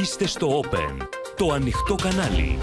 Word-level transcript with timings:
Είστε 0.00 0.26
στο 0.26 0.60
Open, 0.62 1.06
το 1.36 1.52
ανοιχτό 1.52 1.94
κανάλι. 1.94 2.58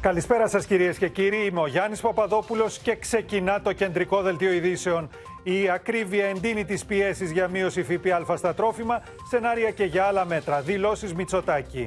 Καλησπέρα 0.00 0.48
σας 0.48 0.66
κυρίες 0.66 0.98
και 0.98 1.08
κύριοι, 1.08 1.46
είμαι 1.46 1.60
ο 1.60 1.66
Γιάννης 1.66 2.00
Παπαδόπουλος 2.00 2.78
και 2.78 2.96
ξεκινά 2.96 3.60
το 3.62 3.72
κεντρικό 3.72 4.22
δελτίο 4.22 4.52
ειδήσεων. 4.52 5.08
Η 5.42 5.70
ακρίβεια 5.70 6.26
εντείνει 6.26 6.64
τις 6.64 6.84
πιέσεις 6.84 7.30
για 7.30 7.48
μείωση 7.48 7.82
ΦΠΑ 7.82 8.36
στα 8.36 8.54
τρόφιμα, 8.54 9.02
σενάρια 9.28 9.70
και 9.70 9.84
για 9.84 10.04
άλλα 10.04 10.24
μέτρα, 10.24 10.60
δηλώσεις 10.60 11.14
Μητσοτάκη. 11.14 11.86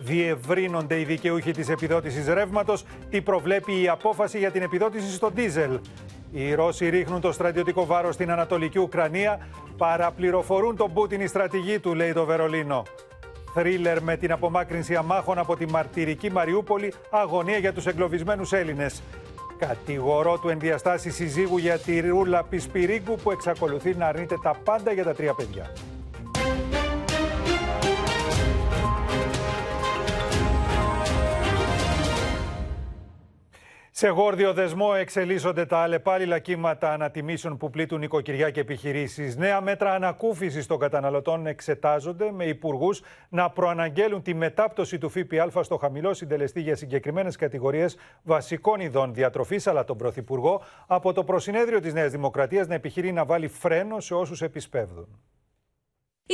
Διευρύνονται 0.00 1.00
οι 1.00 1.04
δικαιούχοι 1.04 1.50
της 1.50 1.68
επιδότησης 1.68 2.26
ρεύματος, 2.26 2.84
τι 3.10 3.20
προβλέπει 3.20 3.82
η 3.82 3.88
απόφαση 3.88 4.38
για 4.38 4.50
την 4.50 4.62
επιδότηση 4.62 5.12
στο 5.12 5.30
ντίζελ; 5.30 5.78
Οι 6.34 6.54
Ρώσοι 6.54 6.88
ρίχνουν 6.88 7.20
το 7.20 7.32
στρατιωτικό 7.32 7.86
βάρος 7.86 8.14
στην 8.14 8.30
Ανατολική 8.30 8.78
Ουκρανία, 8.78 9.48
παραπληροφορούν 9.76 10.76
τον 10.76 10.92
Πούτιν 10.92 11.20
η 11.20 11.26
στρατηγή 11.26 11.78
του, 11.78 11.94
λέει 11.94 12.12
το 12.12 12.24
Βερολίνο. 12.24 12.82
Θρίλερ 13.54 14.02
με 14.02 14.16
την 14.16 14.32
απομάκρυνση 14.32 14.94
αμάχων 14.94 15.38
από 15.38 15.56
τη 15.56 15.66
μαρτυρική 15.66 16.30
Μαριούπολη, 16.30 16.94
αγωνία 17.10 17.58
για 17.58 17.72
τους 17.72 17.86
εγκλωβισμένους 17.86 18.52
Έλληνες. 18.52 19.02
Κατηγορώ 19.58 20.38
του 20.38 20.48
ενδιαστάσει 20.48 21.10
συζύγου 21.10 21.56
για 21.56 21.78
τη 21.78 22.00
Ρούλα 22.00 22.42
Πισπυρίγκου 22.44 23.16
που 23.22 23.30
εξακολουθεί 23.30 23.94
να 23.94 24.06
αρνείται 24.06 24.36
τα 24.42 24.56
πάντα 24.64 24.92
για 24.92 25.04
τα 25.04 25.14
τρία 25.14 25.34
παιδιά. 25.34 25.72
Σε 33.94 34.08
γόρδιο 34.08 34.52
δεσμό 34.52 34.92
εξελίσσονται 34.96 35.66
τα 35.66 35.78
αλλεπάλληλα 35.78 36.38
κύματα 36.38 36.92
ανατιμήσεων 36.92 37.56
που 37.56 37.70
πλήττουν 37.70 37.98
νοικοκυριά 37.98 38.50
και 38.50 38.60
επιχειρήσεις. 38.60 39.36
Νέα 39.36 39.60
μέτρα 39.60 39.94
ανακούφισης 39.94 40.66
των 40.66 40.78
καταναλωτών 40.78 41.46
εξετάζονται 41.46 42.30
με 42.32 42.44
υπουργούς 42.44 43.02
να 43.28 43.50
προαναγγέλουν 43.50 44.22
τη 44.22 44.34
μετάπτωση 44.34 44.98
του 44.98 45.08
ΦΠΑ 45.08 45.62
στο 45.62 45.76
χαμηλό 45.76 46.14
συντελεστή 46.14 46.60
για 46.60 46.76
συγκεκριμένες 46.76 47.36
κατηγορίες 47.36 47.96
βασικών 48.22 48.80
ειδών 48.80 49.14
διατροφής, 49.14 49.66
αλλά 49.66 49.84
τον 49.84 49.96
Πρωθυπουργό 49.96 50.62
από 50.86 51.12
το 51.12 51.24
προσυνέδριο 51.24 51.80
της 51.80 51.92
Νέας 51.92 52.10
Δημοκρατίας 52.10 52.66
να 52.66 52.74
επιχειρεί 52.74 53.12
να 53.12 53.24
βάλει 53.24 53.48
φρένο 53.48 54.00
σε 54.00 54.14
όσους 54.14 54.42
επισπεύδουν. 54.42 55.08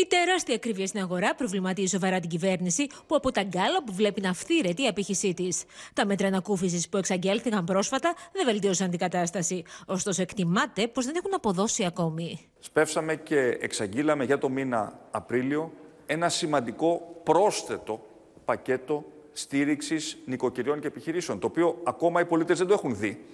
Η 0.02 0.06
τεράστια 0.06 0.54
ακρίβεια 0.54 0.86
στην 0.86 1.00
αγορά 1.00 1.34
προβληματίζει 1.34 1.88
σοβαρά 1.88 2.20
την 2.20 2.30
κυβέρνηση, 2.30 2.86
που 3.06 3.14
από 3.14 3.30
τα 3.30 3.42
γκάλα 3.42 3.84
που 3.84 3.92
βλέπει 3.92 4.20
να 4.20 4.30
αυθύρεται 4.30 4.82
η 4.82 4.86
απήχησή 4.86 5.34
της. 5.34 5.64
Τα 5.92 6.06
μέτρα 6.06 6.26
ανακούφισης 6.26 6.88
που 6.88 6.96
εξαγγέλθηκαν 6.96 7.64
πρόσφατα 7.64 8.14
δεν 8.32 8.44
βελτίωσαν 8.44 8.90
την 8.90 8.98
κατάσταση. 8.98 9.64
Ωστόσο, 9.86 10.22
εκτιμάται 10.22 10.88
πως 10.88 11.04
δεν 11.04 11.14
έχουν 11.16 11.34
αποδώσει 11.34 11.84
ακόμη. 11.84 12.40
Σπεύσαμε 12.60 13.16
και 13.16 13.38
εξαγγείλαμε 13.60 14.24
για 14.24 14.38
το 14.38 14.48
μήνα 14.48 14.98
Απρίλιο 15.10 15.72
ένα 16.06 16.28
σημαντικό 16.28 17.20
πρόσθετο 17.22 18.06
πακέτο 18.44 19.04
στήριξης 19.32 20.18
νοικοκυριών 20.24 20.80
και 20.80 20.86
επιχειρήσεων, 20.86 21.38
το 21.38 21.46
οποίο 21.46 21.80
ακόμα 21.84 22.20
οι 22.20 22.24
πολίτες 22.24 22.58
δεν 22.58 22.66
το 22.66 22.72
έχουν 22.72 22.96
δει. 22.96 23.24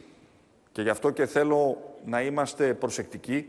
Και 0.73 0.83
γι' 0.83 0.89
αυτό 0.89 1.11
και 1.11 1.27
θέλω 1.27 1.77
να 2.05 2.23
είμαστε 2.23 2.75
προσεκτικοί 2.75 3.47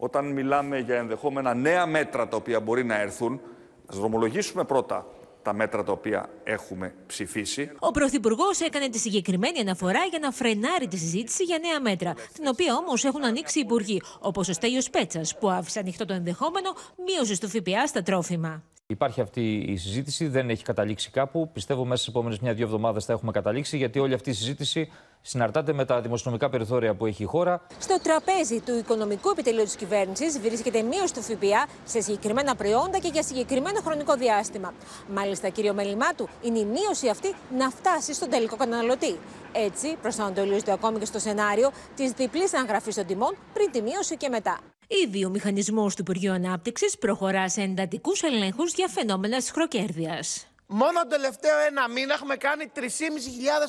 όταν 0.00 0.32
μιλάμε 0.32 0.78
για 0.78 0.96
ενδεχόμενα 0.96 1.54
νέα 1.54 1.86
μέτρα 1.86 2.28
τα 2.28 2.36
οποία 2.36 2.60
μπορεί 2.60 2.84
να 2.84 3.00
έρθουν, 3.00 3.40
ας 3.86 3.96
δρομολογήσουμε 3.96 4.64
πρώτα 4.64 5.06
τα 5.42 5.52
μέτρα 5.52 5.84
τα 5.84 5.92
οποία 5.92 6.28
έχουμε 6.44 6.94
ψηφίσει. 7.06 7.70
Ο 7.78 7.90
Πρωθυπουργός 7.90 8.60
έκανε 8.60 8.88
τη 8.88 8.98
συγκεκριμένη 8.98 9.58
αναφορά 9.60 10.04
για 10.04 10.18
να 10.18 10.30
φρενάρει 10.30 10.86
τη 10.86 10.96
συζήτηση 10.96 11.44
για 11.44 11.58
νέα 11.58 11.80
μέτρα, 11.80 12.14
την 12.32 12.46
οποία 12.46 12.74
όμως 12.76 13.04
έχουν 13.04 13.24
ανοίξει 13.24 13.58
οι 13.58 13.62
υπουργοί, 13.64 14.02
όπως 14.20 14.48
ο 14.48 14.52
Στέλιος 14.52 14.90
Πέτσας, 14.90 15.38
που 15.38 15.50
άφησε 15.50 15.78
ανοιχτό 15.78 16.04
το 16.04 16.14
ενδεχόμενο 16.14 16.70
μείωσης 17.06 17.38
του 17.40 17.48
ΦΠΑ 17.48 17.86
στα 17.86 18.02
τρόφιμα. 18.02 18.62
Υπάρχει 18.90 19.20
αυτή 19.20 19.54
η 19.54 19.76
συζήτηση, 19.76 20.28
δεν 20.28 20.50
έχει 20.50 20.64
καταλήξει 20.64 21.10
κάπου. 21.10 21.50
Πιστεύω 21.52 21.84
μέσα 21.84 21.96
στις 21.96 22.08
επόμενες 22.08 22.38
μια-δύο 22.38 22.64
εβδομάδες 22.64 23.04
θα 23.04 23.12
έχουμε 23.12 23.32
καταλήξει, 23.32 23.76
γιατί 23.76 23.98
όλη 23.98 24.14
αυτή 24.14 24.30
η 24.30 24.32
συζήτηση 24.32 24.92
συναρτάται 25.20 25.72
με 25.72 25.84
τα 25.84 26.00
δημοσιονομικά 26.00 26.48
περιθώρια 26.48 26.94
που 26.94 27.06
έχει 27.06 27.22
η 27.22 27.26
χώρα. 27.26 27.66
Στο 27.78 28.00
τραπέζι 28.02 28.60
του 28.60 28.78
οικονομικού 28.78 29.30
επιτελείου 29.30 29.64
της 29.64 29.76
κυβέρνησης 29.76 30.40
βρίσκεται 30.40 30.82
μείωση 30.82 31.14
του 31.14 31.22
ΦΠΑ 31.22 31.66
σε 31.84 32.00
συγκεκριμένα 32.00 32.54
προϊόντα 32.54 32.98
και 32.98 33.08
για 33.12 33.22
συγκεκριμένο 33.22 33.80
χρονικό 33.80 34.14
διάστημα. 34.14 34.74
Μάλιστα, 35.14 35.48
κύριο 35.48 35.74
μέλημά 35.74 36.14
του 36.14 36.28
είναι 36.42 36.58
η 36.58 36.64
μείωση 36.64 37.08
αυτή 37.08 37.34
να 37.58 37.70
φτάσει 37.70 38.14
στον 38.14 38.30
τελικό 38.30 38.56
καταναλωτή. 38.56 39.18
Έτσι, 39.52 39.96
προσανατολίζεται 40.02 40.72
ακόμη 40.72 40.98
και 40.98 41.04
στο 41.04 41.18
σενάριο 41.18 41.70
της 41.96 42.10
διπλής 42.10 42.54
αναγραφή 42.54 42.94
των 42.94 43.06
τιμών 43.06 43.36
πριν 43.52 43.70
τη 43.70 43.82
μείωση 43.82 44.16
και 44.16 44.28
μετά. 44.28 44.58
Ήδη 44.90 45.24
ο 45.24 45.28
μηχανισμός 45.28 45.94
του 45.94 46.00
Υπουργείου 46.00 46.32
Ανάπτυξης 46.32 46.98
προχωρά 46.98 47.48
σε 47.48 47.60
εντατικούς 47.60 48.22
ελέγχους 48.22 48.72
για 48.72 48.88
φαινόμενα 48.88 49.40
σχροκέρδεια. 49.40 50.24
Μόνο 50.66 51.00
τον 51.00 51.08
τελευταίο 51.08 51.58
ένα 51.58 51.88
μήνα 51.88 52.14
έχουμε 52.14 52.36
κάνει 52.36 52.70
3.500 52.74 52.80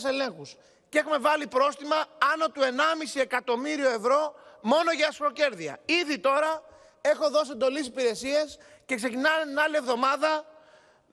ελέγχους 0.08 0.56
και 0.90 0.97
έχουμε 0.97 1.18
βάλει 1.18 1.47
πρόστιμα 1.47 1.96
άνω 2.34 2.47
του 2.50 2.62
1,5 2.62 3.22
εκατομμύριο 3.22 3.90
ευρώ 3.90 4.34
μόνο 4.62 4.91
για 4.91 5.12
σχροκέρδια. 5.12 5.79
Ήδη 5.85 6.19
τώρα 6.19 6.63
έχω 7.02 7.29
δώσει 7.29 7.52
εντολή 7.52 7.79
υπηρεσίες 7.85 8.58
και 8.85 8.96
ξεκινάνε 8.96 9.44
την 9.44 9.59
άλλη 9.59 9.75
εβδομάδα 9.75 10.46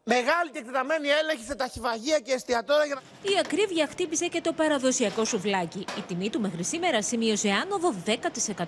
Μεγάλη 0.09 0.50
και 0.53 0.59
εκτεταμένη 0.59 1.09
έλεγχη 1.09 1.44
σε 1.44 1.55
ταχυβαγία 1.55 2.19
και 2.19 2.33
εστιατόρια. 2.33 3.03
Η 3.22 3.39
ακρίβεια 3.41 3.87
χτύπησε 3.87 4.27
και 4.27 4.41
το 4.41 4.53
παραδοσιακό 4.53 5.25
σουβλάκι. 5.25 5.78
Η 5.78 6.03
τιμή 6.06 6.31
του 6.31 6.41
μέχρι 6.41 6.65
σήμερα 6.65 7.03
σημείωσε 7.03 7.50
άνοδο 7.50 7.94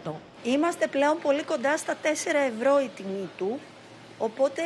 10%. 0.06 0.12
Είμαστε 0.42 0.86
πλέον 0.86 1.18
πολύ 1.22 1.42
κοντά 1.42 1.76
στα 1.76 1.94
4 2.02 2.06
ευρώ 2.54 2.80
η 2.80 2.90
τιμή 2.96 3.28
του, 3.36 3.60
οπότε 4.18 4.62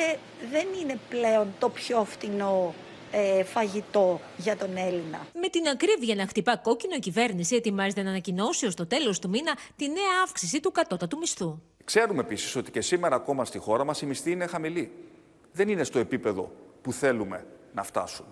δεν 0.50 0.66
είναι 0.80 0.98
πλέον 1.08 1.54
το 1.58 1.68
πιο 1.68 2.04
φτηνό 2.04 2.74
ε, 3.10 3.44
φαγητό 3.44 4.20
για 4.36 4.56
τον 4.56 4.76
Έλληνα. 4.76 5.26
Με 5.32 5.48
την 5.48 5.68
ακρίβεια 5.68 6.14
να 6.14 6.26
χτυπά 6.26 6.56
κόκκινο, 6.56 6.94
η 6.96 6.98
κυβέρνηση 6.98 7.54
ετοιμάζεται 7.56 8.02
να 8.02 8.10
ανακοινώσει 8.10 8.66
ως 8.66 8.74
το 8.74 8.86
τέλος 8.86 9.18
του 9.18 9.28
μήνα 9.28 9.58
τη 9.76 9.88
νέα 9.88 10.22
αύξηση 10.24 10.60
του 10.60 10.72
κατώτατου 10.72 11.18
μισθού. 11.18 11.58
Ξέρουμε 11.84 12.20
επίσης 12.20 12.56
ότι 12.56 12.70
και 12.70 12.80
σήμερα 12.80 13.14
ακόμα 13.14 13.44
στη 13.44 13.58
χώρα 13.58 13.84
μας 13.84 14.02
η 14.02 14.06
μισθή 14.06 14.30
είναι 14.30 14.46
χαμηλή. 14.46 14.92
Δεν 15.52 15.68
είναι 15.68 15.84
στο 15.84 15.98
επίπεδο 15.98 16.52
που 16.82 16.92
θέλουμε 16.92 17.46
να 17.72 17.82
φτάσουν. 17.82 18.26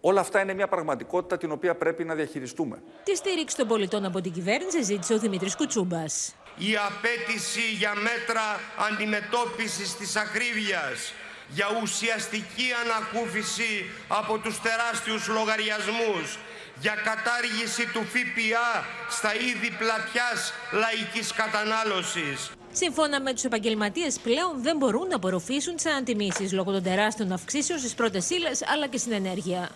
Όλα 0.00 0.20
αυτά 0.20 0.40
είναι 0.40 0.54
μια 0.54 0.68
πραγματικότητα 0.68 1.36
την 1.36 1.52
οποία 1.52 1.74
πρέπει 1.74 2.04
να 2.04 2.14
διαχειριστούμε. 2.14 2.82
Τη 3.04 3.16
στήριξη 3.16 3.56
των 3.56 3.68
πολιτών 3.68 4.04
από 4.04 4.20
την 4.20 4.32
κυβέρνηση 4.32 4.82
ζήτησε 4.82 5.14
ο 5.14 5.18
Δημήτρης 5.18 5.56
Κουτσούμπας. 5.56 6.34
Η 6.56 6.76
απέτηση 6.76 7.60
για 7.78 7.94
μέτρα 7.94 8.60
αντιμετώπισης 8.90 9.96
της 9.96 10.16
ακρίβειας 10.16 11.12
για 11.48 11.66
ουσιαστική 11.82 12.68
ανακούφιση 12.84 13.90
από 14.08 14.38
τους 14.38 14.60
τεράστιους 14.60 15.28
λογαριασμούς, 15.28 16.38
για 16.80 16.94
κατάργηση 17.08 17.84
του 17.92 18.02
ΦΠΑ 18.12 18.86
στα 19.08 19.34
είδη 19.34 19.70
πλατιάς 19.78 20.52
λαϊκής 20.72 21.32
κατανάλωσης. 21.32 22.50
Σύμφωνα 22.72 23.20
με 23.20 23.32
τους 23.32 23.44
επαγγελματίες, 23.44 24.18
πλέον 24.18 24.62
δεν 24.62 24.76
μπορούν 24.76 25.08
να 25.08 25.16
απορροφήσουν 25.16 25.76
τις 25.76 25.86
ανατιμήσει 25.86 26.54
λόγω 26.54 26.72
των 26.72 26.82
τεράστιων 26.82 27.32
αυξήσεων 27.32 27.78
στις 27.78 27.94
πρώτες 27.94 28.30
ύλες 28.30 28.62
αλλά 28.66 28.86
και 28.86 28.98
στην 28.98 29.12
ενέργεια. 29.12 29.70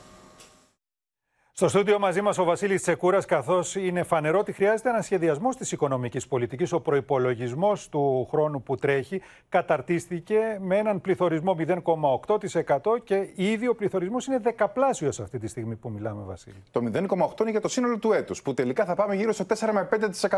Στο 1.59 1.69
στούντιο 1.69 1.99
μαζί 1.99 2.21
μας 2.23 2.39
ο 2.39 2.45
Βασίλης 2.45 2.83
Τσεκούρας, 2.83 3.25
καθώς 3.25 3.75
είναι 3.75 4.03
φανερό 4.03 4.39
ότι 4.39 4.53
χρειάζεται 4.53 4.89
ένα 4.89 5.03
σχεδιασμός 5.03 5.57
της 5.57 5.73
οικονομικής 5.73 6.27
πολιτικής. 6.27 6.73
Ο 6.73 6.81
προπολογισμό 6.81 7.73
του 7.91 8.29
χρόνου 8.31 8.63
που 8.63 8.77
τρέχει 8.77 9.23
καταρτίστηκε 9.49 10.59
με 10.61 10.77
έναν 10.77 11.01
πληθωρισμό 11.01 11.57
0,8% 11.59 13.01
και 13.05 13.29
ήδη 13.35 13.69
ο 13.69 13.75
πληθωρισμός 13.75 14.27
είναι 14.27 14.39
δεκαπλάσιος 14.39 15.21
αυτή 15.21 15.39
τη 15.39 15.47
στιγμή 15.47 15.75
που 15.77 15.91
μιλάμε, 15.91 16.23
Βασίλη. 16.27 16.63
Το 16.71 16.81
0,8% 16.81 17.41
είναι 17.41 17.51
για 17.51 17.61
το 17.61 17.69
σύνολο 17.69 17.99
του 17.99 18.13
έτους, 18.13 18.43
που 18.43 18.55
τελικά 18.55 18.85
θα 18.85 18.95
πάμε 18.95 19.15
γύρω 19.15 19.33
στο 19.33 19.45
4 19.45 19.73
με 19.73 19.89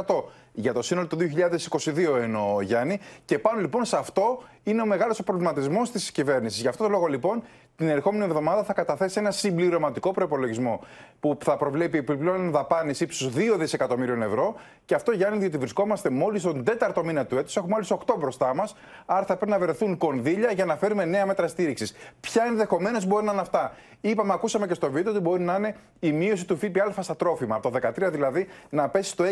5% 0.07 0.25
για 0.53 0.73
το 0.73 0.83
σύνολο 0.83 1.07
του 1.07 1.17
2022, 1.17 2.17
εννοώ 2.21 2.61
Γιάννη. 2.61 3.01
Και 3.25 3.39
πάνω 3.39 3.61
λοιπόν 3.61 3.85
σε 3.85 3.97
αυτό 3.97 4.43
είναι 4.63 4.83
ο 4.83 4.87
μεγάλος 4.87 5.23
προβληματισμός 5.23 5.91
της 5.91 6.11
κυβέρνησης. 6.11 6.61
Γι' 6.61 6.69
αυτό 6.69 6.85
το 6.85 6.91
λόγο 6.91 7.07
λοιπόν 7.07 7.43
την 7.79 7.89
ερχόμενη 7.89 8.25
εβδομάδα 8.25 8.63
θα 8.65 8.73
καταθέσει 8.73 9.19
ένα 9.19 9.31
συμπληρωματικό 9.31 10.13
προπολογισμό 10.13 10.81
που 11.21 11.39
θα 11.45 11.57
προβλέπει 11.57 11.99
επιπλέον 11.99 12.51
δαπάνης 12.51 13.01
ύψους 13.01 13.33
2 13.35 13.57
δισεκατομμύριων 13.59 14.23
ευρώ. 14.23 14.55
Και 14.85 14.95
αυτό, 14.95 15.13
Γιάννη, 15.13 15.39
διότι 15.39 15.59
βρισκόμαστε 15.59 16.11
μόλις 16.11 16.41
στον 16.43 16.65
τέταρτο 16.65 17.05
μήνα 17.05 17.27
του 17.27 17.39
έτους, 17.39 17.57
έχουμε 17.57 17.73
μόλι 17.73 17.87
8 18.07 18.17
μπροστά 18.19 18.55
μας. 18.55 18.75
Άρα 19.07 19.25
θα 19.25 19.37
πρέπει 19.37 19.51
να 19.51 19.59
βρεθούν 19.59 19.97
κονδύλια 19.99 20.53
για 20.53 20.65
να 20.65 20.77
φέρουμε 20.77 21.05
νέα 21.05 21.27
μέτρα 21.27 21.49
στήριξης. 21.49 21.95
Ποια 22.21 22.45
ενδεχομένως 22.45 23.05
μπορεί 23.07 23.25
να 23.25 23.33
είναι 23.33 23.41
αυτά; 23.41 23.75
Είπαμε, 24.01 24.33
ακούσαμε 24.33 24.67
και 24.67 24.75
στο 24.75 24.91
βίντεο 24.91 25.13
ότι 25.13 25.21
μπορεί 25.21 25.43
να 25.43 25.55
είναι 25.55 25.77
η 26.01 26.13
μείωση 26.13 26.47
του 26.47 26.57
ΦΠΑ 26.57 27.03
στα 27.03 27.17
τρόφιμα. 27.17 27.57
Από 27.57 27.71
το 27.71 27.79
13 28.07 28.09
δηλαδή 28.11 28.47
να 28.71 28.89
πέσει 28.89 29.11
στο 29.11 29.25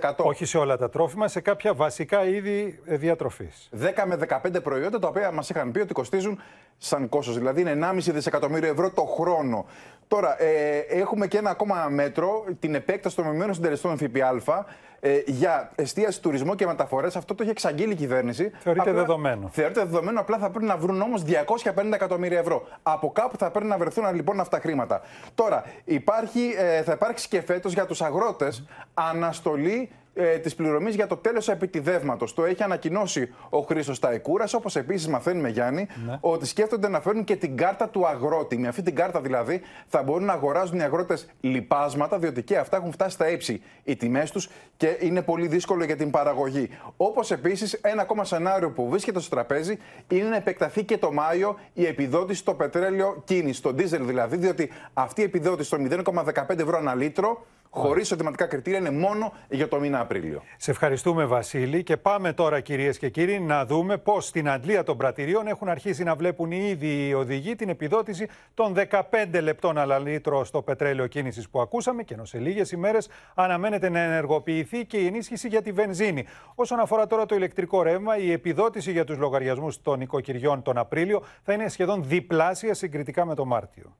6%. 0.00 0.14
Όχι 0.16 0.44
σε 0.44 0.58
όλα 0.58 0.76
τα 0.76 0.90
τρόφιμα, 0.90 1.28
σε 1.28 1.40
κάποια 1.40 1.74
βασικά 1.74 2.24
είδη 2.24 2.80
διατροφής. 2.84 3.68
10 3.80 3.86
με 4.06 4.18
15 4.44 4.62
προϊόντα 4.62 4.98
τα 4.98 5.08
οποία 5.08 5.30
μας 5.30 5.50
είχαν 5.50 5.70
πει 5.72 5.80
ότι 5.80 5.92
κοστίζουν 5.92 6.40
σαν 6.78 7.08
κόστο. 7.08 7.32
Δηλαδή 7.32 7.60
είναι 7.60 7.78
1,5 7.92 7.98
δισεκατομμύριο 7.98 8.70
ευρώ 8.70 8.90
το 8.90 9.02
χρόνο. 9.02 9.66
Τώρα, 10.08 10.42
ε, 10.42 10.78
έχουμε 10.78 11.26
και 11.26 11.38
ένα 11.38 11.50
ακόμα 11.50 11.86
μέτρο, 11.90 12.44
την 12.60 12.74
επέκταση 12.74 13.16
των 13.16 13.24
μειωμένων 13.24 13.54
συντελεστών 13.54 13.96
ΦΠΑ 13.98 14.66
ε, 15.00 15.20
για 15.26 15.70
εστίαση, 15.74 16.20
τουρισμό 16.20 16.54
και 16.54 16.66
μεταφορές. 16.66 17.16
Αυτό 17.16 17.34
το 17.34 17.42
έχει 17.42 17.52
εξαγγείλει 17.52 17.92
η 17.92 17.96
κυβέρνηση. 17.96 18.50
Θεωρείται 18.58 18.90
απλά, 18.90 19.00
δεδομένο. 19.00 19.48
Θεωρείται 19.52 19.80
δεδομένο. 19.80 20.20
Απλά 20.20 20.38
θα 20.38 20.50
πρέπει 20.50 20.64
να 20.64 20.76
βρουν 20.76 21.00
όμως 21.00 21.22
250 21.22 21.92
εκατομμύρια 21.92 22.38
ευρώ. 22.38 22.66
Από 22.82 23.12
κάπου 23.12 23.36
θα 23.36 23.50
πρέπει 23.50 23.66
να 23.66 23.78
βρεθούν 23.78 24.14
λοιπόν 24.14 24.40
αυτά 24.40 24.60
χρήματα. 24.60 25.00
Τώρα, 25.34 25.64
υπάρχει, 25.84 26.54
ε, 26.58 26.82
θα 26.82 26.92
υπάρξει 26.92 27.28
και 27.28 27.40
φέτος 27.40 27.72
για 27.72 27.86
τους 27.86 28.02
αγρότες 28.02 28.64
αναστολή 28.94 29.90
ε, 30.18 30.38
της 30.38 30.54
πληρωμής 30.54 30.94
για 30.94 31.06
το 31.06 31.16
τέλος 31.16 31.48
επιτιδεύματος. 31.48 32.34
Το 32.34 32.44
έχει 32.44 32.62
ανακοινώσει 32.62 33.34
ο 33.50 33.58
Χρήστος 33.60 33.98
Ταϊκούρας. 33.98 34.54
Όπως 34.54 34.76
επίσης 34.76 35.08
μαθαίνουμε, 35.08 35.48
Γιάννη, 35.48 35.86
Ναι. 36.06 36.18
ότι 36.20 36.46
σκέφτονται 36.46 36.88
να 36.88 37.00
φέρουν 37.00 37.24
και 37.24 37.36
την 37.36 37.56
κάρτα 37.56 37.88
του 37.88 38.06
αγρότη. 38.06 38.58
Με 38.58 38.68
αυτή 38.68 38.82
την 38.82 38.94
κάρτα 38.94 39.20
δηλαδή 39.20 39.60
θα 39.88 40.02
μπορούν 40.02 40.24
να 40.24 40.32
αγοράζουν 40.32 40.78
οι 40.78 40.82
αγρότες 40.82 41.26
λιπάσματα, 41.40 42.18
διότι 42.18 42.42
και 42.42 42.56
αυτά 42.56 42.76
έχουν 42.76 42.92
φτάσει 42.92 43.10
στα 43.14 43.28
ύψη 43.30 43.62
οι 43.84 43.96
τιμές 43.96 44.30
τους 44.30 44.48
και 44.76 44.96
είναι 45.00 45.22
πολύ 45.22 45.46
δύσκολο 45.46 45.84
για 45.84 45.96
την 45.96 46.10
παραγωγή. 46.10 46.68
Όπως 46.96 47.30
επίσης, 47.30 47.72
ένα 47.72 48.02
ακόμα 48.02 48.24
σενάριο 48.24 48.70
που 48.70 48.88
βρίσκεται 48.88 49.20
στο 49.20 49.30
τραπέζι 49.30 49.78
είναι 50.08 50.28
να 50.28 50.36
επεκταθεί 50.36 50.84
και 50.84 50.98
το 50.98 51.12
Μάιο 51.12 51.58
η 51.72 51.86
επιδότηση 51.86 52.40
στο 52.40 52.54
πετρέλαιο 52.54 53.22
κίνηση, 53.24 53.58
στο 53.58 53.72
ντίζελ 53.72 54.06
δηλαδή, 54.06 54.36
διότι 54.36 54.70
αυτή 54.94 55.20
η 55.20 55.24
επιδότηση 55.24 55.68
στο 55.68 55.76
0,15 55.80 56.58
ευρώ 56.58 56.78
ανά 56.78 56.94
λίτρο. 56.94 57.46
Χωρίς 57.76 58.12
οδηματικά 58.12 58.46
κριτήρια 58.46 58.78
είναι 58.78 58.90
μόνο 58.90 59.32
για 59.48 59.68
το 59.68 59.80
μήνα 59.80 60.00
Απρίλιο. 60.00 60.42
Σε 60.56 60.70
ευχαριστούμε, 60.70 61.24
Βασίλη. 61.24 61.82
Και 61.82 61.96
πάμε 61.96 62.32
τώρα, 62.32 62.60
κυρίες 62.60 62.98
και 62.98 63.08
κύριοι, 63.08 63.40
να 63.40 63.66
δούμε 63.66 63.96
πώς 63.96 64.26
στην 64.26 64.48
αντλία 64.48 64.82
των 64.82 64.96
πρατηρίων 64.96 65.46
έχουν 65.46 65.68
αρχίσει 65.68 66.02
να 66.02 66.14
βλέπουν 66.14 66.50
ήδη 66.50 67.08
οι 67.08 67.14
οδηγοί 67.14 67.56
την 67.56 67.68
επιδότηση 67.68 68.28
των 68.54 68.74
15 68.74 69.40
λεπτών 69.42 69.78
ανά 69.78 69.98
λίτρο 69.98 70.44
στο 70.44 70.62
πετρέλαιο 70.62 71.06
κίνησης 71.06 71.48
που 71.48 71.60
ακούσαμε 71.60 72.02
και 72.02 72.14
ενώ 72.14 72.24
σε 72.24 72.38
λίγες 72.38 72.72
ημέρες 72.72 73.08
αναμένεται 73.34 73.88
να 73.88 73.98
ενεργοποιηθεί 73.98 74.84
και 74.84 74.96
η 74.96 75.06
ενίσχυση 75.06 75.48
για 75.48 75.62
τη 75.62 75.72
βενζίνη. 75.72 76.24
Όσον 76.54 76.80
αφορά 76.80 77.06
τώρα 77.06 77.26
το 77.26 77.34
ηλεκτρικό 77.34 77.82
ρεύμα, 77.82 78.18
η 78.18 78.32
επιδότηση 78.32 78.92
για 78.92 79.04
τους 79.04 79.18
λογαριασμούς 79.18 79.82
των 79.82 80.00
οικοκυριών 80.00 80.62
τον 80.62 80.78
Απρίλιο 80.78 81.22
θα 81.42 81.52
είναι 81.52 81.68
σχεδόν 81.68 82.04
διπλάσια 82.06 82.74
συγκριτικά 82.74 83.24
με 83.24 83.34
το 83.34 83.44
Μάρτιο. 83.44 83.96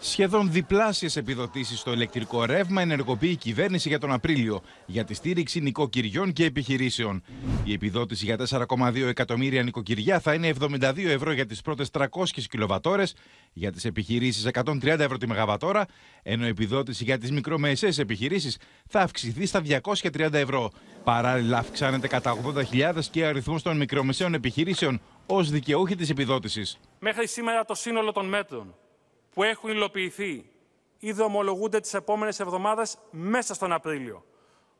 Σχεδόν 0.00 0.52
διπλάσιες 0.52 1.16
επιδοτήσεις 1.16 1.78
στο 1.78 1.92
ηλεκτρικό 1.92 2.44
ρεύμα 2.44 2.82
ενεργοποιεί 2.82 3.30
η 3.32 3.36
κυβέρνηση 3.36 3.88
για 3.88 3.98
τον 3.98 4.12
Απρίλιο 4.12 4.60
για 4.86 5.04
τη 5.04 5.14
στήριξη 5.14 5.60
νοικοκυριών 5.60 6.32
και 6.32 6.44
επιχειρήσεων. 6.44 7.22
Η 7.64 7.72
επιδότηση 7.72 8.24
για 8.24 8.36
4,2 8.48 9.06
εκατομμύρια 9.06 9.62
νοικοκυριά 9.62 10.20
θα 10.20 10.34
είναι 10.34 10.52
72 10.60 10.96
ευρώ 10.96 11.32
για 11.32 11.46
τις 11.46 11.60
πρώτες 11.60 11.90
300 11.90 12.04
κιλοβατόρες, 12.48 13.14
για 13.52 13.72
τις 13.72 13.84
επιχειρήσεις 13.84 14.46
130 14.46 14.98
ευρώ 14.98 15.16
τη 15.16 15.26
μεγαβατόρα, 15.26 15.86
ενώ 16.22 16.46
η 16.46 16.48
επιδότηση 16.48 17.04
για 17.04 17.18
τις 17.18 17.30
μικρομεσαίες 17.30 17.98
επιχειρήσεις 17.98 18.58
θα 18.88 19.00
αυξηθεί 19.00 19.46
στα 19.46 19.60
230 19.60 20.32
ευρώ. 20.32 20.70
Παράλληλα 21.04 21.58
αυξάνεται 21.58 22.08
κατά 22.08 22.36
80.000 22.72 23.08
και 23.10 23.22
ο 23.22 23.28
αριθμός 23.28 23.62
των 23.62 23.76
μικρομεσαίων 23.76 24.34
επιχειρήσεων 24.34 25.00
ως 25.26 25.50
δικαιούχοι 25.50 25.94
της 25.94 26.10
επιδότησης. 26.10 26.78
Μέχρι 26.98 27.28
σήμερα 27.28 27.64
το 27.64 27.74
σύνολο 27.74 28.12
των 28.12 28.28
μέτρων 28.28 28.74
που 29.38 29.44
έχουν 29.44 29.70
υλοποιηθεί 29.70 30.50
ή 30.98 31.12
δρομολογούνται 31.12 31.80
τις 31.80 31.94
επόμενες 31.94 32.40
εβδομάδες 32.40 32.98
μέσα 33.10 33.54
στον 33.54 33.72
Απρίλιο. 33.72 34.24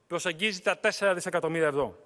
Προσεγγίζει 0.07 0.61
τα 0.61 0.81
4 0.81 1.13
δισεκατομμύρια 1.15 1.67
ευρώ. 1.67 1.97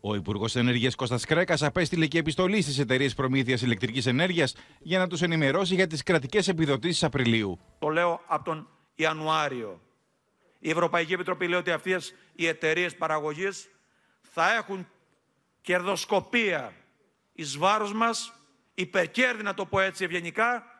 Ο 0.00 0.14
Υπουργός 0.14 0.56
Ενέργειας 0.56 0.94
Κώστας 0.94 1.24
Κρέκας 1.24 1.62
απέστειλε 1.62 2.06
και 2.06 2.18
επιστολή 2.18 2.62
στις 2.62 2.78
εταιρείες 2.78 3.14
προμήθειας 3.14 3.62
ηλεκτρικής 3.62 4.06
ενέργειας 4.06 4.54
για 4.78 4.98
να 4.98 5.06
τους 5.06 5.22
ενημερώσει 5.22 5.74
για 5.74 5.86
τις 5.86 6.02
κρατικές 6.02 6.48
επιδοτήσεις 6.48 7.04
Απριλίου. 7.04 7.58
Το 7.78 7.88
λέω 7.88 8.20
από 8.26 8.44
τον 8.44 8.68
Ιανουάριο. 8.94 9.80
Η 10.58 10.70
Ευρωπαϊκή 10.70 11.12
Επιτροπή 11.12 11.48
λέει 11.48 11.58
ότι 11.58 11.70
αυτές 11.70 12.14
οι 12.34 12.46
εταιρείες 12.46 12.96
παραγωγής 12.96 13.68
θα 14.20 14.54
έχουν 14.54 14.88
κερδοσκοπία 15.60 16.72
εις 17.32 17.58
βάρος 17.58 17.92
μας, 17.92 18.32
υπερκέρδη 18.74 19.42
να 19.42 19.54
το 19.54 19.66
πω 19.66 19.80
έτσι 19.80 20.04
ευγενικά, 20.04 20.71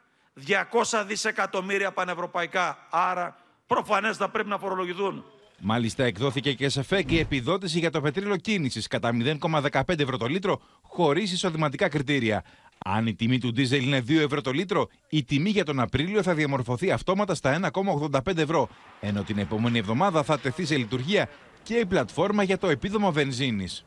200 0.47 1.05
δισεκατομμύρια 1.07 1.93
πανευρωπαϊκά. 1.93 2.87
Άρα 2.91 3.37
προφανές 3.67 4.17
θα 4.17 4.31
πρέπει 4.31 4.49
να 4.49 4.59
φορολογηθούν. 4.59 5.25
Μάλιστα, 5.65 6.05
εκδόθηκε 6.05 6.53
και 6.53 6.69
σε 6.69 6.83
ΦΕΚ 6.83 7.11
η 7.11 7.19
επιδότηση 7.19 7.79
για 7.79 7.91
το 7.91 8.01
πετρέλαιο 8.01 8.37
κίνησης 8.37 8.87
κατά 8.87 9.11
0,15 9.41 10.01
ευρώ 10.01 10.17
το 10.17 10.27
λίτρο, 10.27 10.61
χωρίς 10.83 11.33
εισοδηματικά 11.33 11.89
κριτήρια. 11.89 12.45
Αν 12.85 13.07
η 13.07 13.15
τιμή 13.15 13.39
του 13.39 13.51
ντίζελ 13.53 13.83
είναι 13.83 13.99
2 14.09 14.21
ευρώ 14.21 14.41
το 14.41 14.51
λίτρο, 14.51 14.89
η 15.09 15.25
τιμή 15.25 15.51
για 15.51 15.65
τον 15.65 15.81
Απρίλιο 15.81 16.23
θα 16.23 16.35
διαμορφωθεί 16.35 16.91
αυτόματα 16.91 17.35
στα 17.35 17.73
1,85 17.73 18.37
ευρώ, 18.37 18.69
ενώ 19.01 19.23
την 19.23 19.39
επόμενη 19.39 19.79
εβδομάδα 19.79 20.23
θα 20.23 20.39
τεθεί 20.39 20.65
σε 20.65 20.77
λειτουργία 20.77 21.29
και 21.63 21.75
η 21.75 21.87
πλατφόρμα 21.87 22.43
για 22.43 22.59
το 22.59 22.69
επίδομα 22.69 23.11
βενζίνης. 23.11 23.85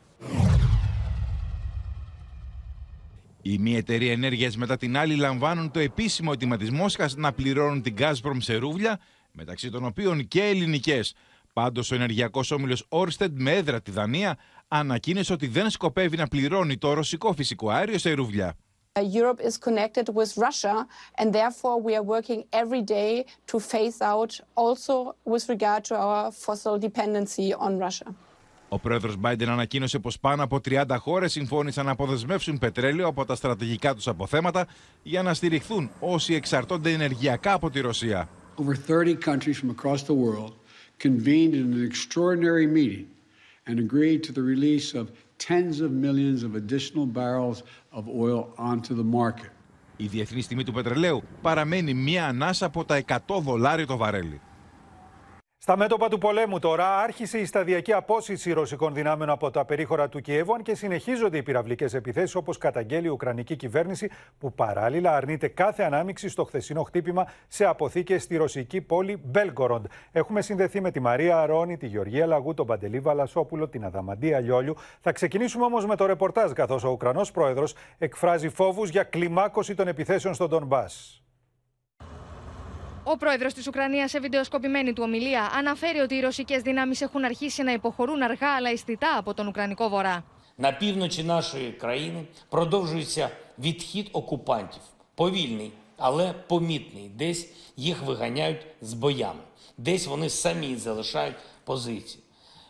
Η 3.48 3.58
μία 3.58 3.76
εταιρεία 3.76 4.12
ενέργειας 4.12 4.56
μετά 4.56 4.76
την 4.76 4.96
άλλη 4.96 5.14
λαμβάνουν 5.16 5.70
το 5.70 5.78
επίσημο 5.78 6.30
αίτημα 6.34 6.56
τη 6.56 6.72
Μόσχα 6.72 7.08
να 7.16 7.32
πληρώνουν 7.32 7.82
την 7.82 7.94
Gazprom 7.98 8.36
σε 8.38 8.54
ρούβλια, 8.54 9.00
μεταξύ 9.32 9.70
των 9.70 9.84
οποίων 9.84 10.28
και 10.28 10.42
ελληνικές. 10.44 11.14
Πάντως, 11.52 11.90
ο 11.90 11.94
ενεργειακός 11.94 12.50
όμιλος 12.50 12.86
Orsted 12.88 13.30
με 13.30 13.52
έδρα 13.52 13.80
τη 13.80 13.90
Δανία 13.90 14.38
ανακοίνωσε 14.68 15.32
ότι 15.32 15.46
δεν 15.46 15.70
σκοπεύει 15.70 16.16
να 16.16 16.26
πληρώνει 16.26 16.78
το 16.78 16.92
ρωσικό 16.92 17.32
φυσικό 17.32 17.70
αέριο 17.70 17.98
σε 17.98 18.12
ρούβλια. 18.12 18.56
Europe 18.94 19.40
is 19.40 19.56
connected 19.68 20.08
with 20.14 20.30
Russia, 20.46 20.86
and 21.18 21.32
therefore 21.32 21.76
we 21.86 21.94
are 21.98 22.06
working 22.14 22.40
every 22.62 22.82
day 22.82 23.24
to 23.50 23.58
phase 23.60 24.00
out 24.12 24.40
also 24.54 24.94
with 25.32 25.44
regard 25.48 25.84
to 25.88 25.94
our 25.94 26.32
fossil 26.44 26.78
dependency 26.78 27.48
on 27.66 27.78
Russia. 27.86 28.25
Ο 28.68 28.78
πρόεδρος 28.78 29.16
Biden 29.22 29.46
ανακοίνωσε 29.46 29.98
πως 29.98 30.18
πάνω 30.18 30.42
από 30.42 30.60
30 30.68 30.84
χώρες 30.98 31.32
συμφώνησαν 31.32 31.84
να 31.84 31.90
αποδεσμεύσουν 31.90 32.58
πετρέλαιο 32.58 33.06
από 33.06 33.24
τα 33.24 33.34
στρατηγικά 33.34 33.94
τους 33.94 34.08
αποθέματα 34.08 34.66
για 35.02 35.22
να 35.22 35.34
στηριχθούν 35.34 35.90
όσοι 36.00 36.34
εξαρτώνται 36.34 36.92
ενεργειακά 36.92 37.52
από 37.52 37.70
τη 37.70 37.80
Ρωσία. 37.80 38.28
Over 38.56 38.74
30 38.88 39.16
countries 39.28 39.56
from 39.60 39.70
across 39.70 40.02
the 40.02 40.14
world 40.24 40.52
convened 40.98 41.54
in 41.54 41.64
an 41.76 41.90
extraordinary 41.90 42.66
meeting 42.78 43.06
and 43.68 43.78
agreed 43.78 44.20
to 44.22 44.32
the 44.32 44.44
release 44.54 44.88
of 45.00 45.04
tens 45.48 45.80
of 45.80 45.90
millions 46.06 46.40
of 46.46 46.50
additional 46.62 47.06
barrels 47.20 47.58
of 47.98 48.02
oil 48.08 48.40
onto 48.58 48.94
the 48.94 49.08
market. 49.20 49.50
Η 49.96 50.06
διεθνή 50.06 50.44
τιμή 50.44 50.64
του 50.64 50.72
πετρελαίου 50.72 51.22
παραμένει 51.42 51.94
μία 51.94 52.26
ανάσα 52.26 52.66
από 52.66 52.84
τα 52.84 53.04
100 53.06 53.18
δολάρια 53.40 53.86
το 53.86 53.96
βαρέλι. 53.96 54.40
Στα 55.66 55.76
μέτωπα 55.76 56.08
του 56.08 56.18
πολέμου 56.18 56.58
τώρα 56.58 56.98
άρχισε 56.98 57.38
η 57.38 57.44
σταδιακή 57.44 57.92
απόσυση 57.92 58.52
ρωσικών 58.52 58.94
δυνάμεων 58.94 59.30
από 59.30 59.50
τα 59.50 59.64
περίχωρα 59.64 60.08
του 60.08 60.20
Κιέβου, 60.20 60.54
αν 60.54 60.62
και 60.62 60.74
συνεχίζονται 60.74 61.36
οι 61.36 61.42
πυραυλικές 61.42 61.94
επιθέσεις 61.94 62.34
όπως 62.34 62.58
καταγγέλει 62.58 63.06
η 63.06 63.10
Ουκρανική 63.10 63.56
κυβέρνηση, 63.56 64.10
που 64.38 64.52
παράλληλα 64.52 65.16
αρνείται 65.16 65.48
κάθε 65.48 65.82
ανάμειξη 65.82 66.28
στο 66.28 66.44
χθεσινό 66.44 66.82
χτύπημα 66.82 67.26
σε 67.48 67.64
αποθήκες 67.64 68.22
στη 68.22 68.36
ρωσική 68.36 68.80
πόλη 68.80 69.20
Μπέλγκοροντ. 69.24 69.86
Έχουμε 70.12 70.42
συνδεθεί 70.42 70.80
με 70.80 70.90
τη 70.90 71.00
Μαρία 71.00 71.40
Αρώνη, 71.40 71.76
τη 71.76 71.86
Γεωργία 71.86 72.26
Λαγού, 72.26 72.54
τον 72.54 72.66
Παντελή 72.66 73.00
Βαλασόπουλο, 73.00 73.68
την 73.68 73.84
Αδαμαντία 73.84 74.40
Λιόλιου. 74.40 74.74
Θα 75.00 75.12
ξεκινήσουμε 75.12 75.64
όμως 75.64 75.86
με 75.86 75.96
το 75.96 76.06
ρεπορτάζ, 76.06 76.52
καθώς 76.52 76.84
ο 76.84 76.90
Ουκρανός 76.90 77.30
πρόεδρος 77.30 77.74
εκφράζει 77.98 78.48
φόβους 78.48 78.88
για 78.88 79.02
κλιμάκωση 79.02 79.74
των 79.74 79.88
επιθέσεων 79.88 80.34
στον 80.34 80.48
Ντονμπάς. 80.48 81.20
Ο 83.05 83.17
πρόεδρο 83.17 83.47
τη 83.47 83.61
Ουκρανία, 83.67 84.07
σε 84.07 84.19
βιντεοσκοπημένη 84.19 84.93
του 84.93 85.03
ομιλία, 85.05 85.51
αναφέρει 85.57 85.99
ότι 85.99 86.15
οι 86.15 86.19
ρωσικέ 86.19 86.57
δυνάμει 86.57 86.95
έχουν 86.99 87.23
αρχίσει 87.25 87.63
να 87.63 87.71
υποχωρούν 87.71 88.21
αργά 88.21 88.47
αλλά 88.55 88.69
αισθητά 88.69 89.17
από 89.17 89.33
τον 89.33 89.47
Ουκρανικό 89.47 89.89
βορρά. 89.89 90.23
На 90.57 90.71
півночі 90.71 91.23
нашої 91.23 91.71
країни 91.71 92.25
продовжується 92.49 93.29
відхід 93.59 94.09
окупантів. 94.13 94.81
Повільний, 95.15 95.71
але 95.97 96.33
помітний. 96.47 97.09
Десь 97.15 97.49
їх 97.75 98.01
виганяють 98.01 98.67
з 98.81 98.93
боями, 98.93 99.41
десь 99.77 100.07
вони 100.07 100.29
самі 100.29 100.75
залишають 100.75 101.35
позиції. 101.63 102.23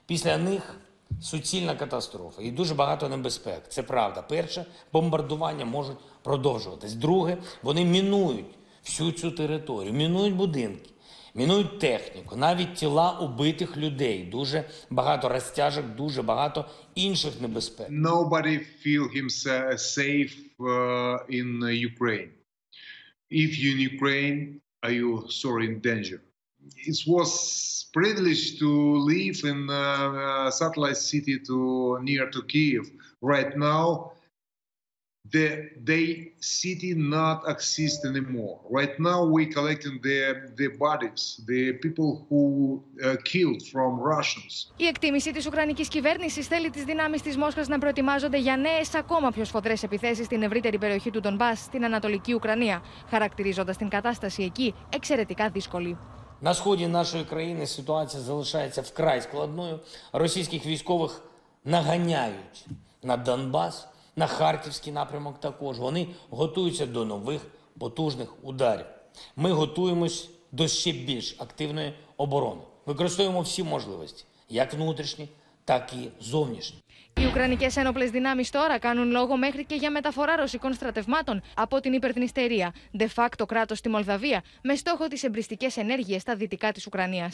Після 0.06 0.38
них 0.38 0.76
суцільна 1.22 1.76
катастрофа 1.76 2.42
і 2.42 2.52
дуже 2.52 2.74
багато 2.74 3.10
небезпек. 3.10 3.64
Це 3.70 3.84
правда. 3.84 4.22
Перше, 4.22 4.66
бомбардування 4.94 5.66
можуть 5.66 5.98
продовжуватись. 6.24 6.94
Друге, 6.94 7.38
вони 7.64 7.86
мінують 7.86 8.46
всю 8.87 9.13
цю 9.13 9.31
територію, 9.31 9.93
мінують 9.93 10.35
будинки, 10.35 10.91
мінують 11.35 11.79
техніку, 11.79 12.37
навіть 12.37 12.75
тіла 12.75 13.19
убитих 13.19 13.77
людей. 13.77 14.25
Дуже 14.25 14.65
багато 14.91 15.29
розтяжок, 15.29 15.87
дуже 15.97 16.23
багато 16.23 16.65
інших 16.95 17.41
небезпек. 17.41 17.89
Nobody 17.91 18.61
feel 18.85 19.09
himself 19.21 19.79
safe 19.79 20.35
uh, 20.59 21.19
in 21.29 21.49
uh, 21.63 21.91
Ukraine. 21.93 22.31
If 23.31 23.51
you 23.63 23.69
in 23.75 23.81
Ukraine, 23.95 24.39
are 24.85 24.95
you 25.01 25.11
sorry 25.43 25.65
in 25.71 25.81
danger? 25.81 26.21
It 26.91 26.99
was 27.07 27.31
privilege 27.93 28.59
to 28.61 28.71
live 29.13 29.39
in 29.53 29.61
uh, 29.71 29.75
uh, 29.75 30.51
satellite 30.51 31.01
city 31.13 31.35
to 31.49 31.57
near 32.09 32.25
to 32.35 32.41
Kiev. 32.53 32.85
Right 33.35 33.53
now, 33.57 34.13
the 35.30 35.70
they 35.90 36.34
city 36.40 36.94
not 36.96 37.38
exist 37.54 38.06
anymore. 38.06 38.60
Right 38.70 39.00
now 39.00 39.20
we 39.36 39.46
collecting 39.58 40.00
the 40.08 40.20
the 40.60 40.68
bodies, 40.86 41.22
the 41.52 41.74
people 41.84 42.26
who 42.28 42.44
uh, 43.04 43.16
killed 43.32 43.62
from 43.72 44.00
Russians. 44.00 44.72
Η 44.78 44.86
εκτίμηση 44.86 45.32
τη 45.32 45.48
Ουκρανική 45.48 45.88
κυβέρνηση 45.88 46.42
θέλει 46.42 46.70
τι 46.70 46.84
δυνάμει 46.84 47.20
τη 47.20 47.38
Μόσχα 47.38 47.64
να 47.68 47.78
προετοιμάζονται 47.78 48.38
για 48.38 48.58
νέε 48.58 48.82
ακόμα 48.96 49.32
πιο 49.32 49.46
σφοδρέ 49.46 49.74
επιθέσει 49.84 50.24
στην 50.24 50.44
ευρύτερη 50.44 50.78
περιοχή 50.78 51.12
του 51.12 51.20
Ντομπά, 51.20 51.56
στην 51.56 51.86
Ανατολική 51.86 52.34
Ουκρανία, 52.34 52.84
χαρακτηρίζοντα 53.10 53.76
την 53.76 53.90
κατάσταση 53.90 54.44
εκεί 54.44 54.74
εξαιρετικά 54.90 55.50
δύσκολη. 55.50 55.98
На 56.44 56.54
сході 56.54 56.88
нашої 56.88 57.24
країни 57.24 57.66
ситуація 57.66 58.22
залишається 58.22 58.82
вкрай 58.82 59.22
складною. 59.22 59.80
Російських 60.12 60.66
військових 60.66 61.22
наганяють 61.64 62.66
на 63.04 63.18
Донбас, 63.18 63.88
на 64.16 64.28
Харківський 64.28 64.94
напрямок 64.94 65.40
також. 65.40 65.80
Вони 65.80 66.08
готуються 66.30 66.86
до 66.86 67.06
нових 67.06 67.42
потужних 67.80 68.46
ударів. 68.46 68.86
Ми 69.36 69.52
готуємось 69.52 70.30
до 70.52 70.68
ще 70.68 70.92
більш 70.92 71.36
активної 71.40 71.94
оборони. 72.18 72.62
Використовуємо 72.86 73.42
всі 73.42 73.64
можливості, 73.64 74.26
як 74.50 74.74
внутрішні, 74.74 75.30
так 75.66 75.94
і 75.94 76.10
зовнішні. 76.20 76.82
Οι 77.18 77.26
Ουκρανικέ 77.28 77.70
ένοπλε 77.76 78.06
δυνάμει 78.06 78.46
τώρα 78.46 78.80
κάνουν 78.80 79.12
λόγο 79.12 79.38
μέχρι 79.38 79.66
και 79.66 79.76
για 79.76 79.92
μεταφορά 79.92 80.36
ρωσικών 80.36 80.74
στρατευμάτων 80.74 81.42
από 81.56 81.80
την 81.80 81.94
υπερδνηστερία, 81.94 82.74
de 82.98 83.08
facto 83.16 83.46
κράτο 83.48 83.76
στη 83.76 83.90
Μολδαβία, 83.90 84.44
με 84.64 84.76
στόχο 84.76 85.08
τι 85.08 85.22
εμπριστικέ 85.24 85.68
ενέργειε 85.76 86.20
στα 86.20 86.36
δυτικά 86.36 86.72
τη 86.72 86.84
Ουκρανία. 86.88 87.32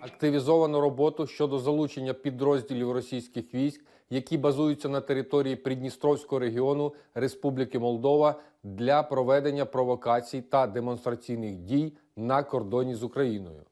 Активізовано 0.00 0.80
роботу 0.80 1.26
щодо 1.26 1.58
залучення 1.58 2.14
підрозділів 2.14 2.92
російських 2.92 3.54
військ, 3.54 3.80
які 4.10 4.38
базуються 4.38 4.88
на 4.88 5.00
території 5.00 5.56
Придністровського 5.56 6.38
регіону 6.38 6.94
Республіки 7.14 7.78
Молдова 7.78 8.34
для 8.64 9.02
проведення 9.02 9.64
провокацій 9.64 10.40
та 10.40 10.66
демонстраційних 10.66 11.56
дій 11.56 11.92
на 12.16 12.42
кордоні 12.42 12.94
з 12.94 13.02
Україною. 13.02 13.62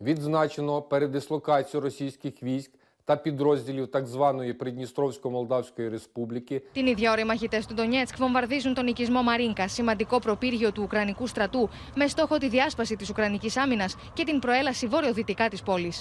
Відзначено 0.00 0.82
передислокацію 0.82 1.80
російських 1.80 2.42
військ 2.42 2.70
та 3.04 3.16
підрозділів 3.16 3.88
так 3.88 4.06
званої 4.06 4.52
Придністровсько-Молдавської 4.52 5.90
Республіки 5.90 6.62
Την 6.72 6.86
ίδια 6.86 7.12
ώρα 7.12 7.20
οι 7.20 7.24
μαχητέ 7.24 7.62
του 7.68 7.74
Ντονιέτσκ 7.74 8.16
βομβαρδίζουν 8.16 8.74
τον 8.74 8.86
οικισμό 8.86 9.22
Μαρίνκα, 9.22 9.68
σημαντικό 9.68 10.18
προπύργιο 10.18 10.72
του 10.72 10.82
Ουκρανικού 10.82 11.26
στρατού, 11.26 11.68
με 11.96 12.06
στόχο 12.06 12.38
τη 12.38 12.48
διάσπαση 12.48 12.96
τη 12.96 13.06
Ουκρανική 13.10 13.50
άμυνα 13.58 13.88
και 14.12 14.24
την 14.24 14.38
προέλαση 14.38 14.86
βορειοδυτικά 14.86 15.48
τη 15.48 15.58
πόλη. 15.64 15.92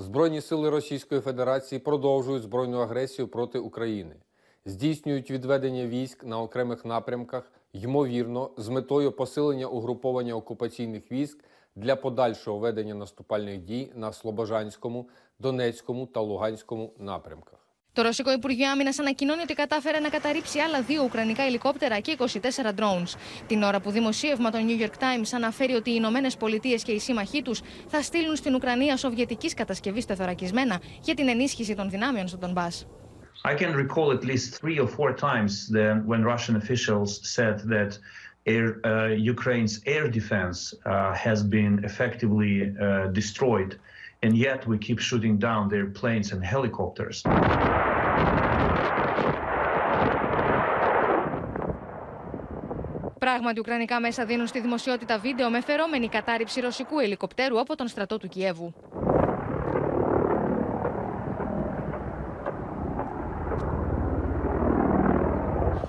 Збройні 0.00 0.40
сили 0.40 0.70
Російської 0.70 1.20
Федерації 1.20 1.78
продовжують 1.78 2.42
збройну 2.42 2.78
агресію 2.78 3.28
проти 3.28 3.58
України, 3.58 4.14
здійснюють 4.64 5.30
відведення 5.30 5.86
військ 5.86 6.24
на 6.24 6.40
окремих 6.40 6.84
напрямках, 6.84 7.52
ймовірно, 7.72 8.50
з 8.56 8.68
метою 8.68 9.12
посилення 9.12 9.66
угруповання 9.66 10.34
окупаційних 10.34 11.12
військ 11.12 11.44
для 11.76 11.96
подальшого 11.96 12.58
ведення 12.58 12.94
наступальних 12.94 13.58
дій 13.58 13.92
на 13.94 14.12
Слобожанському, 14.12 15.08
Донецькому 15.38 16.06
та 16.06 16.20
Луганському 16.20 16.92
напрямках. 16.98 17.57
Το 17.98 18.04
Ρωσικό 18.04 18.32
Υπουργείο 18.32 18.70
Άμυνας 18.70 18.98
ανακοινώνει 18.98 19.40
ότι 19.42 19.54
κατάφερε 19.54 19.98
να 19.98 20.08
καταρρύψει 20.08 20.58
άλλα 20.58 20.82
δύο 20.82 21.02
Ουκρανικά 21.04 21.42
ελικόπτερα 21.42 21.98
και 21.98 22.16
24 22.18 22.26
drones. 22.78 23.14
Την 23.46 23.62
ώρα 23.62 23.80
που 23.80 23.90
δημοσίευμα 23.90 24.50
το 24.50 24.58
New 24.68 24.82
York 24.82 25.02
Times 25.02 25.28
αναφέρει 25.34 25.72
ότι 25.72 25.90
οι 25.90 25.94
Ηνωμένες 25.96 26.36
Πολιτείες 26.36 26.82
και 26.82 26.92
οι 26.92 26.98
σύμμαχοί 26.98 27.42
τους 27.42 27.60
θα 27.88 28.02
στείλουν 28.02 28.36
στην 28.36 28.54
Ουκρανία 28.54 28.96
σοβιετικής 28.96 29.54
κατασκευής 29.54 30.04
τεθωρακισμένα 30.04 30.80
για 31.02 31.14
την 31.14 31.28
ενίσχυση 31.28 31.74
των 31.74 31.90
δυνάμεων 31.90 32.28
στον 32.28 32.52
Μπά. 32.52 32.66
I 33.44 33.54
can 33.54 33.72
recall 33.84 34.12
at 34.18 34.24
least 34.24 34.46
three 34.60 34.78
or 34.78 34.88
four 34.96 35.12
times 35.12 35.50
the, 35.74 36.02
when 36.10 36.22
Russian 36.34 36.56
officials 36.56 37.10
said 37.34 37.56
that 37.74 37.98
air, 38.46 38.66
uh, 38.84 39.08
Ukraine's 39.34 39.74
air 39.86 40.08
defense 40.08 40.58
uh, 40.86 41.14
has 41.14 41.42
been 41.42 41.74
effectively 41.84 42.54
uh, 42.80 43.06
destroyed, 43.20 43.70
and 44.22 44.36
yet 44.36 44.66
we 44.66 44.78
keep 44.78 44.98
shooting 44.98 45.38
down 45.38 45.68
their 45.68 45.86
planes 45.86 46.32
and 46.32 46.42
helicopters. 46.44 47.22
Πράγματι, 53.18 53.60
Ουκρανικά 53.60 54.00
μέσα 54.00 54.24
δίνουν 54.24 54.46
στη 54.46 54.60
δημοσιότητα 54.60 55.18
βίντεο 55.18 55.50
με 55.50 55.60
φερόμενη 55.60 56.08
κατάρριψη 56.08 56.60
ρωσικού 56.60 56.98
ελικοπτέρου 56.98 57.60
από 57.60 57.76
τον 57.76 57.88
στρατό 57.88 58.18
του 58.18 58.28
Κιέβου. 58.28 58.74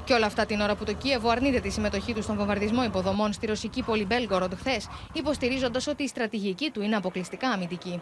Και 0.09 0.15
όλα 0.15 0.25
αυτά 0.25 0.45
την 0.45 0.59
ώρα 0.59 0.75
που 0.75 0.83
το 0.83 0.93
Κίεβο 0.93 1.29
αρνείται 1.29 1.59
τη 1.59 1.69
συμμετοχή 1.69 2.13
του 2.13 2.21
στον 2.21 2.35
βομβαρδισμό 2.35 2.83
υποδομών 2.83 3.33
στη 3.33 3.45
ρωσική 3.45 3.83
πόλη 3.83 4.05
Μπέλγκοροντ 4.05 4.53
χθες, 4.53 4.87
υποστηρίζοντας 5.13 5.87
ότι 5.87 6.03
η 6.03 6.07
στρατηγική 6.07 6.69
του 6.69 6.81
είναι 6.81 6.95
αποκλειστικά 6.95 7.49
αμυντική. 7.49 8.01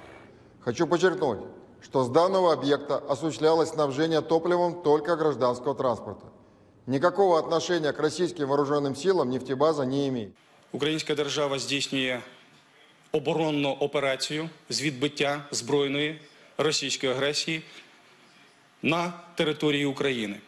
Хочу 0.67 0.85
подчеркнуть, 0.85 1.39
что 1.81 2.03
с 2.03 2.09
данного 2.09 2.51
объекта 2.51 2.97
осуществлялось 2.97 3.69
снабжение 3.69 4.19
топливом 4.19 4.83
только 4.83 5.15
гражданского 5.15 5.73
транспорта. 5.73 6.25
Никакого 6.87 7.39
отношения 7.39 7.93
к 7.93 7.99
российским 8.01 8.49
вооруженным 8.49 8.93
силам 8.93 9.29
нефтебаза 9.29 9.85
не 9.85 10.09
имеет. 10.09 10.33
Українська 10.73 11.15
держава 11.15 11.59
здійснює 11.59 12.19
оборонну 13.11 13.69
операцію 13.69 14.49
з 14.69 14.81
відбиття 14.81 15.45
збройної 15.51 16.21
російської 16.57 17.11
агресії 17.11 17.63
на 18.81 19.13
території 19.35 19.85
України. 19.85 20.39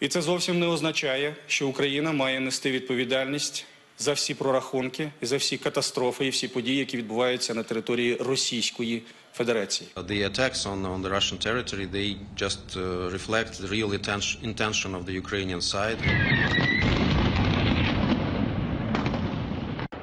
І 0.00 0.08
це 0.08 0.22
зовсім 0.22 0.58
не 0.58 0.66
означає, 0.66 1.36
що 1.46 1.68
Україна 1.68 2.12
має 2.12 2.40
нести 2.40 2.70
відповідальність 2.70 3.66
за 3.99 4.13
всі 4.13 4.33
прорахунки 4.33 5.11
і 5.21 5.25
за 5.25 5.37
всі 5.37 5.57
катастрофи 5.57 6.25
і 6.25 6.29
всі 6.29 6.47
події, 6.47 6.77
які 6.77 6.97
відбуваються 6.97 7.53
на 7.53 7.63
території 7.63 8.15
Російської 8.15 9.03
Федерації. 9.33 9.89
The 9.95 10.29
attacks 10.29 10.63
on, 10.71 10.85
on 10.85 11.01
the 11.01 11.09
Russian 11.09 11.37
territory, 11.47 11.85
they 11.85 12.17
just 12.43 12.77
uh, 12.77 13.09
reflect 13.17 13.51
the 13.61 13.67
real 13.67 13.91
intention, 13.99 14.37
intention 14.51 14.89
of 14.95 15.05
the 15.05 15.13
Ukrainian 15.23 15.61
side. 15.73 15.99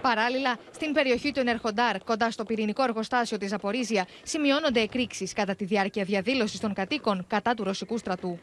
Παράλληλα, 0.03 0.59
στην 0.75 0.93
περιοχή 0.93 1.33
του 1.33 1.41
Ενερχοντάρ, 1.41 1.99
κοντά 2.05 2.31
στο 2.31 2.45
πυρηνικό 2.45 2.83
εργοστάσιο 2.83 3.39
τη 3.39 3.47
Ζαπορίζια, 3.47 4.07
σημειώνονται 4.23 4.81
εκρήξει 4.81 5.27
κατά 5.35 5.55
τη 5.55 5.65
διάρκεια 5.65 6.05
διαδήλωση 6.05 6.61
των 6.61 6.75
κατοίκων 6.75 7.25
κατά 7.29 7.55
του 7.55 7.65
ρωσικού 7.65 7.99
στρατού. 7.99 8.39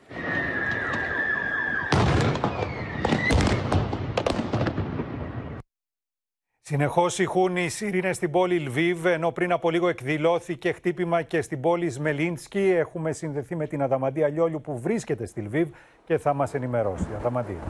Συνεχώς 6.66 7.18
ηχούν 7.18 7.56
οι 7.56 7.68
σύρινε 7.68 8.12
στην 8.12 8.30
πόλη 8.30 8.58
Λβίβ, 8.58 9.06
ενώ 9.06 9.30
πριν 9.32 9.52
από 9.52 9.70
λίγο 9.70 9.88
εκδηλώθηκε 9.88 10.72
χτύπημα 10.72 11.22
και 11.22 11.42
στην 11.42 11.60
πόλη 11.60 11.90
Σμελίνσκι. 11.90 12.58
Έχουμε 12.60 13.12
συνδεθεί 13.12 13.56
με 13.56 13.66
την 13.66 13.82
Αδαμαντία 13.82 14.28
Λιόλιου 14.28 14.60
που 14.60 14.78
βρίσκεται 14.78 15.26
στη 15.26 15.40
Λβίβ 15.40 15.68
και 16.04 16.18
θα 16.18 16.34
μας 16.34 16.54
ενημερώσει. 16.54 17.06
Αδαμαντία. 17.18 17.62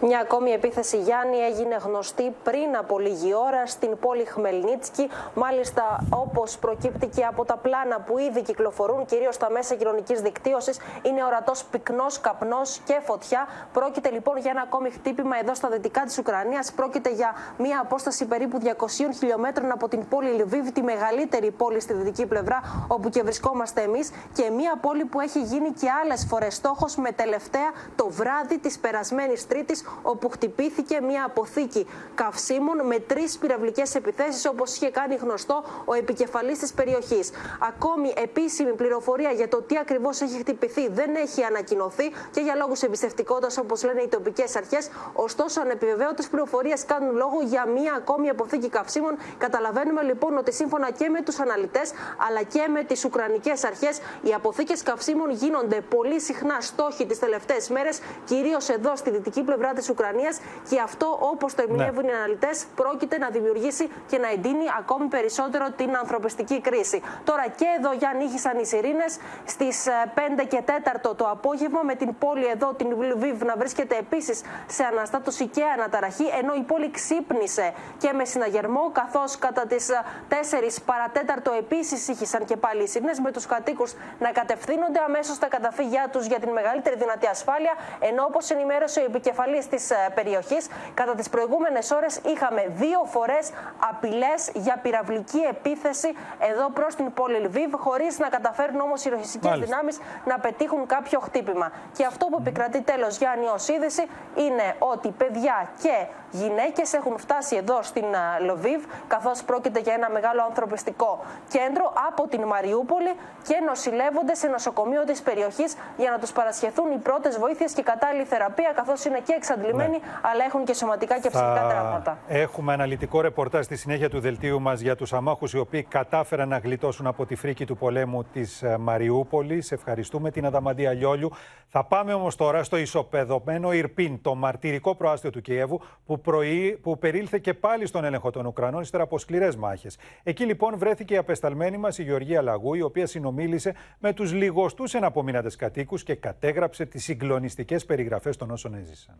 Μια 0.00 0.18
ακόμη 0.18 0.50
επίθεση 0.50 0.98
Γιάννη 0.98 1.36
έγινε 1.36 1.76
γνωστή 1.84 2.34
πριν 2.42 2.76
από 2.76 2.98
λίγη 2.98 3.34
ώρα 3.34 3.66
στην 3.66 3.98
πόλη 3.98 4.24
Χμελνίτσκι. 4.24 5.08
Μάλιστα, 5.34 5.98
όπως 6.10 6.58
προκύπτει 6.58 7.06
και 7.06 7.24
από 7.24 7.44
τα 7.44 7.56
πλάνα 7.56 8.00
που 8.00 8.18
ήδη 8.18 8.42
κυκλοφορούν, 8.42 9.04
κυρίως 9.04 9.34
στα 9.34 9.50
μέσα 9.50 9.74
κοινωνικής 9.74 10.20
δικτύωσης, 10.20 10.78
είναι 11.02 11.24
ορατός 11.24 11.64
πυκνός 11.64 12.20
καπνός 12.20 12.80
και 12.84 13.00
φωτιά. 13.04 13.46
Πρόκειται 13.72 14.10
λοιπόν 14.10 14.36
για 14.36 14.50
ένα 14.50 14.60
ακόμη 14.60 14.90
χτύπημα 14.90 15.38
εδώ 15.38 15.54
στα 15.54 15.68
δυτικά 15.68 16.02
της 16.02 16.18
Ουκρανίας. 16.18 16.72
Πρόκειται 16.72 17.10
για 17.10 17.34
μια 17.58 17.80
απόσταση 17.80 18.26
περίπου 18.26 18.58
200 18.58 19.12
χιλιόμετρων 19.18 19.70
από 19.70 19.88
την 19.88 20.08
πόλη 20.08 20.28
Λιβύβ, 20.28 20.68
τη 20.68 20.82
μεγαλύτερη 20.82 21.50
πόλη 21.50 21.80
στη 21.80 21.92
δυτική 21.92 22.26
πλευρά, 22.26 22.60
όπου 22.88 23.08
και 23.08 23.22
βρισκόμαστε 23.22 23.80
εμείς. 23.80 24.10
Και 24.32 24.50
μια 24.50 24.78
πόλη 24.80 25.04
που 25.04 25.20
έχει 25.20 25.40
γίνει 25.42 25.70
και 25.70 25.88
άλλες 26.02 26.26
φορές 26.28 26.54
στόχος 26.54 26.96
με 26.96 27.12
τελευταία 27.12 27.70
το 27.96 28.08
βράδυ 28.10 28.58
της 28.58 28.78
περασμένης 28.78 29.46
Τρίτης 29.46 29.84
όπου 30.02 30.28
χτυπήθηκε 30.28 31.00
μια 31.00 31.24
αποθήκη 31.24 31.86
καυσίμων 32.14 32.86
με 32.86 32.98
τρεις 32.98 33.38
πυραυλικές 33.38 33.94
επιθέσεις, 33.94 34.46
όπως 34.46 34.74
είχε 34.76 34.90
κάνει 34.90 35.14
γνωστό 35.14 35.64
ο 35.84 35.94
επικεφαλής 35.94 36.58
της 36.58 36.72
περιοχής. 36.72 37.30
Ακόμη 37.60 38.12
επίσημη 38.16 38.72
πληροφορία 38.72 39.30
για 39.30 39.48
το 39.48 39.62
τι 39.62 39.78
ακριβώς 39.78 40.20
έχει 40.20 40.38
χτυπηθεί 40.38 40.88
δεν 40.88 41.14
έχει 41.14 41.42
ανακοινωθεί 41.44 42.08
και 42.30 42.40
για 42.40 42.54
λόγους 42.54 42.82
εμπιστευτικότητας, 42.82 43.58
όπως 43.58 43.84
λένε 43.84 44.02
οι 44.02 44.08
τοπικές 44.08 44.56
αρχές. 44.56 44.88
Ωστόσο, 45.12 45.60
ανεπιβεβαίωτες 45.60 46.28
πληροφορίες 46.28 46.84
κάνουν 46.84 47.16
λόγο 47.16 47.40
για 47.42 47.66
μια 47.66 47.92
ακόμη 47.92 48.28
αποθήκη 48.28 48.68
καυσίμων. 48.68 49.16
Καταλαβαίνουμε 49.38 50.02
λοιπόν 50.02 50.36
ότι 50.36 50.52
σύμφωνα 50.52 50.90
και 50.90 51.08
με 51.08 51.22
τους 51.22 51.38
αναλυτές 51.38 51.92
αλλά 52.28 52.42
και 52.42 52.68
με 52.72 52.84
τις 52.84 53.04
Ουκρανικές 53.04 53.64
αρχές, 53.64 53.98
οι 54.22 54.32
αποθήκες 54.34 54.82
καυσίμων 54.82 55.30
γίνονται 55.30 55.80
πολύ 55.80 56.20
συχνά 56.20 56.60
στόχοι 56.60 57.06
τις 57.06 57.18
τελευταίες 57.18 57.68
μέρες, 57.68 57.98
κυρίως 58.24 58.68
εδώ 58.68 58.96
στη 58.96 59.10
δυτική 59.10 59.42
πλευρά 59.42 59.72
της 59.76 59.88
Ουκρανίας 59.88 60.40
και 60.68 60.80
αυτό, 60.80 61.18
όπως 61.32 61.54
το 61.54 61.62
ερμηνεύουν 61.62 62.04
ναι. 62.04 62.10
οι 62.10 62.14
αναλυτές, 62.14 62.66
πρόκειται 62.74 63.18
να 63.18 63.28
δημιουργήσει 63.28 63.84
και 64.10 64.18
να 64.18 64.28
εντείνει 64.28 64.64
ακόμη 64.78 65.06
περισσότερο 65.06 65.66
την 65.76 65.96
ανθρωπιστική 65.96 66.60
κρίση. 66.60 67.02
Τώρα 67.24 67.44
και 67.48 67.66
εδώ, 67.78 67.92
για 67.92 68.08
ανοίγησαν 68.08 68.58
οι 68.58 68.66
σιρήνες 68.66 69.18
στις 69.44 69.86
5 70.14 70.44
και 70.48 70.62
4 70.66 71.14
το 71.16 71.28
απόγευμα, 71.30 71.82
με 71.82 71.94
την 71.94 72.18
πόλη 72.18 72.46
εδώ, 72.46 72.74
την 72.74 73.02
Λιβύβ, 73.02 73.42
να 73.42 73.54
βρίσκεται 73.56 73.96
επίσης 73.96 74.42
σε 74.66 74.84
αναστάτωση 74.84 75.46
και 75.46 75.62
αναταραχή, 75.76 76.26
ενώ 76.40 76.54
η 76.54 76.62
πόλη 76.62 76.90
ξύπνησε 76.90 77.72
και 77.98 78.12
με 78.12 78.24
συναγερμό, 78.24 78.90
καθώς 78.92 79.38
κατά 79.38 79.66
τις 79.66 79.90
4 80.28 80.80
παρατέταρτο 80.86 81.52
επίσης 81.52 82.08
ήχησαν 82.08 82.44
και 82.44 82.56
πάλι 82.56 82.82
οι 82.82 82.86
σιρήνες, 82.86 83.18
με 83.20 83.30
τους 83.32 83.46
κατοίκους 83.46 83.94
να 84.18 84.30
κατευθύνονται 84.32 85.00
αμέσως 85.06 85.36
στα 85.36 85.48
καταφύγια 85.48 86.08
τους 86.12 86.26
για 86.26 86.38
την 86.38 86.50
μεγαλύτερη 86.50 86.96
δυνατή 86.96 87.26
ασφάλεια. 87.26 87.72
Ενώ, 88.00 88.24
όπως 88.24 88.50
ενημέρωσε 88.50 89.00
ο 89.00 89.04
επικεφαλής 89.04 89.65
της 89.68 89.90
ε, 89.90 89.96
περιοχής, 90.14 90.68
κατά 90.94 91.14
τις 91.14 91.28
προηγούμενες 91.28 91.90
ώρες 91.90 92.20
είχαμε 92.26 92.64
δύο 92.68 93.04
φορές 93.04 93.50
απειλές 93.90 94.50
για 94.54 94.78
πυραυλική 94.82 95.38
επίθεση 95.38 96.14
εδώ 96.38 96.70
προς 96.70 96.94
την 96.94 97.12
πόλη 97.12 97.38
Λιβύβ, 97.38 97.74
χωρίς 97.76 98.18
να 98.18 98.28
καταφέρουν 98.28 98.80
όμως 98.80 99.04
οι 99.04 99.08
ρωσικές 99.08 99.58
δυνάμεις 99.58 99.98
να 100.24 100.38
πετύχουν 100.38 100.86
κάποιο 100.86 101.20
χτύπημα. 101.20 101.72
Και 101.92 102.04
αυτό 102.04 102.26
που 102.26 102.36
επικρατεί 102.40 102.80
τέλος, 102.80 103.18
Γιάννη, 103.18 103.46
ω 103.46 103.58
είδηση 103.74 104.06
είναι 104.34 104.74
ότι 104.78 105.08
παιδιά 105.10 105.68
και 105.82 106.06
γυναίκες 106.30 106.92
έχουν 106.92 107.18
φτάσει 107.18 107.56
εδώ 107.56 107.82
στην 107.82 108.04
ε, 108.04 108.44
Λοβίβ, 108.44 108.84
καθώς 109.06 109.42
πρόκειται 109.42 109.80
για 109.80 109.94
ένα 109.94 110.10
μεγάλο 110.10 110.42
ανθρωπιστικό 110.42 111.24
κέντρο 111.48 111.92
από 112.08 112.28
την 112.28 112.42
Μαριούπολη 112.42 113.12
και 113.42 113.60
νοσηλεύονται 113.66 114.34
σε 114.34 114.46
νοσοκομείο 114.46 115.04
της 115.04 115.22
περιοχής 115.22 115.76
για 115.96 116.10
να 116.10 116.18
τους 116.18 116.32
παρασχεθούν 116.32 116.90
οι 116.92 116.96
πρώτες 116.98 117.38
βοήθειες 117.38 117.72
και 117.72 117.82
κατάλληλη 117.82 118.24
θεραπεία, 118.24 118.72
καθώς 118.74 119.04
είναι 119.04 119.18
και 119.18 119.32
εξαντλημένοι, 119.32 119.55
ναι. 119.74 119.84
αλλά 120.22 120.44
έχουν 120.46 120.64
και 120.64 120.72
σωματικά 120.72 121.14
και 121.20 121.28
ψυχικά 121.28 121.66
τραύματα. 121.68 122.18
Έχουμε 122.26 122.72
αναλυτικό 122.72 123.20
ρεπορτάζ 123.20 123.64
στη 123.64 123.76
συνέχεια 123.76 124.10
του 124.10 124.20
δελτίου 124.20 124.60
μας 124.60 124.80
για 124.80 124.96
τους 124.96 125.12
αμάχους 125.12 125.52
οι 125.52 125.58
οποίοι 125.58 125.82
κατάφεραν 125.82 126.48
να 126.48 126.58
γλιτώσουν 126.58 127.06
από 127.06 127.26
τη 127.26 127.34
φρίκη 127.34 127.64
του 127.64 127.76
πολέμου 127.76 128.24
της 128.24 128.62
ε, 128.62 128.76
Μαριούπολης. 128.78 129.72
Ευχαριστούμε 129.72 130.30
την 130.30 130.46
Αδαμαντία 130.46 130.92
Λιόλιου. 130.92 131.30
Θα 131.68 131.84
πάμε 131.84 132.12
όμως 132.12 132.36
τώρα 132.36 132.62
στο 132.62 132.76
ισοπεδωμένο 132.76 133.72
Ιρπίν, 133.72 134.22
το 134.22 134.34
μαρτυρικό 134.34 134.94
προάστιο 134.94 135.30
του 135.30 135.40
Κιέβου, 135.40 135.80
που, 136.06 136.20
προή, 136.20 136.78
που 136.82 136.98
περίλθε 136.98 137.38
και 137.38 137.54
πάλι 137.54 137.86
στον 137.86 138.04
έλεγχο 138.04 138.30
των 138.30 138.46
Ουκρανών 138.46 138.82
ύστερα 138.82 139.02
από 139.02 139.18
σκληρές 139.18 139.56
μάχες. 139.56 139.98
Εκεί 140.22 140.44
λοιπόν 140.44 140.78
βρέθηκε 140.78 141.14
η 141.14 141.16
απεσταλμένη 141.16 141.76
μας 141.76 141.98
η 141.98 142.02
Γεωργία 142.02 142.42
Λαγού, 142.42 142.74
η 142.74 142.82
οποία 142.82 143.06
συνομίλησε 143.06 143.74
με 143.98 144.12
τους 144.12 144.32
λιγοστούς 144.32 144.94
εναπομείνατε 144.94 145.50
κατοίκους 145.58 146.02
και 146.02 146.14
κατέγραψε 146.14 146.86
τις 146.86 147.04
συγκλονιστικές 147.04 147.84
περιγραφές 147.84 148.36
των 148.36 148.50
όσων 148.50 148.74
έζησαν. 148.74 149.16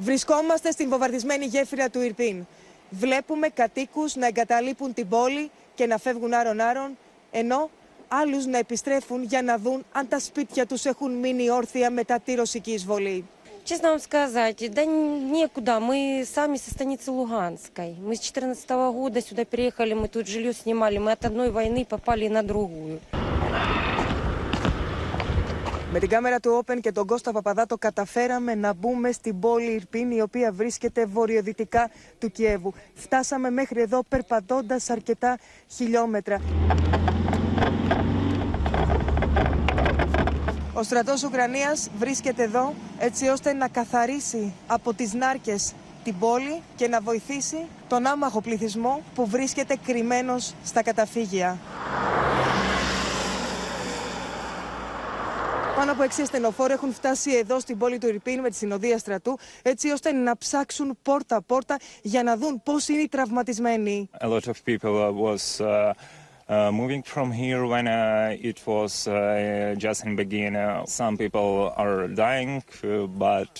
Βρισκόμαστε 0.00 0.70
στην 0.70 0.88
βομβαρδισμένη 0.88 1.44
γέφυρα 1.44 1.90
του 1.90 2.00
Ιρπίν. 2.00 2.46
Βλέπουμε 2.90 3.48
κατοίκου 3.48 4.04
να 4.14 4.26
εγκαταλείπουν 4.26 4.94
την 4.94 5.08
πόλη 5.08 5.50
και 5.74 5.86
να 5.86 5.98
φεύγουν 5.98 6.34
άρον-άρον, 6.34 6.98
ενώ 7.30 7.70
άλλους 8.08 8.46
να 8.46 8.58
επιστρέφουν 8.58 9.22
για 9.22 9.42
να 9.42 9.58
δουν 9.58 9.84
αν 9.92 10.08
τα 10.08 10.18
σπίτια 10.18 10.66
τους 10.66 10.84
έχουν 10.84 11.12
μείνει 11.12 11.50
όρθια 11.50 11.90
μετά 11.90 12.20
τη 12.20 12.34
ρωσική 12.34 12.72
εισβολή. 12.72 13.24
Честно 13.68 13.90
вам 13.90 13.98
сказать, 13.98 14.62
да 14.72 14.84
некуда. 14.84 15.80
Мы 15.80 16.24
сами 16.34 16.56
со 16.56 16.70
станицы 16.70 17.10
Луганской. 17.10 17.96
Мы 17.98 18.14
с 18.14 18.20
14 18.20 18.70
-го 18.70 18.92
года 18.92 19.20
сюда 19.20 19.44
переехали, 19.44 19.92
мы 19.92 20.06
тут 20.06 20.28
жилье 20.28 20.52
снимали. 20.52 20.98
Мы 20.98 21.10
от 21.10 21.24
одной 21.24 21.50
войны 21.50 21.84
попали 21.84 22.28
на 22.28 22.44
другую. 22.44 23.00
Με 25.93 25.99
την 25.99 26.09
κάμερα 26.09 26.39
του 26.39 26.63
Open 26.65 26.79
και 26.81 26.91
τον 26.91 27.05
Κώστα 27.05 27.31
Παπαδάτο 27.31 27.77
καταφέραμε 27.77 28.55
να 28.55 28.73
μπούμε 28.73 29.11
στην 29.11 29.39
πόλη 29.39 29.71
Ιρπίν 29.71 30.11
η 30.11 30.21
οποία 30.21 30.51
βρίσκεται 30.51 31.05
βορειοδυτικά 31.05 31.89
του 32.19 32.31
Κιέβου. 32.31 32.73
Φτάσαμε 32.93 33.49
μέχρι 33.49 33.81
εδώ 33.81 34.03
περπατώντας 34.09 34.89
αρκετά 34.89 35.37
χιλιόμετρα. 35.67 36.41
Ο 40.73 40.83
στρατός 40.83 41.23
Ουκρανίας 41.23 41.89
βρίσκεται 41.97 42.43
εδώ 42.43 42.73
έτσι 42.99 43.27
ώστε 43.27 43.53
να 43.53 43.67
καθαρίσει 43.67 44.53
από 44.67 44.93
τις 44.93 45.13
νάρκες 45.13 45.73
την 46.03 46.19
πόλη 46.19 46.61
και 46.75 46.87
να 46.87 47.01
βοηθήσει 47.01 47.67
τον 47.87 48.05
άμαχο 48.05 48.41
πληθυσμό 48.41 49.01
που 49.15 49.27
βρίσκεται 49.27 49.77
κρυμμένος 49.85 50.53
στα 50.63 50.83
καταφύγια. 50.83 51.57
Πάνω 55.81 55.93
από 55.93 56.03
6 56.03 56.21
ασθενοφόροι 56.21 56.73
έχουν 56.73 56.93
φτάσει 56.93 57.35
εδώ 57.35 57.59
στην 57.59 57.77
πόλη 57.77 57.97
του 57.97 58.07
Ιρπίν 58.07 58.39
με 58.39 58.49
τη 58.49 58.55
συνοδεία 58.55 58.97
στρατού, 58.97 59.37
έτσι 59.61 59.89
ώστε 59.89 60.11
να 60.11 60.37
ψάξουν 60.37 60.97
πόρτα-πόρτα 61.01 61.79
για 62.01 62.23
να 62.23 62.37
δουν 62.37 62.61
πώ 62.63 62.73
είναι 62.89 63.01
οι 63.01 63.07
τραυματισμένοι. 63.07 64.09
A 64.21 64.27
lot 64.27 64.47
of 64.47 64.63
people 64.65 65.13
was 65.13 65.59
uh, 65.59 65.93
uh, 66.47 66.71
moving 66.71 67.01
from 67.13 67.31
here 67.31 67.65
when 67.65 67.87
uh, 67.87 68.49
it 68.49 68.59
was 68.65 69.07
uh, 69.07 69.75
just 69.77 70.05
in 70.05 70.15
beginning. 70.15 70.55
Some 70.85 71.17
people 71.17 71.73
are 71.83 72.07
dying, 72.07 72.63
but 73.27 73.53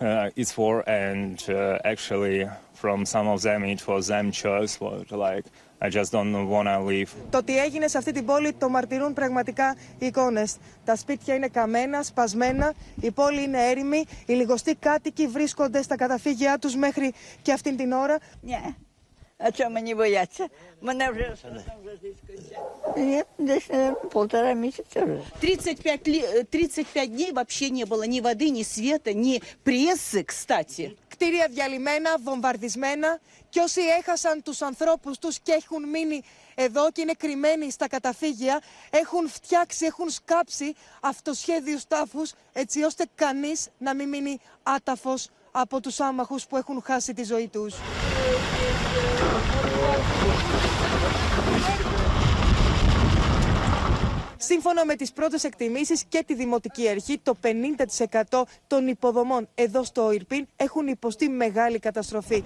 uh, 0.00 0.40
it's 0.40 0.56
war, 0.56 0.76
and 0.88 1.36
uh, 1.48 1.92
actually, 1.92 2.38
from 2.82 2.98
some 3.14 3.26
of 3.34 3.38
them, 3.42 3.60
it 3.64 3.82
was 3.88 4.02
them 4.06 4.30
choice, 4.30 4.74
what 4.80 5.10
like. 5.10 5.46
I 5.83 5.89
just 5.89 6.11
don't 6.11 6.47
wanna 6.49 6.79
leave. 6.87 7.07
Το 7.29 7.43
τι 7.43 7.57
έγινε 7.59 7.87
σε 7.87 7.97
αυτή 7.97 8.11
την 8.11 8.25
πόλη 8.25 8.53
το 8.53 8.69
μαρτυρούν 8.69 9.13
πραγματικά 9.13 9.75
οι 9.99 10.05
εικόνες. 10.05 10.57
Τα 10.85 10.95
σπίτια 10.95 11.35
είναι 11.35 11.47
καμένα, 11.47 12.03
σπασμένα, 12.03 12.73
η 13.01 13.11
πόλη 13.11 13.43
είναι 13.43 13.69
έρημη, 13.69 14.05
οι 14.25 14.33
λιγοστοί 14.33 14.75
κάτοικοι 14.75 15.27
βρίσκονται 15.27 15.81
στα 15.81 15.95
καταφύγια 15.95 16.57
τους 16.59 16.75
μέχρι 16.75 17.13
και 17.41 17.51
αυτήν 17.53 17.77
την 17.77 17.91
ώρα. 17.91 18.17
Yeah. 18.47 18.73
А 19.43 19.51
чого 19.51 19.69
мені 19.69 19.95
бояться? 19.95 20.47
Мене 20.81 21.11
вже 21.11 21.35
Ні, 22.97 23.21
десь 23.37 23.69
полтора 24.11 24.53
місяця 24.53 25.05
вже. 25.05 25.21
35, 25.39 26.07
ли- 26.07 26.43
35 26.49 27.09
дней 27.11 27.31
вообще 27.31 27.69
не 27.69 27.85
было 27.85 28.03
ни 28.07 28.19
воды, 28.21 28.49
ни 28.49 28.63
света, 28.63 29.13
ни 29.13 29.39
прессы, 29.65 30.23
кстати. 30.23 30.95
Κτίρια 31.18 31.48
διαλυμένα, 31.50 32.18
βομβαρδισμένα 32.22 33.20
και 33.48 33.60
όσοι 33.60 33.80
έχασαν 33.98 34.42
τους 34.42 34.62
ανθρώπους 34.62 35.18
τους 35.18 35.38
και 35.38 35.52
έχουν 35.52 35.88
μείνει 35.88 36.22
εδώ 36.54 36.90
και 36.90 37.00
είναι 37.00 37.12
κρυμμένοι 37.12 37.70
στα 37.70 37.88
καταφύγια 37.88 38.60
έχουν 38.90 39.28
φτιάξει, 39.28 39.86
έχουν 39.86 40.10
σκάψει 40.10 40.74
αυτοσχέδιους 41.00 41.86
τάφους 41.86 42.32
έτσι 42.52 42.82
ώστε 42.82 43.04
κανείς 43.14 43.68
να 43.78 43.94
μην 43.94 44.08
μείνει 44.08 44.40
άταφος 44.62 45.28
από 45.50 45.80
τους 45.80 46.00
άμαχους 46.00 46.46
που 46.46 46.56
έχουν 46.56 46.82
χάσει 46.82 47.12
τη 47.14 47.24
ζωή 47.24 47.48
τους. 47.48 47.74
Σύμφωνα 54.38 54.84
με 54.84 54.94
τις 54.94 55.12
πρώτες 55.12 55.44
εκτιμήσεις 55.44 56.04
και 56.08 56.24
τη 56.26 56.34
Δημοτική 56.34 56.88
Αρχή, 56.88 57.18
το 57.22 57.34
50% 58.30 58.42
των 58.66 58.86
υποδομών 58.88 59.48
εδώ 59.54 59.84
στο 59.84 60.12
Ιρπίν 60.12 60.46
έχουν 60.56 60.86
υποστεί 60.86 61.28
μεγάλη 61.28 61.78
καταστροφή. 61.78 62.44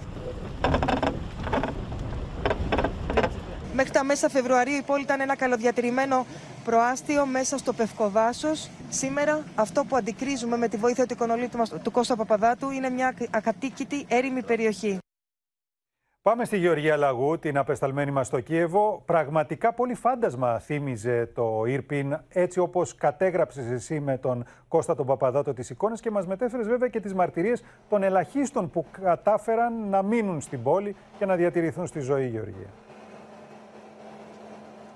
Μέχρι 3.74 3.92
τα 3.92 4.05
μέσα 4.05 4.29
Φεβρουαρίου 4.29 4.76
η 4.76 4.83
πόλη 4.83 5.03
ήταν 5.03 5.20
ένα 5.20 5.37
καλοδιατηρημένο 5.37 6.26
προάστιο 6.64 7.26
μέσα 7.26 7.59
στο 7.59 7.72
Πευκοδάσος. 7.72 8.68
Σήμερα 8.88 9.44
αυτό 9.55 9.85
που 9.85 9.96
αντικρίζουμε 9.96 10.57
με 10.57 10.68
τη 10.68 10.76
βοήθεια 10.76 11.07
του 11.07 11.12
οικονολίτου 11.12 11.57
μας, 11.59 11.72
του 11.83 11.90
Κώστα 11.90 12.16
Παπαδάτου, 12.16 12.70
είναι 12.70 12.90
μια 12.90 13.14
ακατοίκητη 13.31 14.05
έρημη 14.09 14.42
περιοχή. 14.42 14.98
Πάμε 16.23 16.45
στη 16.45 16.59
Γεωργία 16.59 16.97
Λαγού, 16.97 17.39
την 17.39 17.59
απεσταλμένη 17.59 18.11
μας 18.11 18.27
στο 18.27 18.41
Κίεβο. 18.41 19.03
Πραγματικά 19.07 19.73
πολύ 19.73 19.95
φάντασμα 19.95 20.59
θύμιζε 20.59 21.31
το 21.35 21.65
Ήρπιν, 21.67 22.19
έτσι 22.29 22.59
όπως 22.59 22.95
κατέγραψες 22.95 23.71
εσύ 23.71 24.01
με 24.01 24.19
τον 24.19 24.45
Κώστα 24.69 24.95
τον 24.95 25.07
Παπαδάτο 25.07 25.53
τις 25.55 25.71
εικόνες 25.71 26.01
και 26.01 26.11
μας 26.11 26.27
μετέφερες 26.27 26.69
βέβαια 26.69 26.89
και 26.89 27.01
τις 27.01 27.15
μαρτυρίες 27.15 27.65
των 27.89 28.03
ελαχίστων 28.03 28.71
που 28.71 28.87
κατάφεραν 29.03 29.89
να 29.89 30.03
μείνουν 30.03 30.41
στην 30.41 30.63
πόλη 30.63 30.97
και 31.19 31.27
να 31.27 31.37
διατηρηθούν 31.37 31.87
στη 31.87 32.01
ζωή, 32.01 32.29
Γεωργία. 32.29 32.69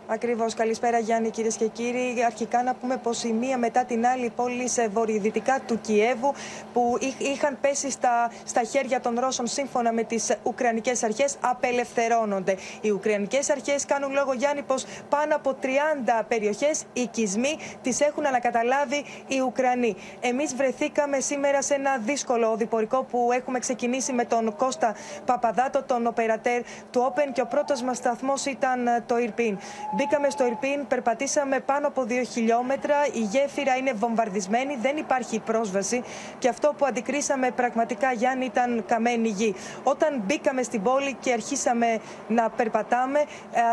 Ακριβώς. 0.07 0.55
Καλησπέρα, 0.55 0.99
Γιάννη, 0.99 1.31
κυρίες 1.31 1.57
και 1.57 1.67
κύριοι. 1.67 2.25
Αρχικά 2.27 2.63
να 2.63 2.75
πούμε 2.75 2.97
πως 2.97 3.23
η 3.23 3.33
μία 3.33 3.59
μετά 3.59 3.85
την 3.85 4.07
άλλη 4.07 4.31
πόλη 4.37 4.69
σε 4.69 4.89
βορειοδυτικά 4.89 5.61
του 5.67 5.81
Κιέβου, 5.81 6.35
που 6.73 6.99
είχαν 7.19 7.59
πέσει 7.61 7.91
στα, 7.91 8.31
στα 8.45 8.63
χέρια 8.63 9.01
των 9.01 9.19
Ρώσων 9.19 9.47
σύμφωνα 9.47 9.93
με 9.93 10.03
τις 10.03 10.37
Ουκρανικές 10.43 11.03
αρχές, 11.03 11.37
απελευθερώνονται. 11.41 12.57
Οι 12.81 12.91
Ουκρανικές 12.91 13.51
αρχές 13.51 13.85
κάνουν 13.85 14.13
λόγο, 14.13 14.33
Γιάννη, 14.33 14.63
πως 14.63 14.85
πάνω 15.09 15.37
από 15.37 15.57
30 15.61 16.25
περιοχές 16.29 16.83
οικισμοί 16.93 17.57
τις 17.83 18.01
έχουν 18.01 18.27
ανακαταλάβει 18.27 19.05
οι 19.27 19.41
Ουκρανοί. 19.41 19.97
Εμείς 20.21 20.55
βρεθήκαμε 20.55 21.21
σήμερα 21.21 21.63
σε 21.63 21.75
ένα 21.75 21.97
δύσκολο 21.99 22.51
οδηπορικό 22.51 23.03
που 23.03 23.29
έχουμε 23.33 23.59
ξεκινήσει 23.59 24.13
με 24.13 24.25
τον 24.25 24.57
Κώστα 24.57 24.95
Παπαδάτο, 25.25 25.83
τον 25.83 26.07
οπερατέρ 26.07 26.63
του 26.91 27.13
Open, 27.13 27.31
και 27.33 27.41
ο 27.41 27.47
πρώτος 27.47 27.83
μας 27.83 27.97
σταθμός 27.97 28.45
ήταν 28.45 29.03
το 29.07 29.19
Ιρπίν. 29.19 29.59
Μπήκαμε 30.05 30.31
στο 30.31 30.47
Ιρπίν, 30.47 30.87
περπατήσαμε 30.87 31.61
πάνω 31.61 31.87
από 31.87 32.05
δύο 32.05 32.23
χιλιόμετρα. 32.23 32.95
Η 33.13 33.21
γέφυρα 33.21 33.77
είναι 33.77 33.93
βομβαρδισμένη, 33.93 34.77
δεν 34.83 34.97
υπάρχει 34.97 35.41
πρόσβαση. 35.41 36.03
Και 36.39 36.49
αυτό 36.49 36.75
που 36.79 36.87
αντικρίσαμε 36.87 37.51
πραγματικά, 37.51 38.13
Γιάννη, 38.13 38.45
ήταν 38.45 38.85
καμένη 38.87 39.29
γη. 39.29 39.55
Όταν 39.83 40.23
μπήκαμε 40.27 40.63
στην 40.63 40.83
πόλη 40.83 41.17
και 41.21 41.33
αρχίσαμε 41.33 42.01
να 42.29 42.51
περπατάμε, 42.51 43.19
ε, 43.19 43.25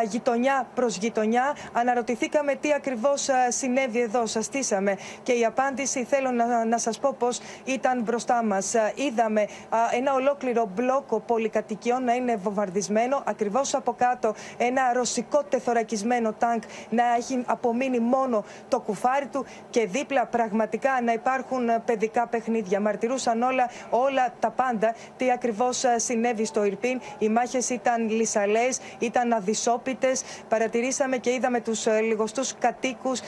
γειτονιά 0.07 0.67
προς 0.75 0.97
γειτονιά, 0.97 1.55
αναρωτηθήκαμε 1.73 2.55
τι 2.55 2.73
ακριβώς 2.73 3.29
συνέβη 3.47 3.99
εδώ. 4.01 4.25
Σα 4.25 4.41
στήσαμε. 4.41 4.97
Και 5.23 5.31
η 5.31 5.45
απάντηση 5.45 6.03
θέλω 6.03 6.31
να, 6.31 6.65
να 6.65 6.77
σας 6.77 6.99
πω 6.99 7.15
πώς 7.19 7.39
ήταν 7.63 8.01
μπροστά 8.01 8.43
μας. 8.43 8.73
Είδαμε 8.95 9.47
ένα 9.91 10.13
ολόκληρο 10.13 10.71
μπλόκο 10.75 11.19
πολυκατοικιών 11.19 12.03
να 12.03 12.13
είναι 12.13 12.35
βομβαρδισμένο. 12.35 13.23
Ακριβώς 13.25 13.73
από 13.73 13.93
κάτω 13.93 14.33
ένα 14.57 14.93
ρωσικό 14.93 15.43
τεθωρακισμένο 15.43 16.10
τάγκ 16.37 16.61
να 16.89 17.03
έχει 17.17 17.43
απομείνει 17.45 17.99
μόνο 17.99 18.43
το 18.67 18.79
κουφάρι 18.79 19.27
του 19.27 19.45
και 19.69 19.85
δίπλα 19.85 20.25
πραγματικά 20.25 20.89
να 21.03 21.13
υπάρχουν 21.13 21.69
παιδικά 21.85 22.27
παιχνίδια. 22.27 22.79
Μαρτυρούσαν 22.79 23.41
όλα, 23.41 23.69
όλα 23.89 24.33
τα 24.39 24.49
πάντα 24.49 24.95
τι 25.17 25.31
ακριβώς 25.31 25.83
συνέβη 25.95 26.45
στο 26.45 26.63
Ιρπίν. 26.63 27.01
Οι 27.17 27.29
μάχες 27.29 27.69
ήταν 27.69 28.09
λυσαλές, 28.09 28.79
ήταν 28.99 29.33
αδυσόπιτες. 29.33 30.23
Παρατηρήσαμε 30.49 31.17
και 31.17 31.33
είδαμε 31.33 31.61
τους 31.61 31.85
λιγοστούς 32.01 32.53
κατοίκους 32.59 33.19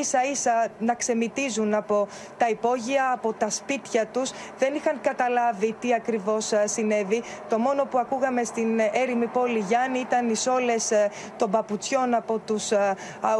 ίσα 0.00 0.24
ίσα 0.30 0.66
να 0.78 0.94
ξεμητίζουν 0.94 1.74
από 1.74 2.08
τα 2.36 2.48
υπόγεια, 2.48 3.12
από 3.12 3.32
τα 3.32 3.50
σπίτια 3.50 4.06
τους. 4.06 4.30
Δεν 4.58 4.74
είχαν 4.74 5.00
καταλάβει 5.00 5.76
τι 5.80 5.94
ακριβώς 5.94 6.52
συνέβη. 6.64 7.22
Το 7.48 7.58
μόνο 7.58 7.84
που 7.84 7.98
ακούγαμε 7.98 8.44
στην 8.44 8.78
έρημη 8.92 9.26
πόλη 9.26 9.58
Γιάννη 9.58 9.98
ήταν 9.98 10.28
οι 10.28 10.36
σόλες 10.36 10.92
των 11.36 11.50
παπουτσιών 11.50 12.09
από 12.14 12.38
τους 12.46 12.70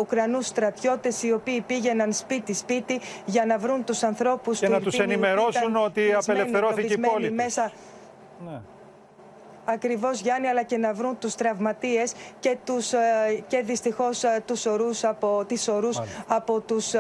Ουκρανούς 0.01 0.47
στρατιώτες, 0.47 1.23
οι 1.23 1.33
οποίοι 1.33 1.61
πήγαιναν 1.61 2.13
σπίτι-σπίτι 2.13 3.01
για 3.25 3.47
να 3.47 3.59
βρουν 3.59 3.85
τους 3.85 4.03
ανθρώπους 4.03 4.59
και 4.59 4.69
να 4.69 4.81
τους 4.81 4.99
ενημερώσουν 4.99 5.77
ότι 5.77 6.13
απελευθερώθηκε 6.13 6.93
η 6.93 6.99
πόλη. 6.99 7.31
Μέσα. 7.31 7.73
Ναι 8.45 8.61
ακριβώς 9.73 10.21
Γιάννη 10.21 10.49
αλλά 10.49 10.63
και 10.63 10.77
να 10.77 10.93
βρουν 10.93 11.19
τους 11.19 11.35
τραυματίες 11.35 12.13
και, 12.41 12.57
τους, 12.65 12.93
και 13.47 13.61
δυστυχώς 13.61 14.25
τους 14.45 14.67
ορούς 14.67 15.05
από, 15.05 15.45
τις 15.47 15.69
ορούς 15.69 16.01
από 16.27 16.61
τους, 16.61 16.95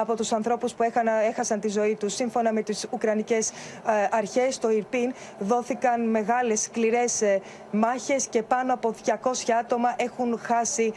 από 0.00 0.16
τους 0.16 0.32
ανθρώπους 0.32 0.74
που 0.74 0.82
έχανα, 0.82 1.12
έχασαν 1.12 1.60
τη 1.60 1.68
ζωή 1.68 1.94
τους. 1.94 2.14
Σύμφωνα 2.14 2.52
με 2.52 2.62
τις 2.62 2.86
Ουκρανικές 2.90 3.50
αρχές 4.10 4.54
στο 4.54 4.70
Ιρπίν 4.70 5.14
δόθηκαν 5.38 6.10
μεγάλες 6.10 6.60
σκληρές 6.60 7.22
μάχες 7.70 8.26
και 8.26 8.42
πάνω 8.42 8.74
από 8.74 8.94
200 9.04 9.52
άτομα 9.60 9.94
έχουν 9.96 10.38
χάσει 10.42 10.92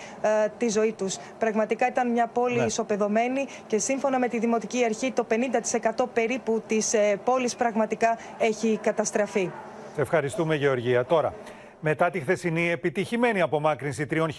τη 0.57 0.69
ζωή 0.69 0.91
τους. 0.91 1.17
Πραγματικά 1.39 1.87
ήταν 1.87 2.11
μια 2.11 2.27
πόλη 2.27 2.59
ναι. 2.59 2.65
ισοπεδωμένη 2.65 3.47
και 3.67 3.77
σύμφωνα 3.77 4.19
με 4.19 4.27
τη 4.27 4.39
Δημοτική 4.39 4.83
Αρχή 4.83 5.11
το 5.11 5.25
50% 6.01 6.05
περίπου 6.13 6.63
της 6.67 6.95
πόλης 7.23 7.55
πραγματικά 7.55 8.17
έχει 8.37 8.79
καταστραφεί. 8.81 9.51
Ευχαριστούμε 9.97 10.55
Γεωργία. 10.55 11.05
Τώρα, 11.05 11.33
μετά 11.79 12.09
τη 12.09 12.19
χθεσινή 12.19 12.69
επιτυχημένη 12.69 13.41
απομάκρυνση 13.41 14.05
τριών 14.05 14.31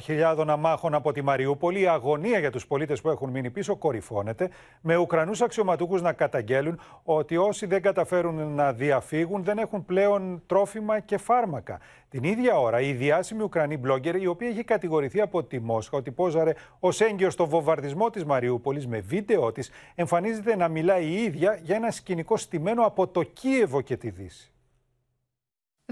χιλιάδων 0.00 0.50
αμάχων 0.50 0.94
από 0.94 1.12
τη 1.12 1.22
Μαριούπολη, 1.22 1.80
η 1.80 1.86
αγωνία 1.86 2.38
για 2.38 2.50
τους 2.50 2.66
πολίτες 2.66 3.00
που 3.00 3.10
έχουν 3.10 3.30
μείνει 3.30 3.50
πίσω 3.50 3.76
κορυφώνεται, 3.76 4.50
με 4.80 4.96
Ουκρανούς 4.96 5.40
αξιωματούχους 5.40 6.02
να 6.02 6.12
καταγγέλουν 6.12 6.80
ότι 7.02 7.36
όσοι 7.36 7.66
δεν 7.66 7.82
καταφέρουν 7.82 8.54
να 8.54 8.72
διαφύγουν 8.72 9.44
δεν 9.44 9.58
έχουν 9.58 9.84
πλέον 9.84 10.42
τρόφιμα 10.46 11.00
και 11.00 11.16
φάρμακα. 11.18 11.80
Την 12.08 12.22
ίδια 12.24 12.58
ώρα, 12.58 12.80
η 12.80 12.92
διάσημη 12.92 13.42
Ουκρανή 13.42 13.80
blogger, 13.86 14.20
η 14.20 14.26
οποία 14.26 14.48
έχει 14.48 14.64
κατηγορηθεί 14.64 15.20
από 15.20 15.44
τη 15.44 15.60
Μόσχα 15.60 15.96
ότι 15.96 16.10
πόζαρε 16.10 16.52
ως 16.80 17.00
έγκυος 17.00 17.32
στο 17.32 17.46
βομβαρδισμό 17.46 18.10
της 18.10 18.24
Μαριούπολης 18.24 18.86
με 18.86 19.00
βίντεο 19.00 19.52
της, 19.52 19.70
εμφανίζεται 19.94 20.56
να 20.56 20.68
μιλάει 20.68 21.04
η 21.04 21.22
ίδια 21.22 21.58
για 21.62 21.76
ένα 21.76 21.90
σκηνικό 21.90 22.36
στημένο 22.36 22.84
από 22.84 23.06
το 23.06 23.22
Κίεβο 23.22 23.80
και 23.80 23.96
τη 23.96 24.10
Δύση. 24.10 24.50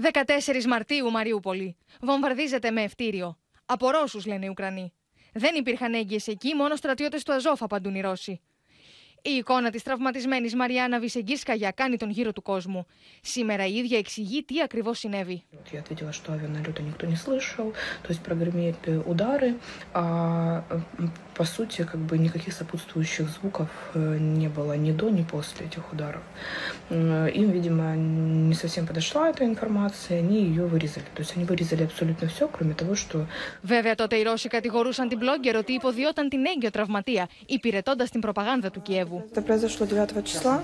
14 0.01 0.65
Μαρτίου, 0.65 1.11
Μαριούπολη. 1.11 1.77
Βομβαρδίζεται 2.01 2.71
με 2.71 2.81
ευτήριο. 2.81 3.37
Από 3.65 3.89
Ρώσους, 3.89 4.25
λένε 4.25 4.45
οι 4.45 4.49
Ουκρανοί. 4.49 4.93
Δεν 5.33 5.55
υπήρχαν 5.55 5.93
έγκυες 5.93 6.27
εκεί, 6.27 6.55
μόνο 6.55 6.75
στρατιώτες 6.75 7.23
του 7.23 7.33
Αζόφ 7.33 7.63
απαντούν 7.63 7.95
οι 7.95 8.01
Ρώσοι. 8.01 8.41
Η 9.24 9.30
εικόνα 9.30 9.70
τη 9.70 9.82
τραυματισμένη 9.82 10.54
Μαριάννα 10.54 10.98
Βυσεγκίσκαγια 11.00 11.70
κάνει 11.70 11.96
τον 11.96 12.10
γύρο 12.10 12.32
του 12.32 12.42
κόσμου. 12.42 12.86
Σήμερα 13.20 13.66
η 13.66 13.74
ίδια 13.74 13.98
εξηγεί 13.98 14.42
τι 14.42 14.62
ακριβώ 14.62 14.94
συνέβη. 14.94 15.42
Я 15.72 15.80
ответила, 15.80 16.12
что 16.12 16.32
авианалета 16.32 16.82
никто 16.82 17.04
не 17.06 17.16
слышал, 17.24 17.66
то 18.02 18.08
есть 18.12 18.22
прогремели 18.28 18.74
удары, 19.12 19.50
а 19.92 20.04
по 21.38 21.44
сути 21.44 21.78
как 21.92 22.00
бы 22.08 22.14
никаких 22.26 22.52
сопутствующих 22.60 23.26
звуков 23.36 23.68
не 24.38 24.48
было 24.56 24.74
ни 24.84 24.92
до, 24.92 25.06
ни 25.18 25.24
после 25.34 25.66
этих 25.66 25.92
ударов. 25.92 26.22
Им, 27.40 27.46
видимо, 27.56 27.86
не 28.50 28.54
совсем 28.54 28.86
подошла 28.86 29.22
эта 29.32 29.44
информация, 29.44 30.18
они 30.24 30.38
ее 30.50 30.64
вырезали. 30.72 31.08
То 31.16 31.20
есть 31.22 31.32
они 31.36 31.44
вырезали 31.44 31.82
абсолютно 31.90 32.26
все, 32.28 32.48
кроме 32.48 32.74
того, 32.74 32.94
что... 32.94 33.26
Βέβαια 33.62 33.94
τότε 33.94 34.16
οι 34.16 34.22
Ρώσοι 34.22 34.48
κατηγορούσαν 34.48 35.08
την 35.08 35.18
blogger 35.22 35.54
ότι 35.58 35.72
υποδιόταν 35.72 36.28
την 36.28 36.46
έγκυο 36.46 36.70
τραυματία, 36.70 37.28
υπηρετώντα 37.46 38.04
την 38.04 38.20
προπαγάνδα 38.20 38.70
του 38.70 38.82
Κιέβου. 38.82 39.13
Это 39.14 39.42
произошло 39.42 39.86
9 39.86 40.26
числа 40.26 40.62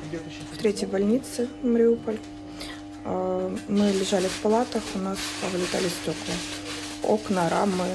в 0.53 0.59
третьей 0.59 0.88
больнице 0.88 1.49
Мариуполь. 1.62 2.19
Мы 3.69 3.92
лежали 4.01 4.27
в 4.27 4.40
палатах, 4.42 4.83
у 4.97 4.99
нас 4.99 5.19
повылетали 5.40 5.88
стекла. 5.88 6.35
Окна, 7.05 7.49
рамы 7.49 7.87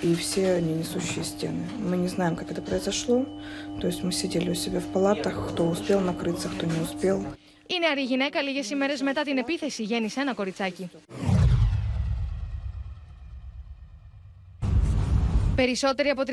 и 0.00 0.14
все 0.14 0.60
ненесущие 0.60 1.24
стены. 1.24 1.68
Мы 1.78 1.98
не 1.98 2.08
знаем, 2.08 2.34
как 2.34 2.50
это 2.50 2.62
произошло. 2.62 3.26
То 3.80 3.86
есть 3.86 4.02
мы 4.02 4.10
сидели 4.12 4.50
у 4.50 4.54
себя 4.54 4.80
в 4.80 4.86
палатах, 4.86 5.50
кто 5.50 5.66
успел 5.66 6.00
накрыться, 6.00 6.48
кто 6.48 6.64
не 6.66 6.80
успел. 6.80 7.26
Η 7.66 7.78
νεαρή 7.78 8.02
γυναίκα 8.02 8.42
λίγες 8.42 8.70
ημέρες 8.70 9.00
μετά 9.02 9.22
την 9.22 9.38
επίθεση 9.38 9.82
γέννησε 9.82 10.20
ένα 10.20 10.34
κοριτσάκι. 10.34 10.90
Περισσότεροι 15.59 16.09
από 16.09 16.21
3.000 16.25 16.31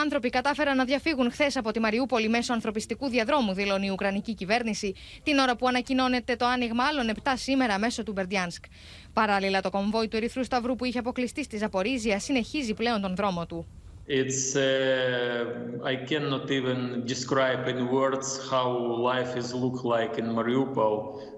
άνθρωποι 0.00 0.28
κατάφεραν 0.28 0.76
να 0.76 0.84
διαφύγουν 0.84 1.30
χθες 1.30 1.56
από 1.56 1.70
τη 1.70 1.80
Μαριούπολη 1.80 2.28
μέσω 2.28 2.52
ανθρωπιστικού 2.52 3.08
διαδρόμου, 3.08 3.52
δηλώνει 3.52 3.86
η 3.86 3.90
Ουκρανική 3.90 4.34
κυβέρνηση, 4.34 4.94
την 5.22 5.38
ώρα 5.38 5.56
που 5.56 5.68
ανακοινώνεται 5.68 6.36
το 6.36 6.46
άνοιγμα 6.46 6.84
άλλων 6.84 7.14
7 7.22 7.32
σήμερα 7.34 7.78
μέσω 7.78 8.02
του 8.02 8.12
Μπερντιάνσκ. 8.12 8.64
Παράλληλα, 9.12 9.60
το 9.60 9.70
κομβόι 9.70 10.08
του 10.08 10.16
Ερυθρού 10.16 10.44
Σταυρού 10.44 10.76
που 10.76 10.84
είχε 10.84 10.98
αποκλειστεί 10.98 11.42
στη 11.44 11.56
Ζαπορίζια 11.56 12.18
συνεχίζει 12.18 12.74
πλέον 12.74 13.00
τον 13.00 13.14
δρόμο 13.14 13.46
του. 13.46 13.66
It's, 14.08 14.56
uh, 14.56 15.92
I 15.92 15.94
cannot 16.10 16.50
even 16.58 17.04
describe 17.06 17.62
in 17.72 17.78
words 17.98 18.28
how 18.50 18.68
life 19.10 19.32
is 19.36 19.48
look 19.62 19.78
like 19.94 20.14
in 20.20 20.26
Mariupol, 20.38 20.96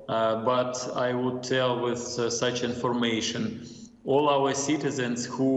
uh, 0.09 0.45
but 0.53 0.75
I 1.07 1.13
would 1.21 1.43
tell 1.43 1.73
with 1.87 2.05
uh, 2.19 2.31
such 2.43 2.59
information. 2.71 3.43
all 4.08 4.30
our 4.30 4.54
citizens 4.54 5.26
who 5.26 5.52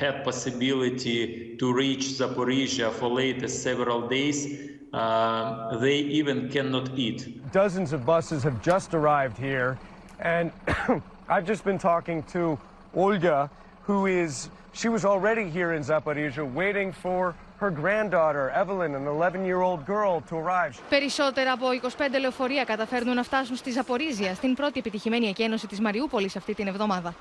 had 0.00 0.24
possibility 0.24 1.56
to 1.56 1.72
reach 1.72 2.04
Zaporizhia 2.18 2.90
for 2.90 3.08
latest 3.08 3.62
several 3.62 4.08
days, 4.08 4.70
uh, 4.92 5.78
they 5.78 5.98
even 5.98 6.48
cannot 6.50 6.90
eat. 6.98 7.20
Dozens 7.52 7.92
of 7.92 8.04
buses 8.04 8.42
have 8.42 8.60
just 8.60 8.92
arrived 8.92 9.38
here, 9.38 9.78
and 10.18 10.50
I've 11.28 11.46
just 11.46 11.64
been 11.64 11.78
talking 11.78 12.24
to 12.34 12.58
Olga, 12.94 13.50
who 13.82 14.06
is, 14.06 14.50
she 14.72 14.88
was 14.88 15.04
already 15.04 15.48
here 15.48 15.72
in 15.74 15.82
Zaporizhia 15.82 16.44
waiting 16.52 16.90
for 16.92 17.34
her 17.58 17.70
granddaughter, 17.70 18.50
Evelyn, 18.50 18.94
an 18.94 19.04
11-year-old 19.04 19.86
girl, 19.86 20.20
to 20.28 20.36
arrive. 20.36 20.74
Περισσότερα 20.88 21.52
από 21.52 21.66
25 21.82 22.20
λεωφορεία 22.20 22.64
καταφέρνουν 22.64 23.14
να 23.14 23.22
φτάσουν 23.22 23.56
στη 23.56 23.70
Ζαπορίζια, 23.70 24.34
στην 24.34 24.54
πρώτη 24.54 24.78
επιτυχημένη 24.78 25.26
εκένωση 25.26 25.66
της 25.66 25.80
Μαριούπολης 25.80 26.36
αυτή 26.36 26.54
την 26.54 26.66
εβδομάδα. 26.66 27.14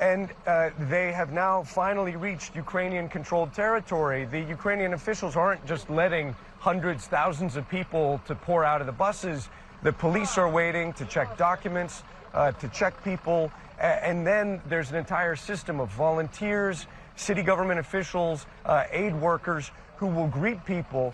And 0.00 0.28
uh, 0.46 0.70
they 0.90 1.12
have 1.12 1.32
now 1.32 1.62
finally 1.62 2.16
reached 2.16 2.54
Ukrainian 2.54 3.08
controlled 3.08 3.54
territory. 3.54 4.26
The 4.26 4.40
Ukrainian 4.40 4.92
officials 4.92 5.36
aren't 5.36 5.64
just 5.66 5.88
letting 5.88 6.34
hundreds, 6.58 7.06
thousands 7.06 7.56
of 7.56 7.66
people 7.68 8.20
to 8.26 8.34
pour 8.34 8.64
out 8.64 8.80
of 8.80 8.86
the 8.86 8.92
buses. 8.92 9.48
The 9.82 9.92
police 9.92 10.36
are 10.36 10.50
waiting 10.50 10.92
to 10.94 11.04
check 11.06 11.36
documents, 11.38 12.02
uh, 12.34 12.52
to 12.52 12.68
check 12.68 12.92
people. 13.04 13.50
And 13.78 14.26
then 14.26 14.60
there's 14.68 14.90
an 14.90 14.96
entire 14.96 15.36
system 15.36 15.80
of 15.80 15.88
volunteers, 15.90 16.86
city 17.16 17.42
government 17.42 17.80
officials, 17.80 18.46
uh, 18.64 18.84
aid 18.90 19.14
workers 19.20 19.70
who 19.96 20.06
will 20.06 20.28
greet 20.28 20.64
people. 20.64 21.12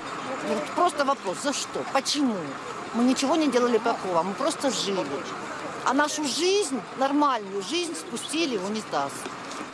Просто 0.75 1.05
вопрос, 1.05 1.43
за 1.43 1.53
что? 1.53 1.85
Почему? 1.93 2.37
Мы 2.95 3.05
ничего 3.05 3.37
не 3.37 3.51
делали 3.51 3.79
плохого, 3.79 4.23
мы 4.23 4.35
просто 4.35 4.71
жили. 4.71 5.07
А 5.89 5.93
нашу 5.93 6.23
жизнь, 6.25 6.79
нормальную 6.99 7.63
жизнь, 7.63 7.95
спустили 7.95 8.57
в 8.57 8.65
унитаз. 8.67 9.13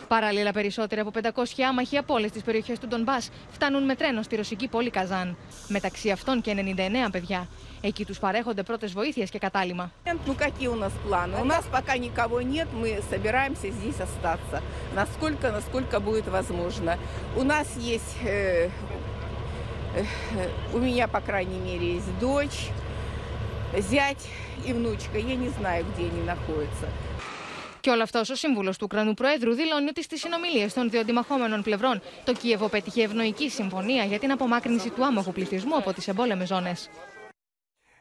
Παράλληλα, 0.09 0.53
περισσότεροι 0.53 1.01
από 1.01 1.11
500 1.11 1.45
άμαχοι 1.69 1.97
από 1.97 2.15
όλε 2.15 2.29
τι 2.29 2.41
περιοχέ 2.41 2.77
του 2.81 2.87
Ντομπά 2.87 3.17
φτάνουν 3.51 3.85
με 3.85 3.95
τρένο 3.95 4.23
στη 4.23 4.37
ρωσική 4.37 4.69
πόλη 4.69 4.91
Καζάν. 4.91 5.37
Μεταξύ 5.69 6.11
αυτών 6.11 6.41
και 6.41 6.55
99 7.07 7.09
παιδιά. 7.13 7.49
Εκεί 7.81 8.05
του 8.05 8.15
παρέχονται 8.21 8.63
πρώτε 8.63 8.87
βοήθειε 8.87 9.25
και 9.25 9.39
κατάλημα. 9.39 9.93
Ну 10.27 10.35
какие 10.35 10.69
у 10.69 10.75
нас 10.75 10.93
планы? 11.09 11.41
У 11.41 11.45
нас 11.45 11.65
пока 11.71 11.97
никого 11.97 12.41
нет, 12.41 12.69
мы 12.81 12.89
собираемся 13.11 13.69
здесь 13.79 14.01
остаться. 14.09 14.63
Насколько, 14.95 15.51
насколько 15.51 16.01
будет 16.01 16.27
возможно. 16.29 16.99
У 17.37 17.43
нас 17.43 17.67
есть, 17.95 18.15
э, 18.25 18.71
э, 19.95 20.05
у 20.77 20.79
меня, 20.79 21.07
по 21.17 21.21
крайней 21.21 21.61
мере, 21.69 21.87
есть 21.99 22.13
дочь, 22.19 22.61
зять 23.91 24.25
и 24.67 24.73
внучка. 24.73 25.19
Я 25.19 25.37
не 25.45 25.49
знаю, 25.49 25.85
где 25.91 26.03
они 26.11 26.23
находятся. 26.33 26.89
Και 27.81 27.91
όλο 27.91 28.03
αυτό 28.03 28.19
ο 28.19 28.35
σύμβουλο 28.35 28.71
του 28.71 28.83
Ουκρανού 28.83 29.15
Προέδρου 29.15 29.55
δηλώνει 29.55 29.89
ότι 29.89 30.03
στι 30.03 30.19
συνομιλίε 30.19 30.67
των 30.75 30.91
δύο 30.91 31.01
αντιμαχόμενων 31.01 31.63
πλευρών 31.63 32.01
το 32.25 32.33
Κίεβο 32.33 32.69
πέτυχε 32.69 33.03
ευνοϊκή 33.03 33.51
συμφωνία 33.51 34.05
για 34.05 34.19
την 34.19 34.31
απομάκρυνση 34.31 34.91
του 34.91 35.05
άμαχου 35.05 35.33
πληθυσμού 35.33 35.77
από 35.77 35.93
τι 35.93 36.05
εμπόλεμε 36.07 36.47
ζώνε. 36.47 36.73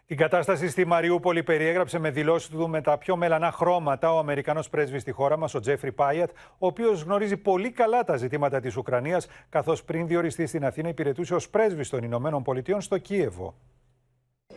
Την 0.06 0.18
κατάσταση 0.18 0.70
στη 0.70 0.86
Μαριούπολη 0.86 1.44
περιέγραψε 1.44 2.00
με 2.00 2.12
δηλώσει 2.12 2.52
του 2.52 2.70
με 2.70 2.82
τα 2.82 2.98
πιο 2.98 3.16
μελανά 3.16 3.52
χρώματα 3.52 4.14
ο 4.14 4.18
Αμερικανό 4.18 4.64
πρέσβη 4.72 5.00
στη 5.00 5.12
χώρα 5.12 5.38
μα, 5.38 5.50
ο 5.54 5.60
Τζέφρι 5.60 5.92
Πάιατ, 5.92 6.30
ο 6.58 6.68
οποίο 6.68 6.92
γνωρίζει 6.92 7.38
πολύ 7.38 7.72
καλά 7.72 8.04
τα 8.04 8.18
ζητήματα 8.18 8.60
τη 8.60 8.74
Ουκρανία, 8.78 9.22
καθώ 9.50 9.76
πριν 9.86 10.08
διοριστεί 10.08 10.46
στην 10.46 10.66
Αθήνα 10.66 10.90
υπηρετούσε 10.90 11.34
ω 11.36 11.42
πρέσβη 11.52 11.88
των 11.88 12.04
Ηνωμένων 12.04 12.44
Πολιτειών 12.44 12.82
στο 12.82 12.98
Κίεβο. 12.98 13.56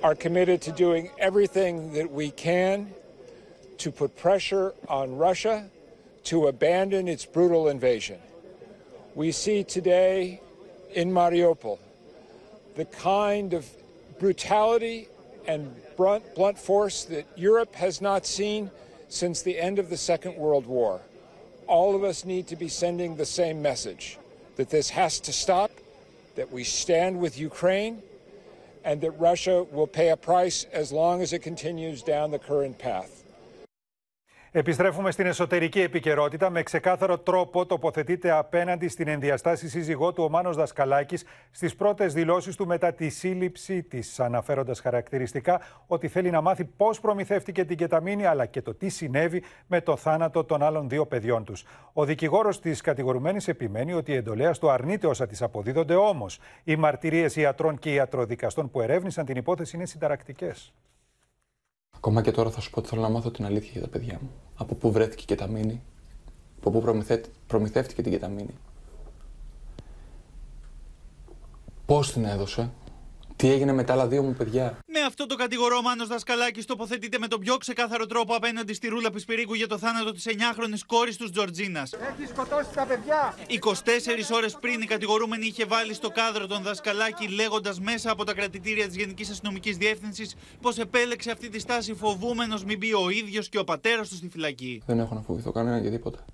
Are 0.06 0.14
committed 0.14 0.62
to 0.62 0.72
doing 0.72 1.10
everything 1.18 1.94
that 1.94 2.12
we 2.12 2.30
can 2.30 2.94
to 3.80 3.92
put 3.92 4.16
pressure 4.16 4.76
on 4.88 5.18
Russia 5.18 5.68
to 6.26 6.46
abandon 6.46 7.08
its 7.08 7.26
brutal 7.26 7.70
invasion. 7.70 8.20
We 9.16 9.32
see 9.32 9.64
today 9.64 10.42
in 10.94 11.10
Mariupol 11.10 11.80
the 12.76 12.86
kind 12.86 13.56
of 13.56 13.68
brutality 14.20 15.08
and 15.48 15.76
blunt, 15.98 16.60
force 16.60 17.06
that 17.06 17.26
Europe 17.36 17.74
has 17.74 18.00
not 18.00 18.28
seen 18.28 18.70
since 19.10 19.42
the 19.42 19.60
end 19.60 19.80
of 19.80 19.90
the 19.90 19.98
Second 19.98 20.36
World 20.36 20.68
War. 20.68 21.02
All 21.66 21.96
of 21.96 22.04
us 22.04 22.26
need 22.26 22.46
to 22.50 22.56
be 22.56 22.68
sending 22.68 23.16
the 23.16 23.26
same 23.26 23.60
message 23.60 24.20
that 24.56 24.70
this 24.70 24.92
has 24.92 25.20
to 25.22 25.34
stop, 25.34 25.72
that 26.36 26.52
we 26.52 26.64
stand 26.64 27.20
with 27.20 27.40
Ukraine, 27.40 28.04
and 28.86 29.02
that 29.02 29.12
Russia 29.20 29.64
will 29.72 29.88
pay 29.88 30.10
a 30.10 30.18
price 30.18 30.66
as 30.72 30.92
long 30.92 31.22
as 31.22 31.34
it 31.34 31.40
continues 31.40 32.04
down 32.04 32.30
the 32.32 32.40
current 32.40 32.78
path. 32.78 33.15
Επιστρέφουμε 34.58 35.12
στην 35.12 35.26
εσωτερική 35.26 35.82
επικαιρότητα. 35.82 36.50
Με 36.50 36.64
ξεκάθαρο 36.64 37.18
τρόπο 37.18 37.66
τοποθετείται 37.66 38.32
απέναντι 38.32 38.88
στην 38.88 39.08
ενδιαστάση 39.08 39.70
σύζυγό 39.70 40.14
του 40.14 40.24
ο 40.24 40.30
Μάνος 40.30 40.56
Δασκαλάκης 40.56 41.24
στις 41.52 41.76
πρώτες 41.76 42.14
δηλώσεις 42.14 42.56
του 42.56 42.66
μετά 42.66 42.94
τη 42.94 43.10
σύλληψη 43.10 43.84
της, 43.84 44.20
αναφέροντας 44.20 44.80
χαρακτηριστικά 44.80 45.62
ότι 45.88 46.08
θέλει 46.08 46.30
να 46.30 46.42
μάθει 46.42 46.66
πώς 46.66 47.00
προμηθεύτηκε 47.00 47.66
την 47.66 47.78
κεταμίνη 47.78 48.26
αλλά 48.26 48.46
και 48.46 48.62
το 48.62 48.74
τι 48.74 48.90
συνέβη 48.90 49.44
με 49.68 49.82
το 49.82 49.96
θάνατο 49.96 50.44
των 50.44 50.64
άλλων 50.64 50.90
δύο 50.90 51.06
παιδιών 51.06 51.44
τους. 51.44 51.64
Ο 51.94 52.06
δικηγόρος 52.06 52.60
της 52.60 52.82
κατηγορουμένης 52.82 53.48
επιμένει 53.48 53.94
ότι 53.94 54.12
η 54.12 54.16
εντολέας 54.16 54.60
του 54.60 54.70
αρνείται 54.70 55.08
όσα 55.08 55.28
της 55.28 55.42
αποδίδονται, 55.42 55.96
όμως 55.96 56.40
οι 56.64 56.76
μαρτυρίες 56.76 57.36
ιατρών 57.36 57.80
και 57.80 57.94
ιατροδικαστών 57.94 58.72
που 58.72 58.82
ερεύνησαν 58.82 59.26
την 59.26 59.36
υπόθεση 59.36 59.76
είναι 59.76 59.86
συνταρακτικές. 59.86 60.74
Ακόμα 61.96 62.22
και 62.22 62.32
τώρα 62.32 62.50
θα 62.50 62.62
σου 62.62 62.70
πω 62.70 62.80
ότι 62.80 62.90
θέλω 62.90 63.02
να 63.02 63.10
μάθω 63.10 63.32
την 63.32 63.46
αλήθεια 63.46 63.72
για 63.72 63.82
τα 63.82 63.88
παιδιά 63.88 64.20
μου. 64.22 64.30
Από 64.56 64.76
πού 64.76 64.92
βρέθηκε 64.92 65.22
η 65.22 65.26
κεταμίνη, 65.26 65.82
από 66.58 66.70
πού 66.72 66.82
προμηθέ... 66.82 67.22
προμηθεύτηκε 67.48 68.02
την 68.02 68.12
κεταμίνη. 68.12 68.56
Πώς 71.86 72.12
την 72.12 72.26
έδωσε, 72.26 72.70
τι 73.46 73.52
έγινε 73.52 73.74
με 73.74 73.84
τα 73.84 73.94
άλλα 73.94 74.08
δύο 74.08 74.24
μου 74.24 74.34
παιδιά; 74.34 74.78
Με 74.88 75.00
αυτό 75.00 75.26
το 75.26 75.36
κατηγορό, 75.36 75.78
ο 75.78 75.82
Μάνος 75.82 76.08
Δασκαλάκης 76.08 76.66
τοποθετείται 76.66 77.18
με 77.18 77.28
τον 77.28 77.40
πιο 77.40 77.58
ξεκάθαρο 77.58 78.06
τρόπο 78.06 78.36
απέναντι 78.36 78.74
στη 78.74 78.88
Ρούλα 78.88 79.12
Πισπυρίκου 79.12 79.54
για 79.54 79.68
το 79.68 79.78
θάνατο 79.78 80.12
της 80.12 80.26
9χρονης 80.28 80.80
κόρης 80.86 81.18
τους 81.18 81.32
Τζορτζίνας. 81.32 81.94
Έχει 81.94 82.28
σκοτώσει 82.28 82.70
τα 82.76 82.86
παιδιά. 82.86 83.36
24 83.48 84.32
ώρες 84.32 84.58
πριν 84.62 84.82
η 84.82 84.86
κατηγορούμενη 84.86 85.46
είχε 85.46 85.66
βάλει 85.66 85.94
στο 85.94 86.10
κάδρο 86.10 86.48
τον 86.48 86.64
Δασκαλάκη 86.64 87.28
λέγοντας 87.28 87.80
μέσα 87.80 88.12
από 88.12 88.24
τα 88.24 88.34
κρατητήρια 88.34 88.88
της 88.88 88.96
Γενικής 88.96 89.30
Αστυνομικής 89.30 89.78
Διεύθυνσης 89.78 90.36
πως 90.62 90.78
επέλεξε 90.78 91.32
αυτή 91.32 91.50
τη 91.50 91.60
στάση 91.60 91.94
φοβούμενος 91.94 92.64
μην 92.64 92.78
μπει 92.78 92.94
ο 92.94 93.10
ίδιος 93.10 93.50
και 93.50 93.60
ο 93.60 93.64
πατέρας 93.64 94.10
του 94.10 94.16
στη 94.16 94.30
φυλακή. 94.30 94.82
Δεν 94.86 95.00
έχω 95.00 95.16
να 95.16 95.22
φοβηθώ 95.22 95.52
κανένα 95.52 95.78
για 95.78 95.92
τίποτα. 95.92 96.26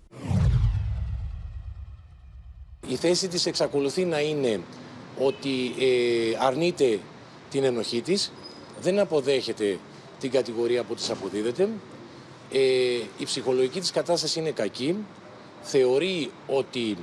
Η 2.87 2.95
θέση 2.95 3.27
της 3.27 3.45
εξακολουθεί 3.45 4.05
να 4.05 4.19
είναι 4.19 4.59
ότι 5.25 5.73
ε, 5.79 6.37
αρνείται 6.39 6.99
την 7.49 7.63
ενοχή 7.63 8.01
της, 8.01 8.31
δεν 8.81 8.99
αποδέχεται 8.99 9.77
την 10.19 10.31
κατηγορία 10.31 10.83
που 10.83 10.95
της 10.95 11.09
αποδίδεται, 11.09 11.69
ε, 12.51 12.59
η 13.17 13.23
ψυχολογική 13.25 13.79
της 13.79 13.91
κατάσταση 13.91 14.39
είναι 14.39 14.51
κακή, 14.51 14.95
θεωρεί 15.61 16.31
ότι 16.47 16.97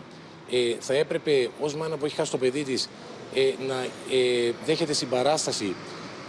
ε, 0.51 0.75
θα 0.81 0.95
έπρεπε 0.95 1.51
ως 1.61 1.75
μάνα 1.75 1.97
που 1.97 2.05
έχει 2.05 2.15
χάσει 2.15 2.31
το 2.31 2.39
παιδί 2.39 2.63
της 2.63 2.89
ε, 3.35 3.53
να 3.69 3.75
ε, 4.17 4.53
δέχεται 4.67 4.93
συμπαράσταση 4.93 5.75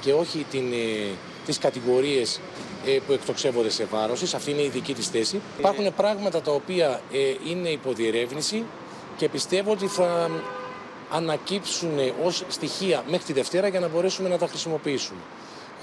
και 0.02 0.13
όχι 0.13 0.45
την, 0.52 0.71
ε, 0.73 1.15
τις 1.45 1.58
κατηγορίες 1.58 2.39
ε, 2.86 2.99
που 3.08 3.13
εκτοξεύονται 3.13 3.69
σε 3.69 3.86
βάρος 3.86 4.19
της. 4.19 4.34
Αυτή 4.34 4.52
είναι 4.52 4.62
η 4.62 4.69
δική 4.69 4.93
της 4.93 5.08
θέση. 5.08 5.41
Υπάρχουν 5.60 5.93
πράγματα 5.95 6.41
τα 6.41 6.52
οποία 6.52 7.02
ε, 7.12 7.49
είναι 7.49 7.69
υποδιερεύνηση 7.69 8.63
και 9.17 9.30
πιστεύω 9.30 9.71
ότι 9.71 9.88
θα 9.88 10.30
ανακύψουν 11.12 11.98
ως 12.24 12.45
στοιχεία 12.48 13.04
μέχρι 13.10 13.26
τη 13.26 13.34
Δευτέρα 13.34 13.67
για 13.67 13.80
να 13.80 13.88
μπορέσουμε 13.88 14.30
να 14.30 14.38
τα 14.38 14.48
χρησιμοποιήσουμε. 14.48 15.19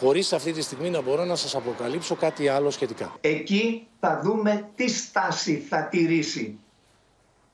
Χωρίς 0.01 0.33
αυτή 0.33 0.53
τη 0.53 0.63
στιγμή 0.63 0.91
να 0.91 1.01
μπορώ 1.01 1.25
να 1.25 1.35
σας 1.35 1.55
αποκαλύψω 1.55 2.15
κάτι 2.15 2.49
άλλο 2.49 2.71
σχετικά. 2.71 3.13
Εκεί 3.21 3.87
θα 4.01 4.21
δούμε 4.23 4.69
τι 4.75 4.89
στάση 4.89 5.57
θα 5.59 5.83
τηρήσει. 5.83 6.59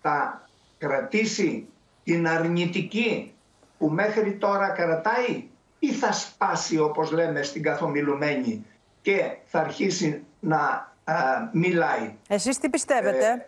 Θα 0.00 0.46
κρατήσει 0.78 1.68
την 2.04 2.28
αρνητική 2.28 3.32
που 3.78 3.88
μέχρι 3.88 4.32
τώρα 4.32 4.68
κρατάει 4.68 5.44
ή 5.78 5.92
θα 5.92 6.12
σπάσει 6.12 6.78
όπως 6.78 7.10
λέμε 7.10 7.42
στην 7.42 7.62
καθομιλουμένη 7.62 8.66
και 9.02 9.36
θα 9.44 9.60
αρχίσει 9.60 10.22
να 10.40 10.92
α, 11.04 11.14
μιλάει. 11.52 12.14
Εσείς 12.28 12.58
τι 12.58 12.68
πιστεύετε; 12.68 13.26
Ε, 13.26 13.46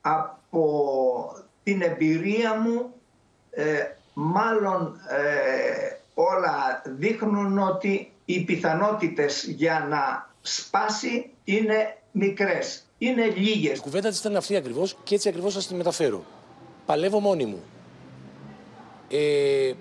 από 0.00 1.44
την 1.62 1.82
εμπειρία 1.82 2.54
μου 2.54 2.92
ε, 3.54 3.84
μάλλον 4.14 5.00
ε, 5.08 5.96
όλα 6.14 6.82
δείχνουν 6.84 7.58
ότι 7.58 8.12
οι 8.24 8.40
πιθανότητες 8.40 9.44
για 9.44 9.86
να 9.90 10.30
σπάσει 10.42 11.30
είναι 11.44 11.96
μικρές. 12.10 12.84
Είναι 12.98 13.26
λίγες. 13.26 13.78
Η 13.78 13.80
κουβέντα 13.80 14.08
της 14.08 14.18
ήταν 14.18 14.36
αυτή 14.36 14.56
ακριβώς 14.56 14.96
και 15.04 15.14
έτσι 15.14 15.28
ακριβώς 15.28 15.52
σας 15.52 15.66
τη 15.66 15.74
μεταφέρω. 15.74 16.24
Παλεύω 16.86 17.20
μόνη 17.20 17.44
μου. 17.44 17.62
Ε, 19.08 19.72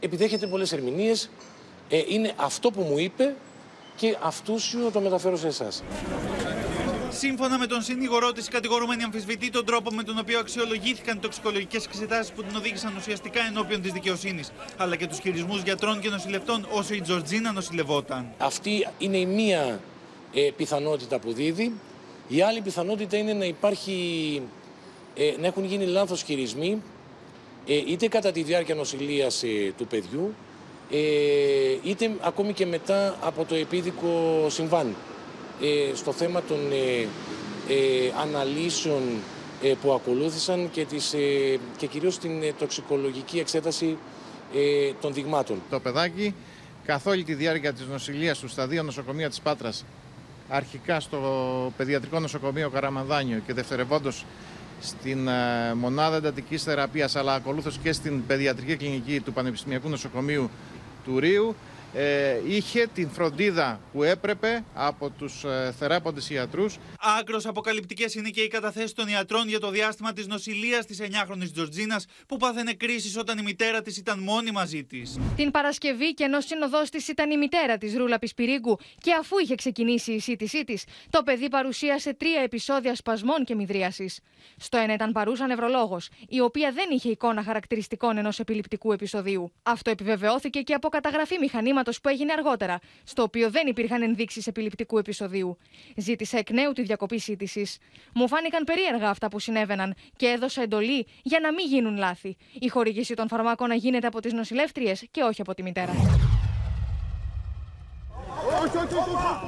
επιδέχεται 0.00 0.46
πολλές 0.46 0.72
ερμηνείες. 0.72 1.30
Ε, 1.88 2.02
είναι 2.08 2.32
αυτό 2.36 2.70
που 2.70 2.82
μου 2.82 2.98
είπε 2.98 3.34
και 3.96 4.16
αυτούσιο 4.22 4.90
το 4.90 5.00
μεταφέρω 5.00 5.36
σε 5.36 5.46
εσάς. 5.46 5.82
Σύμφωνα 7.18 7.58
με 7.58 7.66
τον 7.66 7.82
συνήγορό 7.82 8.32
της, 8.32 8.46
η 8.46 8.50
κατηγορούμενη 8.50 9.02
αμφισβητεί 9.02 9.50
τον 9.50 9.64
τρόπο 9.64 9.90
με 9.90 10.02
τον 10.02 10.18
οποίο 10.18 10.38
αξιολογήθηκαν 10.38 11.16
οι 11.16 11.20
τοξικολογικές 11.20 11.84
εξετάσεις 11.84 12.32
που 12.32 12.42
την 12.42 12.56
οδήγησαν 12.56 12.96
ουσιαστικά 12.96 13.40
ενώπιον 13.48 13.82
της 13.82 13.92
δικαιοσύνης, 13.92 14.52
αλλά 14.76 14.96
και 14.96 15.06
τους 15.06 15.18
χειρισμούς 15.18 15.62
γιατρών 15.62 16.00
και 16.00 16.08
νοσηλευτών 16.08 16.66
όσο 16.70 16.94
η 16.94 17.00
Τζορτζίνα 17.00 17.52
νοσηλευόταν. 17.52 18.26
Αυτή 18.38 18.88
είναι 18.98 19.16
η 19.16 19.26
μία 19.26 19.80
ε, 20.34 20.50
πιθανότητα 20.56 21.18
που 21.18 21.32
δίδει. 21.32 21.72
Η 22.28 22.42
άλλη 22.42 22.60
πιθανότητα 22.60 23.16
είναι 23.16 23.32
να 23.32 23.44
υπάρχει, 23.44 24.42
ε, 25.14 25.34
να 25.40 25.46
έχουν 25.46 25.64
γίνει 25.64 25.84
λάθος 25.86 26.22
χειρισμοί, 26.22 26.82
ε, 27.66 27.74
είτε 27.86 28.08
κατά 28.08 28.32
τη 28.32 28.42
διάρκεια 28.42 28.74
νοσηλείας 28.74 29.42
ε, 29.42 29.72
του 29.76 29.86
παιδιού, 29.86 30.34
ε, 30.90 30.98
είτε 31.82 32.10
ακόμη 32.20 32.52
και 32.52 32.66
μετά 32.66 33.16
από 33.20 33.44
το 33.44 33.54
επίδικο 33.54 34.46
συμβάν. 34.48 34.94
Ε, 35.62 35.94
στο 35.94 36.12
θέμα 36.12 36.42
των 36.42 36.58
ε, 36.72 37.00
ε, 37.72 38.12
αναλύσεων 38.22 39.02
ε, 39.62 39.74
που 39.82 39.92
ακολούθησαν 39.92 40.70
και, 40.70 40.84
τις, 40.84 41.12
ε, 41.12 41.58
και 41.76 41.86
κυρίως 41.86 42.18
την 42.18 42.42
ε, 42.42 42.52
τοξικολογική 42.58 43.38
εξέταση 43.38 43.98
ε, 44.54 44.92
των 45.00 45.12
δειγμάτων. 45.12 45.62
Το 45.70 45.80
παιδάκι 45.80 46.34
καθ' 46.84 47.06
όλη 47.06 47.24
τη 47.24 47.34
διάρκεια 47.34 47.72
της 47.72 47.86
νοσηλείας 47.86 48.38
του 48.38 48.48
στα 48.48 48.66
δύο 48.66 48.82
νοσοκομεία 48.82 49.28
της 49.28 49.40
Πάτρας, 49.40 49.84
αρχικά 50.48 51.00
στο 51.00 51.72
Παιδιατρικό 51.76 52.20
Νοσοκομείο 52.20 52.70
Καραμανδάνιο 52.70 53.42
και 53.46 53.52
δευτερευόντως 53.52 54.24
στην 54.80 55.28
ε, 55.28 55.74
μονάδα 55.74 56.16
εντατικής 56.16 56.62
θεραπείας 56.62 57.16
αλλά 57.16 57.34
ακολούθως 57.34 57.78
και 57.82 57.92
στην 57.92 58.26
παιδιατρική 58.26 58.76
κλινική 58.76 59.20
του 59.20 59.32
Πανεπιστημιακού 59.32 59.88
Νοσοκομείου 59.88 60.50
του 61.04 61.18
Ρίου 61.18 61.48
ε, 61.48 61.77
είχε 62.46 62.86
την 62.94 63.10
φροντίδα 63.10 63.80
που 63.92 64.02
έπρεπε 64.02 64.64
από 64.74 65.10
τους 65.10 65.44
ε, 65.44 65.74
θεράποντες 65.78 66.30
ιατρούς. 66.30 66.76
Άκρος 67.20 67.46
αποκαλυπτικές 67.46 68.14
είναι 68.14 68.28
και 68.28 68.40
οι 68.40 68.48
καταθέσεις 68.48 68.92
των 68.92 69.08
ιατρών 69.08 69.48
για 69.48 69.60
το 69.60 69.70
διάστημα 69.70 70.12
της 70.12 70.26
νοσηλείας 70.26 70.86
της 70.86 71.00
9χρονης 71.00 71.52
Τζορτζίνας 71.52 72.06
που 72.26 72.36
πάθαινε 72.36 72.72
κρίση 72.72 73.18
όταν 73.18 73.38
η 73.38 73.42
μητέρα 73.42 73.82
της 73.82 73.96
ήταν 73.96 74.18
μόνη 74.18 74.50
μαζί 74.50 74.84
της. 74.84 75.18
Την 75.36 75.50
Παρασκευή 75.50 76.14
και 76.14 76.24
ενώ 76.24 76.40
σύνοδός 76.40 76.90
της 76.90 77.08
ήταν 77.08 77.30
η 77.30 77.36
μητέρα 77.36 77.78
της 77.78 77.96
Ρούλα 77.96 78.18
Πισπυρίγκου 78.18 78.78
και 79.00 79.12
αφού 79.20 79.38
είχε 79.38 79.54
ξεκινήσει 79.54 80.12
η 80.12 80.20
σύντησή 80.20 80.64
της, 80.64 80.84
το 81.10 81.22
παιδί 81.22 81.48
παρουσίασε 81.48 82.14
τρία 82.14 82.40
επεισόδια 82.40 82.94
σπασμών 82.94 83.44
και 83.44 83.54
μηδρίασης. 83.54 84.20
Στο 84.56 84.78
ένα 84.78 84.92
ήταν 84.92 85.12
παρούσα 85.12 85.46
νευρολόγος, 85.46 86.08
η 86.28 86.40
οποία 86.40 86.72
δεν 86.72 86.86
είχε 86.90 87.08
εικόνα 87.10 87.42
χαρακτηριστικών 87.42 88.18
ενός 88.18 88.38
επιληπτικού 88.38 88.92
επεισοδίου. 88.92 89.52
Αυτό 89.62 89.90
επιβεβαιώθηκε 89.90 90.60
και 90.60 90.74
από 90.74 90.88
καταγραφή 90.88 91.38
μηχανήματος 91.38 91.77
που 91.82 92.08
έγινε 92.08 92.32
αργότερα, 92.32 92.78
στο 93.04 93.22
οποίο 93.22 93.50
δεν 93.50 93.66
υπήρχαν 93.66 94.02
ενδείξεις 94.02 94.46
επιληπτικού 94.46 94.98
επεισοδίου. 94.98 95.58
Ζήτησε 95.96 96.36
εκ 96.36 96.50
νέου 96.50 96.72
τη 96.72 96.82
διακοπή 96.82 97.18
σύντησης. 97.18 97.78
Μου 98.14 98.28
φάνηκαν 98.28 98.64
περίεργα 98.64 99.08
αυτά 99.08 99.28
που 99.28 99.38
συνέβαιναν 99.38 99.94
και 100.16 100.26
έδωσα 100.26 100.62
εντολή 100.62 101.06
για 101.22 101.40
να 101.40 101.52
μην 101.52 101.66
γίνουν 101.66 101.96
λάθη. 101.96 102.36
Η 102.60 102.68
χορήγηση 102.68 103.14
των 103.14 103.28
φαρμάκων 103.28 103.68
να 103.68 103.74
γίνεται 103.74 104.06
από 104.06 104.20
τις 104.20 104.32
νοσηλεύτριες 104.32 105.06
και 105.10 105.22
όχι 105.22 105.40
από 105.40 105.54
τη 105.54 105.62
μητέρα. 105.62 105.92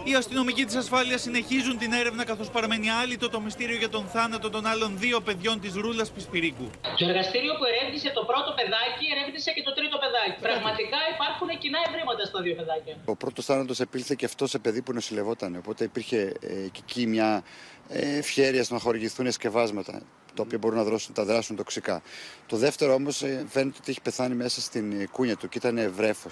Οι 0.05 0.15
αστυνομικοί 0.15 0.65
της 0.65 0.77
ασφάλειας 0.77 1.21
συνεχίζουν 1.21 1.79
την 1.79 1.93
έρευνα 1.93 2.25
καθώς 2.25 2.51
παραμένει 2.51 2.91
άλυτο 2.91 3.29
το 3.29 3.41
μυστήριο 3.41 3.77
για 3.77 3.89
τον 3.89 4.05
θάνατο 4.07 4.51
των 4.51 4.67
άλλων 4.67 4.99
δύο 4.99 5.21
παιδιών 5.21 5.61
της 5.61 5.75
Ρούλας 5.75 6.11
Πισπυρίκου. 6.11 6.71
Το 6.99 7.05
εργαστήριο 7.09 7.53
που 7.59 7.65
ερεύνησε 7.65 8.11
το 8.15 8.25
πρώτο 8.25 8.51
παιδάκι 8.59 9.05
ερεύνησε 9.15 9.51
και 9.53 9.63
το 9.63 9.73
τρίτο 9.75 9.97
παιδάκι. 10.03 10.41
Πραγματικά 10.41 10.99
υπάρχουν 11.15 11.49
κοινά 11.59 11.79
ευρήματα 11.89 12.25
στα 12.25 12.41
δύο 12.43 12.55
παιδάκια. 12.55 12.95
Ο 13.05 13.17
πρώτος 13.17 13.45
θάνατος 13.45 13.81
επήλθε 13.81 14.15
και 14.19 14.25
αυτό 14.25 14.47
σε 14.47 14.59
παιδί 14.59 14.83
που 14.83 14.93
νοσηλευόταν. 14.93 15.57
Οπότε 15.57 15.85
υπήρχε 15.85 16.21
ε, 16.41 16.69
και 16.73 16.81
εκεί 16.87 17.07
μια 17.07 17.43
ε, 17.89 18.17
ευχέρεια 18.19 18.65
στο 18.65 18.75
να 18.75 18.81
χορηγηθούν 18.81 19.27
εσκευάσματα 19.27 20.03
τα 20.41 20.47
οποία 20.47 20.59
μπορούν 20.59 20.77
να 20.77 20.85
δρώσουν, 20.85 21.15
τα 21.15 21.25
δράσουν 21.25 21.57
τοξικά. 21.57 22.03
Το 22.47 22.57
δεύτερο 22.57 22.95
όμως 22.95 23.23
ε, 23.23 23.45
φαίνεται 23.49 23.77
ότι 23.81 23.91
έχει 23.91 24.01
πεθάνει 24.01 24.35
μέσα 24.35 24.61
στην 24.61 25.09
κούνια 25.11 25.37
του 25.37 25.49
και 25.49 25.59
ήταν 25.59 25.93
βρέφο. 25.97 26.29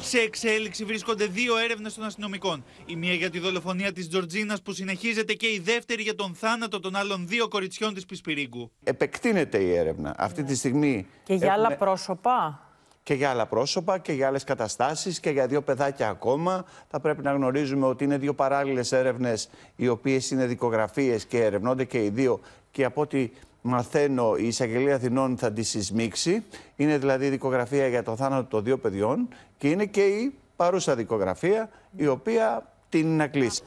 Σε 0.00 0.18
εξέλιξη 0.18 0.84
βρίσκονται 0.84 1.26
δύο 1.26 1.56
έρευνες 1.56 1.94
των 1.94 2.04
αστυνομικών. 2.04 2.64
Η 2.86 2.96
μία 2.96 3.14
για 3.14 3.30
τη 3.30 3.38
δολοφονία 3.38 3.92
της 3.92 4.08
Τζορτζίνας 4.08 4.62
που 4.62 4.72
συνεχίζεται 4.72 5.32
και 5.32 5.46
η 5.46 5.60
δεύτερη 5.64 6.02
για 6.02 6.14
τον 6.14 6.34
θάνατο 6.34 6.80
των 6.80 6.96
άλλων 6.96 7.26
δύο 7.26 7.48
κοριτσιών 7.48 7.94
της 7.94 8.06
Πισπυρίγκου. 8.06 8.70
Επεκτείνεται 8.84 9.58
η 9.58 9.74
έρευνα. 9.74 10.14
Αυτή 10.18 10.42
τη 10.42 10.56
στιγμή. 10.56 11.06
Και 11.22 11.34
για 11.34 11.52
άλλα 11.52 11.76
πρόσωπα; 11.76 12.60
Και 13.02 13.14
για 13.14 13.30
άλλα 13.30 13.46
πρόσωπα 13.46 13.98
και 13.98 14.12
για 14.12 14.26
άλλες 14.26 14.44
καταστάσεις 14.44 15.20
και 15.20 15.30
για 15.30 15.46
δύο 15.46 15.62
παιδάκια 15.62 16.08
ακόμα. 16.08 16.64
Θα 16.90 17.00
πρέπει 17.00 17.22
να 17.22 17.32
γνωρίζουμε 17.32 17.86
ότι 17.86 18.04
είναι 18.04 18.18
δύο 18.18 18.34
παράλληλες 18.34 18.92
έρευνες 18.92 19.48
οι 19.76 19.88
οποίες 19.88 20.30
είναι 20.30 20.46
δικογραφίες 20.46 21.24
και 21.24 21.44
ερευνώνται 21.44 21.84
και 21.84 22.04
οι 22.04 22.08
δύο 22.08 22.40
και 22.76 22.84
από 22.84 23.00
ό,τι 23.00 23.30
μαθαίνω 23.62 24.34
η 24.36 24.46
εισαγγελία 24.46 24.94
Αθηνών 24.94 25.38
θα 25.38 25.52
τη 25.52 25.62
συσμίξει. 25.62 26.44
Είναι 26.76 26.98
δηλαδή 26.98 27.26
η 27.26 27.28
δικογραφία 27.28 27.88
για 27.88 28.02
το 28.02 28.16
θάνατο 28.16 28.48
των 28.48 28.64
δύο 28.64 28.78
παιδιών 28.78 29.28
και 29.58 29.68
είναι 29.68 29.86
και 29.86 30.00
η 30.00 30.34
παρούσα 30.56 30.94
δικογραφία 30.94 31.70
η 31.96 32.06
οποία 32.06 32.72
την 32.88 33.16
να 33.16 33.26
κλείσει. 33.26 33.62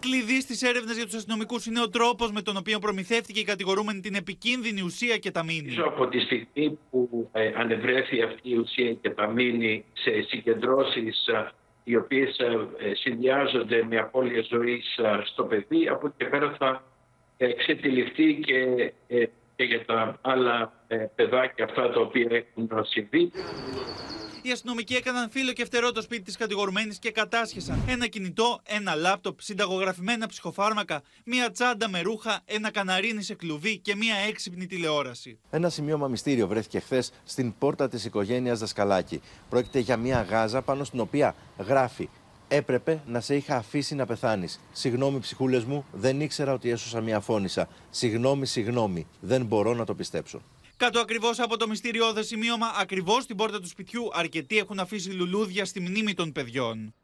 Κλειδί 0.00 0.40
στις 0.40 0.62
έρευνες 0.62 0.96
για 0.96 1.04
τους 1.04 1.14
αστυνομικούς 1.14 1.66
είναι 1.66 1.80
ο 1.80 1.88
τρόπος 1.88 2.32
με 2.32 2.42
τον 2.42 2.56
οποίο 2.56 2.78
προμηθεύτηκε 2.78 3.40
η 3.40 3.44
κατηγορούμενη 3.44 4.00
την 4.00 4.14
επικίνδυνη 4.14 4.82
ουσία 4.82 5.16
και 5.16 5.30
τα 5.30 5.44
μήνυ. 5.44 5.76
Από 5.86 6.08
τη 6.08 6.20
στιγμή 6.20 6.78
που 6.90 7.28
ε, 7.32 7.52
ανεβρέθη 7.56 8.22
αυτή 8.22 8.50
η 8.50 8.56
ουσία 8.56 8.92
και 8.92 9.10
τα 9.10 9.26
μήνυ 9.26 9.84
σε 9.92 10.10
συγκεντρώσεις 10.28 11.26
ε, 11.26 11.52
οι 11.84 11.96
οποίες 11.96 12.38
ε, 12.38 12.94
συνδυάζονται 12.94 13.86
με 13.88 13.96
απώλεια 13.96 14.44
ζωής 14.48 14.98
στο 15.24 15.44
παιδί, 15.44 15.88
από 15.88 16.06
εκεί 16.06 16.14
και 16.18 16.24
πέρα 16.24 16.56
θα 16.58 16.89
εξετυλιχθεί 17.44 18.34
και, 18.34 18.92
και 19.56 19.64
για 19.64 19.84
τα 19.84 20.18
άλλα 20.20 20.72
παιδάκια 21.14 21.64
αυτά 21.64 21.90
τα 21.90 22.00
οποία 22.00 22.28
έχουν 22.30 22.84
συμβεί. 22.84 23.32
Οι 24.42 24.50
αστυνομικοί 24.50 24.94
έκαναν 24.94 25.30
φίλο 25.30 25.52
και 25.52 25.64
φτερό 25.64 25.92
το 25.92 26.02
σπίτι 26.02 26.22
της 26.22 26.36
κατηγορουμένης 26.36 26.98
και 26.98 27.10
κατάσχεσαν 27.10 27.82
ένα 27.88 28.06
κινητό, 28.06 28.60
ένα 28.66 28.94
λάπτοπ, 28.94 29.40
συνταγογραφημένα 29.40 30.26
ψυχοφάρμακα, 30.26 31.02
μία 31.24 31.50
τσάντα 31.50 31.88
με 31.88 32.00
ρούχα, 32.00 32.40
ένα 32.44 32.70
καναρίνι 32.70 33.22
σε 33.22 33.34
κλουβί 33.34 33.78
και 33.78 33.94
μία 33.96 34.14
έξυπνη 34.28 34.66
τηλεόραση. 34.66 35.38
Ένα 35.50 35.68
σημείωμα 35.68 36.08
μυστήριο 36.08 36.46
βρέθηκε 36.46 36.80
χθες 36.80 37.12
στην 37.24 37.54
πόρτα 37.58 37.88
της 37.88 38.04
οικογένειας 38.04 38.58
Δασκαλάκη. 38.58 39.20
Πρόκειται 39.48 39.78
για 39.78 39.96
μία 39.96 40.22
γάζα 40.22 40.62
πάνω 40.62 40.84
στην 40.84 41.00
οποία 41.00 41.34
γράφει 41.58 42.08
Έπρεπε 42.52 43.02
να 43.06 43.20
σε 43.20 43.36
είχα 43.36 43.56
αφήσει 43.56 43.94
να 43.94 44.06
πεθάνεις. 44.06 44.60
Συγγνώμη, 44.72 45.18
ψυχούλες 45.18 45.64
μου, 45.64 45.84
δεν 45.92 46.20
ήξερα 46.20 46.52
ότι 46.52 46.70
έσωσα 46.70 47.00
μια 47.00 47.20
φώνησα. 47.20 47.68
Συγγνώμη, 47.90 48.46
συγγνώμη, 48.46 49.06
δεν 49.20 49.44
μπορώ 49.44 49.74
να 49.74 49.84
το 49.84 49.94
πιστέψω. 49.94 50.40
Κάτω 50.76 51.00
ακριβώς 51.00 51.38
από 51.38 51.56
το 51.56 51.68
μυστηριώδες 51.68 52.26
σημείωμα, 52.26 52.66
ακριβώς 52.80 53.22
στην 53.22 53.36
πόρτα 53.36 53.60
του 53.60 53.68
σπιτιού, 53.68 54.08
αρκετοί 54.12 54.58
έχουν 54.58 54.78
αφήσει 54.78 55.10
λουλούδια 55.10 55.64
στη 55.64 55.80
μνήμη 55.80 56.14
των 56.14 56.32
παιδιών. 56.32 56.94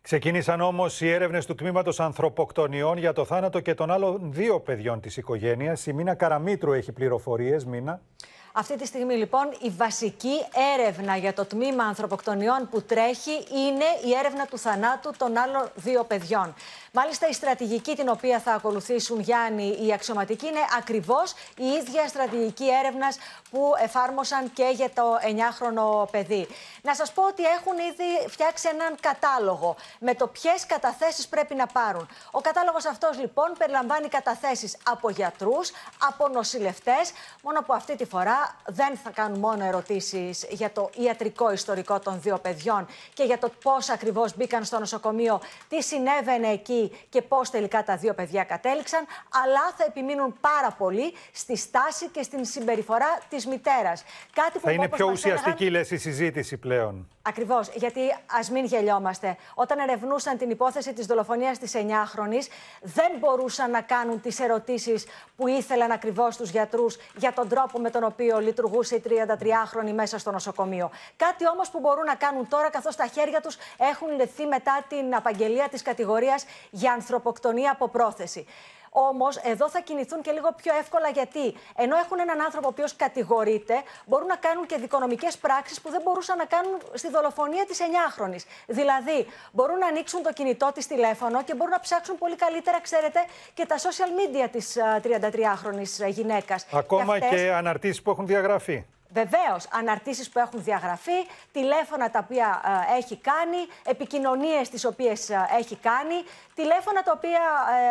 Ξεκίνησαν 0.00 0.60
όμως 0.60 1.00
οι 1.00 1.08
έρευνες 1.08 1.46
του 1.46 1.54
τμήματος 1.54 2.00
ανθρωποκτονιών 2.00 2.98
για 2.98 3.12
το 3.12 3.24
θάνατο 3.24 3.60
και 3.60 3.74
των 3.74 3.90
άλλων 3.90 4.32
δύο 4.32 4.60
παιδιών 4.60 5.00
της 5.00 5.16
οικογένειας. 5.16 5.86
Η 5.86 5.92
Μίνα 5.92 6.14
Καραμίτρου 6.14 6.72
έχει 6.72 6.92
πληροφορίες. 6.92 7.64
Μίνα. 7.64 8.02
Αυτή 8.56 8.76
τη 8.76 8.86
στιγμή 8.86 9.14
λοιπόν 9.14 9.56
η 9.60 9.70
βασική 9.70 10.34
έρευνα 10.74 11.16
για 11.16 11.32
το 11.32 11.44
τμήμα 11.44 11.84
ανθρωποκτονιών 11.84 12.68
που 12.70 12.82
τρέχει 12.82 13.32
είναι 13.32 13.84
η 14.04 14.14
έρευνα 14.18 14.46
του 14.46 14.58
θανάτου 14.58 15.12
των 15.16 15.38
άλλων 15.38 15.70
δύο 15.74 16.04
παιδιών. 16.04 16.54
Μάλιστα 16.96 17.28
η 17.28 17.32
στρατηγική 17.32 17.96
την 17.96 18.08
οποία 18.08 18.40
θα 18.40 18.52
ακολουθήσουν 18.52 19.20
Γιάννη 19.20 19.78
οι 19.86 19.92
αξιωματικοί 19.92 20.46
είναι 20.46 20.64
ακριβώς 20.78 21.32
η 21.56 21.64
ίδια 21.64 22.08
στρατηγική 22.08 22.64
έρευνας 22.80 23.18
που 23.50 23.72
εφάρμοσαν 23.82 24.52
και 24.52 24.70
για 24.74 24.90
το 24.90 25.02
9χρονο 25.22 26.10
παιδί. 26.10 26.46
Να 26.82 26.94
σας 26.94 27.12
πω 27.12 27.22
ότι 27.22 27.42
έχουν 27.42 27.78
ήδη 27.78 28.28
φτιάξει 28.28 28.68
έναν 28.72 28.94
κατάλογο 29.00 29.76
με 29.98 30.14
το 30.14 30.26
ποιες 30.26 30.66
καταθέσεις 30.66 31.28
πρέπει 31.28 31.54
να 31.54 31.66
πάρουν. 31.66 32.08
Ο 32.30 32.40
κατάλογος 32.40 32.86
αυτός 32.86 33.18
λοιπόν 33.18 33.52
περιλαμβάνει 33.58 34.08
καταθέσεις 34.08 34.76
από 34.84 35.10
γιατρούς, 35.10 35.70
από 36.08 36.28
νοσηλευτές, 36.28 37.12
μόνο 37.42 37.62
που 37.62 37.72
αυτή 37.72 37.96
τη 37.96 38.04
φορά 38.04 38.56
δεν 38.66 38.96
θα 38.96 39.10
κάνουν 39.10 39.38
μόνο 39.38 39.64
ερωτήσεις 39.64 40.46
για 40.48 40.70
το 40.70 40.90
ιατρικό 40.96 41.52
ιστορικό 41.52 41.98
των 41.98 42.20
δύο 42.20 42.38
παιδιών 42.38 42.86
και 43.14 43.22
για 43.22 43.38
το 43.38 43.50
πώς 43.62 43.88
ακριβώς 43.88 44.36
μπήκαν 44.36 44.64
στο 44.64 44.78
νοσοκομείο, 44.78 45.40
τι 45.68 45.82
συνέβαινε 45.82 46.48
εκεί 46.48 46.82
και 47.08 47.22
πώς 47.22 47.50
τελικά 47.50 47.84
τα 47.84 47.96
δύο 47.96 48.14
παιδιά 48.14 48.44
κατέληξαν, 48.44 49.06
αλλά 49.44 49.72
θα 49.76 49.84
επιμείνουν 49.86 50.36
πάρα 50.40 50.70
πολύ 50.78 51.14
στη 51.32 51.56
στάση 51.56 52.08
και 52.08 52.22
στην 52.22 52.44
συμπεριφορά 52.44 53.18
της 53.28 53.46
μητέρας. 53.46 54.04
Κάτι 54.32 54.58
που 54.58 54.64
θα 54.64 54.72
είναι 54.72 54.88
πιο 54.88 55.10
ουσιαστική, 55.10 55.70
λες, 55.70 55.90
η 55.90 55.96
συζήτηση 55.96 56.56
πλέον. 56.56 57.08
Ακριβώς. 57.26 57.68
Γιατί 57.74 58.00
ας 58.38 58.50
μην 58.50 58.64
γελιόμαστε. 58.64 59.36
Όταν 59.54 59.78
ερευνούσαν 59.78 60.38
την 60.38 60.50
υπόθεση 60.50 60.92
της 60.92 61.06
δολοφονίας 61.06 61.58
της 61.58 61.74
9χρονη, 61.74 62.48
δεν 62.80 63.12
μπορούσαν 63.18 63.70
να 63.70 63.80
κάνουν 63.80 64.20
τις 64.20 64.40
ερωτήσεις 64.40 65.06
που 65.36 65.48
ήθελαν 65.48 65.90
ακριβώς 65.90 66.36
τους 66.36 66.50
γιατρούς 66.50 66.96
για 67.16 67.32
τον 67.32 67.48
τρόπο 67.48 67.78
με 67.78 67.90
τον 67.90 68.04
οποίο 68.04 68.40
λειτουργούσε 68.40 68.94
η 68.94 69.02
33χρονη 69.06 69.92
μέσα 69.92 70.18
στο 70.18 70.30
νοσοκομείο. 70.30 70.90
Κάτι 71.16 71.48
όμως 71.48 71.70
που 71.70 71.80
μπορούν 71.80 72.04
να 72.04 72.14
κάνουν 72.14 72.48
τώρα, 72.48 72.70
καθώς 72.70 72.96
τα 72.96 73.06
χέρια 73.06 73.40
τους 73.40 73.56
έχουν 73.92 74.16
λεθεί 74.16 74.46
μετά 74.46 74.84
την 74.88 75.14
απαγγελία 75.14 75.68
της 75.68 75.82
κατηγορίας 75.82 76.44
για 76.74 76.92
ανθρωποκτονία 76.92 77.70
από 77.70 77.88
πρόθεση. 77.88 78.46
Όμως, 78.96 79.36
εδώ 79.36 79.68
θα 79.68 79.80
κινηθούν 79.80 80.20
και 80.22 80.30
λίγο 80.30 80.48
πιο 80.62 80.72
εύκολα 80.80 81.08
γιατί 81.08 81.54
ενώ 81.76 81.96
έχουν 81.96 82.18
έναν 82.18 82.40
άνθρωπο 82.40 82.66
ο 82.66 82.70
οποίος 82.72 82.96
κατηγορείται, 82.96 83.74
μπορούν 84.06 84.26
να 84.26 84.36
κάνουν 84.36 84.66
και 84.66 84.76
δικονομικές 84.76 85.38
πράξεις 85.38 85.80
που 85.80 85.90
δεν 85.90 86.00
μπορούσαν 86.04 86.36
να 86.36 86.44
κάνουν 86.44 86.78
στη 86.92 87.10
δολοφονία 87.10 87.64
της 87.66 87.78
9χρονη. 87.80 88.36
Δηλαδή, 88.66 89.26
μπορούν 89.52 89.78
να 89.78 89.86
ανοίξουν 89.86 90.22
το 90.22 90.32
κινητό 90.32 90.70
της 90.74 90.86
τηλέφωνο 90.86 91.42
και 91.42 91.54
μπορούν 91.54 91.72
να 91.72 91.80
ψάξουν 91.80 92.18
πολύ 92.18 92.36
καλύτερα, 92.36 92.80
ξέρετε, 92.80 93.20
και 93.54 93.66
τα 93.66 93.76
social 93.76 94.10
media 94.20 94.48
της 94.52 94.76
33χρονη 95.02 96.08
γυναίκας. 96.08 96.66
Ακόμα 96.72 97.18
και, 97.18 97.24
αυτές... 97.24 97.40
και 97.40 97.52
αναρτήσεις 97.52 98.02
που 98.02 98.10
έχουν 98.10 98.26
διαγραφεί. 98.26 98.84
Βεβαίως, 99.14 99.66
αναρτήσεις 99.70 100.28
που 100.30 100.38
έχουν 100.38 100.62
διαγραφεί, 100.62 101.18
τηλέφωνα 101.52 102.10
τα 102.10 102.20
οποία 102.24 102.62
ε, 102.94 102.96
έχει 102.96 103.16
κάνει, 103.16 103.56
επικοινωνίες 103.84 104.68
τις 104.68 104.84
οποίες 104.84 105.30
ε, 105.30 105.46
έχει 105.58 105.76
κάνει, 105.76 106.14
τηλέφωνα 106.54 107.02
τα 107.02 107.12
οποία 107.16 107.40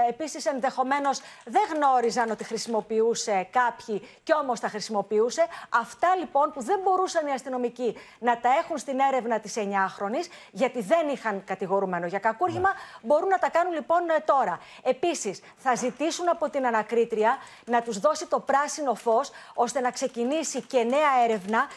ε, 0.05 0.09
επίσης 0.09 0.45
ενδεχομένως 0.45 1.21
δεν 1.45 1.61
γνώριζαν 1.73 2.29
ότι 2.29 2.43
χρησιμοποιούσε 2.43 3.47
κάποιοι 3.51 4.07
και 4.23 4.33
όμως 4.33 4.59
τα 4.59 4.67
χρησιμοποιούσε. 4.67 5.45
Αυτά 5.69 6.15
λοιπόν 6.15 6.51
που 6.51 6.61
δεν 6.63 6.79
μπορούσαν 6.83 7.27
οι 7.27 7.31
αστυνομικοί 7.31 7.97
να 8.19 8.39
τα 8.39 8.49
έχουν 8.63 8.77
στην 8.77 8.99
έρευνα 8.99 9.39
της 9.39 9.53
9χρονη, 9.57 10.27
γιατί 10.51 10.81
δεν 10.81 11.07
είχαν 11.07 11.43
κατηγορούμενο 11.45 12.07
για 12.07 12.19
κακούργημα, 12.19 12.69
ναι. 12.69 12.75
μπορούν 13.01 13.27
να 13.27 13.39
τα 13.39 13.49
κάνουν 13.49 13.73
λοιπόν 13.73 14.09
ε, 14.09 14.19
τώρα. 14.25 14.59
Επίσης, 14.83 15.41
θα 15.57 15.75
ζητήσουν 15.75 16.29
από 16.29 16.49
την 16.49 16.65
ανακρίτρια 16.65 17.37
να 17.65 17.81
τους 17.81 17.99
δώσει 17.99 18.25
το 18.27 18.39
πράσινο 18.39 18.93
φως 18.95 19.31
ώστε 19.53 19.79
να 19.79 19.91
ξεκινήσει 19.91 20.61
και 20.61 20.83
νέα 20.83 21.23
έρευνα 21.23 21.67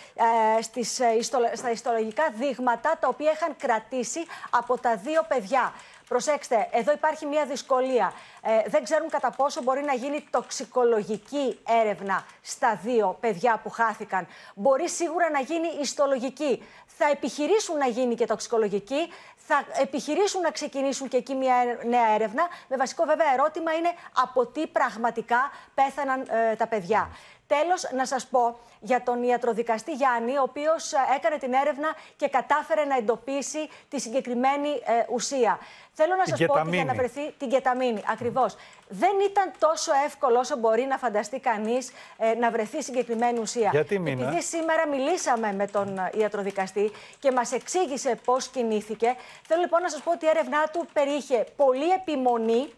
ε, 0.58 0.62
στις, 0.62 1.00
ε, 1.00 1.22
στα 1.54 1.70
ιστολογικά 1.70 2.24
δείγματα 2.34 2.96
τα 3.00 3.08
οποία 3.08 3.30
είχαν 3.30 3.56
κρατήσει 3.56 4.20
από 4.50 4.78
τα 4.78 4.96
δύο 4.96 5.22
παιδιά. 5.28 5.72
Προσέξτε, 6.08 6.68
εδώ 6.70 6.92
υπάρχει 6.92 7.26
μια 7.26 7.44
δυσκολία. 7.44 8.12
Ε, 8.42 8.68
δεν 8.68 8.84
ξέρουν 8.84 9.08
κατά 9.08 9.30
πόσο 9.30 9.62
μπορεί 9.62 9.82
να 9.82 9.92
γίνει 9.92 10.26
τοξικολογική 10.30 11.58
έρευνα 11.82 12.24
στα 12.42 12.80
δύο 12.82 13.16
παιδιά 13.20 13.60
που 13.62 13.70
χάθηκαν. 13.70 14.26
Μπορεί 14.54 14.88
σίγουρα 14.88 15.30
να 15.30 15.40
γίνει 15.40 15.68
ιστολογική. 15.80 16.62
Θα 16.86 17.08
επιχειρήσουν 17.10 17.76
να 17.76 17.86
γίνει 17.86 18.14
και 18.14 18.26
τοξικολογική. 18.26 19.12
Θα 19.36 19.64
επιχειρήσουν 19.82 20.40
να 20.40 20.50
ξεκινήσουν 20.50 21.08
και 21.08 21.16
εκεί 21.16 21.34
μια 21.34 21.54
νέα 21.84 22.08
έρευνα. 22.14 22.48
Με 22.68 22.76
βασικό 22.76 23.04
βέβαια 23.04 23.32
ερώτημα 23.32 23.72
είναι 23.72 23.92
από 24.12 24.46
τι 24.46 24.66
πραγματικά 24.66 25.50
πέθαναν 25.74 26.20
ε, 26.20 26.54
τα 26.54 26.66
παιδιά. 26.66 27.10
Τέλος, 27.46 27.90
να 27.94 28.06
σας 28.06 28.26
πω 28.26 28.58
για 28.80 29.02
τον 29.02 29.22
ιατροδικαστή 29.22 29.92
Γιάννη, 29.92 30.38
ο 30.38 30.42
οποίος 30.42 30.92
ε, 30.92 30.96
έκανε 31.16 31.38
την 31.38 31.52
έρευνα 31.52 31.94
και 32.16 32.28
κατάφερε 32.28 32.84
να 32.84 32.96
εντοπίσει 32.96 33.68
τη 33.88 34.00
συγκεκριμένη 34.00 34.68
ε, 34.68 35.04
ουσία. 35.12 35.58
Θέλω 35.92 36.14
να 36.16 36.26
σας 36.26 36.46
πω 36.46 36.54
ότι 36.60 36.74
για 36.74 36.84
να 36.84 36.94
βρεθεί 36.94 37.32
την 37.38 37.48
κεταμίνη, 37.48 38.02
ακριβώς. 38.10 38.56
Δεν 38.88 39.10
ήταν 39.30 39.52
τόσο 39.58 39.92
εύκολο 40.06 40.38
όσο 40.38 40.56
μπορεί 40.56 40.82
να 40.82 40.98
φανταστεί 40.98 41.38
κανείς 41.38 41.92
ε, 42.18 42.34
να 42.34 42.50
βρεθεί 42.50 42.82
συγκεκριμένη 42.82 43.38
ουσία. 43.38 43.68
Γιατί 43.72 43.98
μήνα; 43.98 44.26
Επειδή 44.26 44.42
σήμερα 44.42 44.88
μιλήσαμε 44.88 45.52
με 45.52 45.66
τον 45.66 46.00
ιατροδικαστή 46.14 46.90
και 47.18 47.32
μας 47.32 47.52
εξήγησε 47.52 48.20
πώς 48.24 48.48
κινήθηκε, 48.48 49.14
θέλω 49.46 49.60
λοιπόν 49.60 49.82
να 49.82 49.88
σας 49.88 50.00
πω 50.00 50.10
ότι 50.10 50.24
η 50.24 50.28
έρευνά 50.28 50.68
του 50.72 50.86
περιείχε 50.92 51.46
πολύ 51.56 51.90
επιμονή 51.90 52.68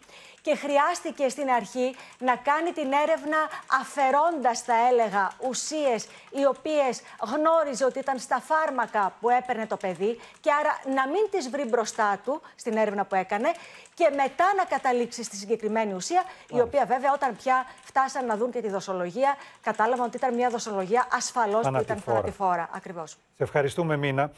και 0.41 0.55
χρειάστηκε 0.55 1.29
στην 1.29 1.49
αρχή 1.49 1.95
να 2.19 2.35
κάνει 2.35 2.71
την 2.71 2.91
έρευνα 3.03 3.37
αφαιρώντας, 3.81 4.61
θα 4.61 4.73
έλεγα, 4.91 5.31
ουσίες 5.47 6.07
οι 6.31 6.45
οποίες 6.45 7.01
γνώριζε 7.33 7.85
ότι 7.85 7.99
ήταν 7.99 8.19
στα 8.19 8.39
φάρμακα 8.39 9.13
που 9.19 9.29
έπαιρνε 9.29 9.67
το 9.67 9.77
παιδί 9.77 10.19
και 10.41 10.51
άρα 10.51 10.95
να 10.95 11.07
μην 11.07 11.23
τις 11.31 11.49
βρει 11.49 11.65
μπροστά 11.65 12.19
του 12.23 12.41
στην 12.55 12.77
έρευνα 12.77 13.05
που 13.05 13.15
έκανε 13.15 13.51
και 13.93 14.09
μετά 14.15 14.45
να 14.57 14.63
καταλήξει 14.63 15.23
στη 15.23 15.35
συγκεκριμένη 15.35 15.93
ουσία, 15.93 16.23
η 16.49 16.59
οποία 16.59 16.85
βέβαια 16.85 17.13
όταν 17.13 17.35
πια 17.35 17.65
φτάσαν 17.83 18.25
να 18.25 18.37
δουν 18.37 18.51
και 18.51 18.61
τη 18.61 18.69
δοσολογία, 18.69 19.35
κατάλαβαν 19.61 20.05
ότι 20.05 20.17
ήταν 20.17 20.33
μια 20.33 20.49
δοσολογία 20.49 21.07
ασφαλώς 21.11 21.67
που 21.67 21.79
ήταν 21.81 21.97
θανατηφόρα. 21.97 22.69
Ακριβώς. 22.71 23.11
Σε 23.11 23.43
ευχαριστούμε 23.43 23.97
Μίνα. 23.97 24.31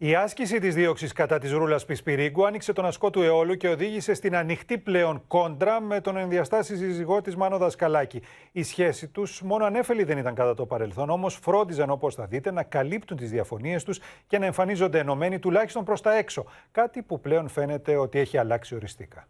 Η 0.00 0.14
άσκηση 0.14 0.58
της 0.58 0.74
δίωξης 0.74 1.12
κατά 1.12 1.38
της 1.38 1.52
Ρούλας 1.52 1.84
Πισπυρίγκου 1.84 2.46
άνοιξε 2.46 2.72
τον 2.72 2.86
ασκό 2.86 3.10
του 3.10 3.22
αιώλου 3.22 3.56
και 3.56 3.68
οδήγησε 3.68 4.14
στην 4.14 4.36
ανοιχτή 4.36 4.78
πλέον 4.78 5.22
κόντρα 5.26 5.80
με 5.80 6.00
τον 6.00 6.16
ενδιαστάσει 6.16 6.76
σύζυγό 6.76 7.20
της 7.20 7.36
Μάνο 7.36 7.58
Δασκαλάκη. 7.58 8.22
Η 8.52 8.62
σχέση 8.62 9.08
τους 9.08 9.42
μόνο 9.42 9.64
ανέφελη 9.64 10.04
δεν 10.04 10.18
ήταν 10.18 10.34
κατά 10.34 10.54
το 10.54 10.66
παρελθόν, 10.66 11.10
όμως 11.10 11.34
φρόντιζαν 11.34 11.90
όπως 11.90 12.14
θα 12.14 12.26
δείτε 12.26 12.50
να 12.50 12.62
καλύπτουν 12.62 13.16
τις 13.16 13.30
διαφωνίες 13.30 13.84
τους 13.84 14.00
και 14.26 14.38
να 14.38 14.46
εμφανίζονται 14.46 14.98
ενωμένοι 14.98 15.38
τουλάχιστον 15.38 15.84
προς 15.84 16.00
τα 16.00 16.16
έξω. 16.16 16.44
Κάτι 16.70 17.02
που 17.02 17.20
πλέον 17.20 17.48
φαίνεται 17.48 17.96
ότι 17.96 18.18
έχει 18.18 18.38
αλλάξει 18.38 18.74
οριστικά. 18.74 19.26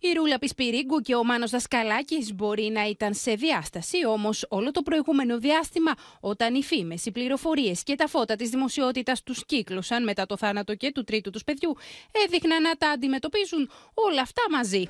Η 0.00 0.12
Ρούλα 0.12 0.38
Πισπυρίγκου 0.38 1.00
και 1.00 1.14
ο 1.14 1.24
Μάνος 1.24 1.50
Δασκαλάκης 1.50 2.34
μπορεί 2.34 2.70
να 2.72 2.88
ήταν 2.88 3.14
σε 3.14 3.32
διάσταση, 3.34 4.06
όμως 4.06 4.46
όλο 4.48 4.70
το 4.70 4.82
προηγούμενο 4.82 5.38
διάστημα, 5.38 5.92
όταν 6.20 6.54
οι 6.54 6.62
φήμες, 6.62 7.06
οι 7.06 7.10
πληροφορίες 7.12 7.82
και 7.82 7.94
τα 7.94 8.06
φώτα 8.06 8.36
της 8.36 8.50
δημοσιότητας 8.50 9.22
τους 9.22 9.46
κύκλωσαν 9.46 10.02
μετά 10.02 10.26
το 10.26 10.36
θάνατο 10.36 10.74
και 10.74 10.92
του 10.92 11.04
τρίτου 11.04 11.30
τους 11.30 11.44
παιδιού, 11.44 11.76
έδειχναν 12.24 12.62
να 12.62 12.74
τα 12.74 12.88
αντιμετωπίζουν 12.88 13.70
όλα 13.94 14.20
αυτά 14.20 14.42
μαζί. 14.50 14.88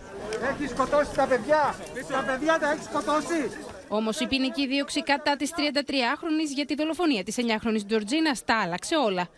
Έχεις 0.50 0.70
σκοτώσει 0.70 1.14
τα 1.14 1.26
παιδιά! 1.26 1.76
Τα 2.08 2.24
παιδιά 2.26 2.58
τα 2.58 2.70
έχεις 2.70 2.84
σκοτώσει! 2.84 3.50
Όμως 3.88 4.20
η 4.20 4.26
ποινική 4.26 4.66
δίωξη 4.66 5.02
κατά 5.02 5.36
της 5.36 5.50
33χρονη 5.56 6.54
για 6.54 6.64
τη 6.66 6.74
δολοφονία 6.74 7.22
της 7.22 7.36
9χρονη 7.38 7.80
Τζορτζίνας 7.86 8.44
τα 8.44 8.60
άλλαξε 8.60 8.96
όλα. 8.96 9.28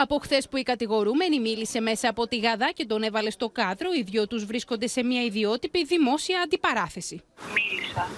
Από 0.00 0.18
χθες 0.18 0.48
που 0.48 0.56
η 0.56 0.62
κατηγορούμενη 0.62 1.40
μίλησε 1.40 1.80
μέσα 1.80 2.08
από 2.08 2.26
τη 2.28 2.38
Γαδά 2.38 2.70
και 2.74 2.86
τον 2.86 3.02
έβαλε 3.02 3.30
στο 3.30 3.48
κάδρο, 3.48 3.88
οι 3.92 4.02
δυο 4.02 4.26
τους 4.26 4.44
βρίσκονται 4.44 4.86
σε 4.86 5.02
μια 5.02 5.22
ιδιότυπη 5.22 5.84
δημόσια 5.84 6.40
αντιπαράθεση. 6.44 7.22
Μίλησα 7.54 8.08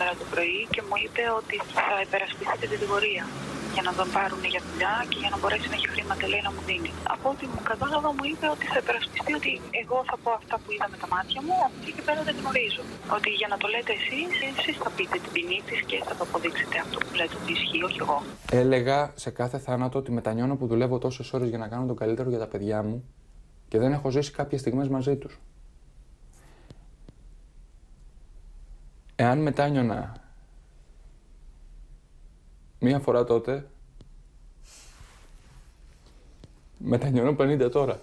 σήμερα 0.00 0.18
το 0.22 0.28
πρωί 0.34 0.60
και 0.74 0.82
μου 0.88 0.96
είπε 1.04 1.22
ότι 1.40 1.56
θα 1.74 1.86
υπερασπιστεί 2.06 2.54
την 2.62 2.70
κατηγορία 2.74 3.24
για 3.74 3.82
να 3.88 3.92
τον 3.98 4.08
πάρουν 4.16 4.42
για 4.54 4.62
δουλειά 4.68 4.94
και 5.10 5.18
για 5.22 5.30
να 5.32 5.36
μπορέσει 5.40 5.66
να 5.72 5.76
έχει 5.78 5.88
χρήματα 5.94 6.24
λέει 6.32 6.42
να 6.48 6.52
μου 6.54 6.62
δίνει. 6.68 6.90
Από 7.14 7.26
ό,τι 7.32 7.44
μου 7.52 7.60
κατάλαβα 7.70 8.08
μου 8.16 8.24
είπε 8.30 8.46
ότι 8.54 8.64
θα 8.72 8.78
υπερασπιστεί 8.84 9.32
ότι 9.40 9.52
εγώ 9.82 9.98
θα 10.10 10.16
πω 10.22 10.30
αυτά 10.40 10.54
που 10.62 10.68
είδα 10.74 10.86
με 10.92 10.96
τα 11.02 11.06
μάτια 11.14 11.40
μου, 11.46 11.56
από 11.66 11.76
εκεί 11.80 11.92
και 11.96 12.04
πέρα 12.08 12.20
δεν 12.28 12.34
γνωρίζω. 12.40 12.82
Ότι 13.16 13.30
για 13.40 13.48
να 13.52 13.56
το 13.62 13.66
λέτε 13.74 13.92
εσείς, 14.00 14.30
εσείς 14.50 14.76
θα 14.84 14.90
πείτε 14.96 15.16
την 15.24 15.30
ποινή 15.34 15.58
της 15.68 15.78
και 15.90 15.96
θα 16.08 16.12
το 16.18 16.22
αποδείξετε 16.28 16.76
αυτό 16.84 16.96
που 17.04 17.12
λέτε 17.18 17.34
ότι 17.40 17.50
ισχύει, 17.56 17.80
όχι 17.88 17.98
εγώ. 18.04 18.18
Έλεγα 18.62 18.98
σε 19.24 19.30
κάθε 19.40 19.58
θάνατο 19.66 19.96
ότι 20.02 20.10
μετανιώνω 20.18 20.54
που 20.58 20.66
δουλεύω 20.72 20.96
τόσες 21.04 21.26
ώρες 21.36 21.48
για 21.52 21.60
να 21.62 21.68
κάνω 21.72 21.84
το 21.92 21.96
καλύτερο 22.02 22.28
για 22.32 22.42
τα 22.44 22.48
παιδιά 22.52 22.78
μου 22.86 22.96
και 23.70 23.78
δεν 23.82 23.90
έχω 23.96 24.08
ζήσει 24.14 24.30
κάποιες 24.40 24.60
στιγμές 24.62 24.88
μαζί 24.96 25.14
τους. 25.22 25.34
Εάν 29.20 29.38
μετάνιωνα 29.38 30.16
Μία 32.78 32.98
φορά 32.98 33.24
τότε. 33.24 33.70
Μετανιώνω 36.78 37.36
50 37.38 37.68
τώρα. 37.72 38.00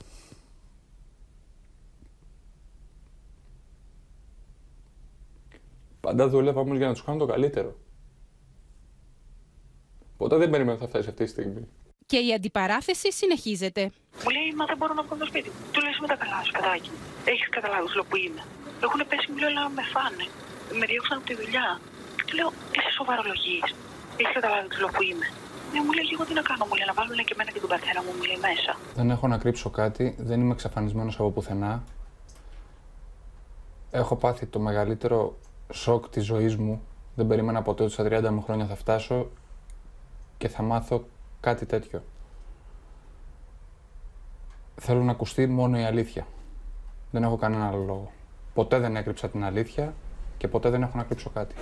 Πάντα 5.99 6.29
δούλευα 6.29 6.59
όμως 6.59 6.77
για 6.77 6.87
να 6.87 6.93
τους 6.93 7.03
κάνω 7.03 7.17
το 7.17 7.25
καλύτερο. 7.25 7.75
Ποτέ 10.17 10.37
δεν 10.37 10.49
περίμενα 10.49 10.77
θα 10.77 10.87
φτάσει 10.87 11.09
αυτή 11.09 11.23
τη 11.23 11.29
στιγμή. 11.29 11.67
Και 12.05 12.17
η 12.17 12.33
αντιπαράθεση 12.33 13.11
συνεχίζεται. 13.11 13.91
Μου 14.23 14.29
λέει, 14.29 14.53
Μα 14.55 14.65
δεν 14.65 14.77
μπορώ 14.77 14.93
να 14.93 15.03
βγω 15.03 15.15
το 15.15 15.25
σπίτι 15.25 15.49
μου. 15.49 15.55
Του 15.71 15.81
λε 15.81 15.89
με 16.01 16.07
τα 16.07 16.15
καλά 16.15 16.43
σου, 16.43 16.51
παιδάκι. 16.51 16.89
Έχεις 17.25 17.49
καταλάβει 17.49 17.87
που 18.09 18.15
είμαι. 18.15 18.43
Έχουν 18.83 19.07
πέσει 19.07 19.31
μου, 19.31 19.37
λέω, 19.37 19.69
με 19.69 19.81
φάνε. 19.93 20.44
Με 20.79 20.85
διώξαν 20.91 21.17
από 21.17 21.27
τη 21.29 21.35
δουλειά. 21.41 21.79
Του 22.25 22.35
λέω, 22.37 22.49
Είσαι 22.75 22.91
σοβαρολογής. 22.99 23.65
Έχεις 24.19 24.33
καταλάβει 24.33 24.67
το 24.67 24.87
που 24.95 25.03
είμαι. 25.09 25.27
Ναι, 25.71 25.79
μου 25.85 25.91
λέει, 25.97 26.07
εγώ 26.13 26.23
τι 26.25 26.33
να 26.33 26.41
κάνω, 26.41 26.65
μου 26.69 26.75
λέει, 26.77 26.87
να 26.91 26.93
βάλουν 26.93 27.17
και 27.27 27.33
εμένα 27.33 27.51
και 27.51 27.59
τον 27.59 27.69
πατέρα 27.69 27.99
μου, 28.03 28.11
μου 28.17 28.23
λέει 28.29 28.39
μέσα. 28.47 28.71
Δεν 28.95 29.07
έχω 29.09 29.27
να 29.27 29.37
κρύψω 29.37 29.69
κάτι, 29.69 30.15
δεν 30.29 30.41
είμαι 30.41 30.53
εξαφανισμένος 30.53 31.15
από 31.19 31.29
πουθενά. 31.31 31.83
Έχω 33.91 34.15
πάθει 34.15 34.45
το 34.45 34.59
μεγαλύτερο 34.59 35.37
σοκ 35.73 36.09
της 36.09 36.25
ζωής 36.25 36.55
μου. 36.55 36.81
Δεν 37.15 37.27
περίμενα 37.27 37.61
ποτέ 37.61 37.83
ότι 37.83 37.91
στα 37.91 38.03
30 38.03 38.29
μου 38.29 38.41
χρόνια 38.41 38.65
θα 38.65 38.75
φτάσω 38.75 39.27
και 40.37 40.47
θα 40.47 40.63
μάθω 40.63 41.05
κάτι 41.39 41.65
τέτοιο. 41.65 42.03
Θέλω 44.75 45.03
να 45.03 45.11
ακουστεί 45.11 45.47
μόνο 45.47 45.79
η 45.79 45.83
αλήθεια. 45.83 46.27
Δεν 47.11 47.23
έχω 47.23 47.37
κανένα 47.37 47.67
άλλο 47.67 47.83
λόγο. 47.83 48.11
Ποτέ 48.53 48.79
δεν 48.79 48.95
έκρυψα 48.95 49.29
την 49.29 49.43
αλήθεια 49.43 49.93
και 50.37 50.47
ποτέ 50.47 50.69
δεν 50.69 50.81
έχω 50.81 50.97
να 50.97 51.03
κρύψω 51.03 51.29
κάτι. 51.33 51.55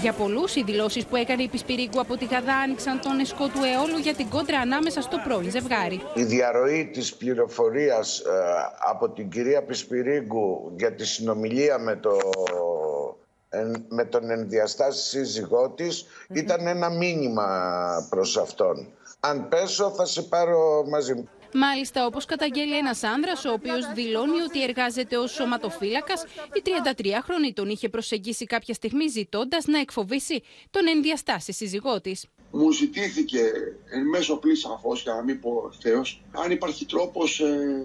Για 0.00 0.12
πολλούς, 0.12 0.56
οι 0.56 0.62
δηλώσεις 0.62 1.06
που 1.06 1.16
έκανε 1.16 1.42
η 1.42 1.48
Πισπυρίγκου 1.48 2.00
από 2.00 2.16
τη 2.16 2.24
Γαδά 2.24 2.56
άνοιξαν 2.56 3.00
τον 3.00 3.18
εσκό 3.18 3.46
του 3.46 3.60
αιώλου 3.74 3.98
για 3.98 4.14
την 4.14 4.28
κόντρα 4.28 4.58
ανάμεσα 4.58 5.00
στο 5.00 5.16
πρώην 5.24 5.50
ζευγάρι. 5.50 6.00
Η 6.14 6.22
διαρροή 6.24 6.90
της 6.92 7.14
πληροφορίας 7.14 8.18
ε, 8.18 8.22
από 8.88 9.08
την 9.10 9.28
κυρία 9.28 9.62
Πισπυρίγκου 9.62 10.72
για 10.76 10.94
τη 10.94 11.06
συνομιλία 11.06 11.78
με, 11.78 11.96
το, 11.96 12.18
με 13.88 14.04
τον 14.04 14.30
ενδιαστάση 14.30 15.08
σύζυγό 15.08 15.70
της 15.70 16.06
ήταν 16.32 16.66
ένα 16.66 16.90
μήνυμα 16.90 17.46
προς 18.10 18.36
αυτόν. 18.36 18.88
Αν 19.20 19.48
πέσω 19.48 19.90
θα 19.90 20.04
σε 20.04 20.22
πάρω 20.22 20.84
μαζί 20.88 21.14
μου. 21.14 21.28
Μάλιστα, 21.54 22.06
όπως 22.06 22.24
καταγγέλει 22.24 22.76
ένας 22.76 23.02
άνδρας, 23.02 23.44
ο 23.44 23.52
οποίος 23.52 23.92
δηλώνει 23.94 24.40
ότι 24.40 24.62
εργάζεται 24.62 25.16
ως 25.16 25.30
σωματοφύλακας, 25.32 26.24
η 26.54 26.62
33χρονη 26.64 27.52
τον 27.54 27.68
είχε 27.68 27.88
προσεγγίσει 27.88 28.44
κάποια 28.44 28.74
στιγμή 28.74 29.08
ζητώντας 29.08 29.66
να 29.66 29.78
εκφοβήσει 29.78 30.42
τον 30.70 30.86
ενδιαστάσει 30.88 31.52
σύζυγό 31.52 32.00
της. 32.00 32.26
Μου 32.50 32.70
ζητήθηκε 32.70 33.38
εν 33.90 34.06
μέσω 34.06 34.36
πλής 34.36 34.60
σαφώ, 34.60 34.94
για 34.94 35.12
να 35.14 35.22
μην 35.22 35.40
πω 35.40 35.70
ευθέω, 35.72 36.02
αν 36.30 36.50
υπάρχει 36.50 36.86
τρόπος 36.86 37.40
ε, 37.40 37.82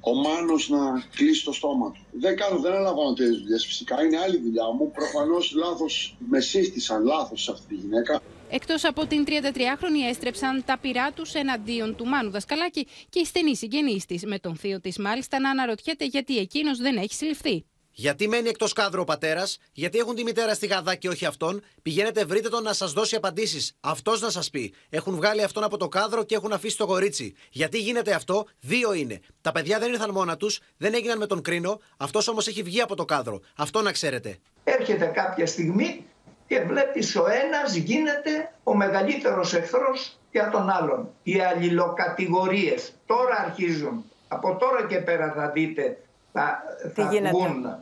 ο 0.00 0.14
Μάνος 0.14 0.68
να 0.68 1.04
κλείσει 1.16 1.44
το 1.44 1.52
στόμα 1.52 1.90
του. 1.90 2.00
Δεν 2.12 2.36
κάνω, 2.36 2.58
δεν 2.58 2.72
αναλαμβάνω 2.72 3.12
τέτοιες 3.12 3.38
δουλειές. 3.38 3.66
Φυσικά 3.66 4.04
είναι 4.04 4.18
άλλη 4.18 4.38
δουλειά 4.38 4.72
μου. 4.78 4.90
Προφανώς 4.90 5.52
λάθος 5.54 6.16
με 6.28 6.40
σύστησαν 6.40 7.04
λάθος 7.04 7.42
σε 7.42 7.50
αυτή 7.50 7.66
τη 7.66 7.74
γυναίκα. 7.74 8.20
Εκτός 8.48 8.84
από 8.84 9.06
την 9.06 9.24
33χρονη, 9.26 10.08
έστρεψαν 10.08 10.64
τα 10.64 10.78
πειρά 10.78 11.12
τους 11.12 11.34
εναντίον 11.34 11.96
του 11.96 12.06
Μάνου 12.06 12.30
Δασκαλάκη 12.30 12.86
και 13.08 13.20
η 13.20 13.24
στενή 13.24 13.56
συγγενή 13.56 14.00
της, 14.06 14.24
με 14.24 14.38
τον 14.38 14.56
θείο 14.56 14.80
της 14.80 14.98
μάλιστα 14.98 15.40
να 15.40 15.50
αναρωτιέται 15.50 16.04
γιατί 16.04 16.38
εκείνος 16.38 16.78
δεν 16.78 16.96
έχει 16.96 17.14
συλληφθεί. 17.14 17.64
Γιατί 17.96 18.28
μένει 18.28 18.48
εκτός 18.48 18.72
κάδρου 18.72 19.00
ο 19.00 19.04
πατέρας, 19.04 19.58
γιατί 19.72 19.98
έχουν 19.98 20.14
τη 20.14 20.22
μητέρα 20.22 20.54
στη 20.54 20.66
γαδά 20.66 20.94
και 20.94 21.08
όχι 21.08 21.26
αυτόν. 21.26 21.62
Πηγαίνετε, 21.82 22.24
βρείτε 22.24 22.48
τον 22.48 22.62
να 22.62 22.72
σας 22.72 22.92
δώσει 22.92 23.16
απαντήσεις. 23.16 23.72
Αυτός 23.80 24.20
να 24.20 24.30
σας 24.30 24.50
πει. 24.50 24.74
Έχουν 24.90 25.14
βγάλει 25.14 25.42
αυτόν 25.42 25.64
από 25.64 25.76
το 25.76 25.88
κάδρο 25.88 26.24
και 26.24 26.34
έχουν 26.34 26.52
αφήσει 26.52 26.76
το 26.76 26.86
κορίτσι. 26.86 27.34
Γιατί 27.50 27.78
γίνεται 27.78 28.14
αυτό, 28.14 28.46
δύο 28.60 28.92
είναι. 28.92 29.20
Τα 29.40 29.52
παιδιά 29.52 29.78
δεν 29.78 29.92
ήρθαν 29.92 30.10
μόνα 30.10 30.36
τους, 30.36 30.60
δεν 30.76 30.94
έγιναν 30.94 31.18
με 31.18 31.26
τον 31.26 31.42
κρίνο. 31.42 31.80
Αυτός 31.96 32.28
όμως 32.28 32.46
έχει 32.46 32.62
βγει 32.62 32.80
από 32.80 32.94
το 32.94 33.04
κάδρο. 33.04 33.40
Αυτό 33.56 33.82
να 33.82 33.92
ξέρετε. 33.92 34.38
Έρχεται 34.64 35.06
κάποια 35.06 35.46
στιγμή 35.46 36.04
και 36.46 36.60
βλέπεις 36.60 37.16
ο 37.16 37.24
ένας 37.28 37.74
γίνεται 37.74 38.52
ο 38.62 38.74
μεγαλύτερος 38.74 39.54
εχθρός 39.54 40.18
για 40.30 40.50
τον 40.50 40.70
άλλον. 40.70 41.08
Οι 41.22 41.40
αλληλοκατηγορίες 41.40 42.94
τώρα 43.06 43.40
αρχίζουν. 43.46 44.04
Από 44.28 44.56
τώρα 44.56 44.86
και 44.86 44.98
πέρα 44.98 45.32
θα 45.36 45.48
δείτε 45.50 45.98
θα, 46.32 46.62
Τι 46.94 47.02
θα 47.02 47.08
γίνεται; 47.10 47.28
βγουν, 47.28 47.76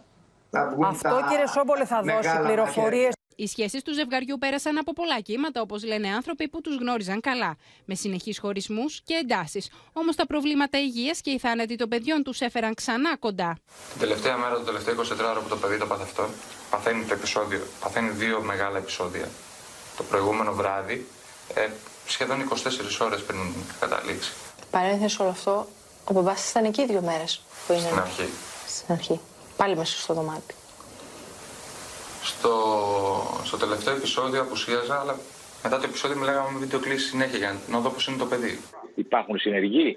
θα 0.50 0.68
βγουν 0.72 0.84
Αυτό 0.84 1.08
τα 1.08 1.26
κύριε 1.28 1.46
Σόμπολε 1.46 1.84
θα 1.84 2.02
δώσει 2.02 2.14
μεγάλα 2.14 2.46
πληροφορίες. 2.46 3.12
Οι 3.36 3.46
σχέσεις 3.46 3.82
του 3.82 3.94
ζευγαριού 3.94 4.38
πέρασαν 4.38 4.78
από 4.78 4.92
πολλά 4.92 5.20
κύματα, 5.20 5.60
όπως 5.60 5.84
λένε 5.84 6.08
άνθρωποι 6.08 6.48
που 6.48 6.60
τους 6.60 6.76
γνώριζαν 6.76 7.20
καλά, 7.20 7.56
με 7.84 7.94
συνεχείς 7.94 8.38
χωρισμούς 8.38 9.00
και 9.04 9.14
εντάσεις. 9.14 9.70
Όμως 9.92 10.16
τα 10.16 10.26
προβλήματα 10.26 10.78
υγείας 10.80 11.20
και 11.20 11.30
οι 11.30 11.38
θάνατοι 11.38 11.76
των 11.76 11.88
παιδιών 11.88 12.22
τους 12.22 12.40
έφεραν 12.40 12.74
ξανά 12.74 13.16
κοντά. 13.16 13.58
Την 13.90 14.00
τελευταία 14.00 14.36
μέρα, 14.36 14.54
το 14.54 14.60
τελευταίο 14.64 14.94
24ωρο 14.94 15.40
που 15.42 15.48
το 15.48 15.56
παιδί 15.56 15.78
το 15.78 15.86
πάθει 15.86 16.02
αυτό, 16.02 16.28
παθαίνει 16.70 17.04
το 17.04 17.14
επεισόδιο, 17.14 17.60
παθαίνει 17.80 18.10
δύο 18.10 18.40
μεγάλα 18.42 18.78
επεισόδια. 18.78 19.28
Το 19.96 20.02
προηγούμενο 20.02 20.52
βράδυ, 20.52 21.06
ε, 21.54 21.68
σχεδόν 22.06 22.40
24 22.40 23.00
ώρες 23.00 23.22
πριν 23.22 23.38
καταλήξει. 23.80 24.32
Παρένθεση 24.70 25.16
όλο 25.22 25.30
αυτό, 25.30 25.68
ο 26.04 26.12
μπαμπάς 26.12 26.50
ήταν 26.50 26.64
εκεί 26.64 26.86
δύο 26.86 27.00
μέρες 27.00 27.40
που 27.66 27.72
είναι 27.72 27.82
Στην 27.82 27.98
αρχή. 27.98 28.28
στην 28.66 28.92
αρχή. 28.94 29.20
Πάλι 29.56 29.76
μέσα 29.76 29.98
στο 29.98 30.14
δωμάτιο. 30.14 30.56
Στο, 32.22 32.54
στο 33.44 33.56
τελευταίο 33.56 33.94
επεισόδιο 33.96 34.40
απουσίαζα, 34.40 35.00
αλλά 35.00 35.18
μετά 35.62 35.78
το 35.78 35.84
επεισόδιο 35.88 36.16
μιλάγαμε 36.18 36.50
με 36.52 36.58
βιντεοκλήση 36.58 37.08
συνέχεια 37.08 37.38
για 37.38 37.60
να 37.68 37.78
δω 37.80 37.90
πώς 37.90 38.06
είναι 38.06 38.16
το 38.16 38.26
παιδί. 38.26 38.58
Υπάρχουν 38.94 39.38
συνεργοί, 39.38 39.96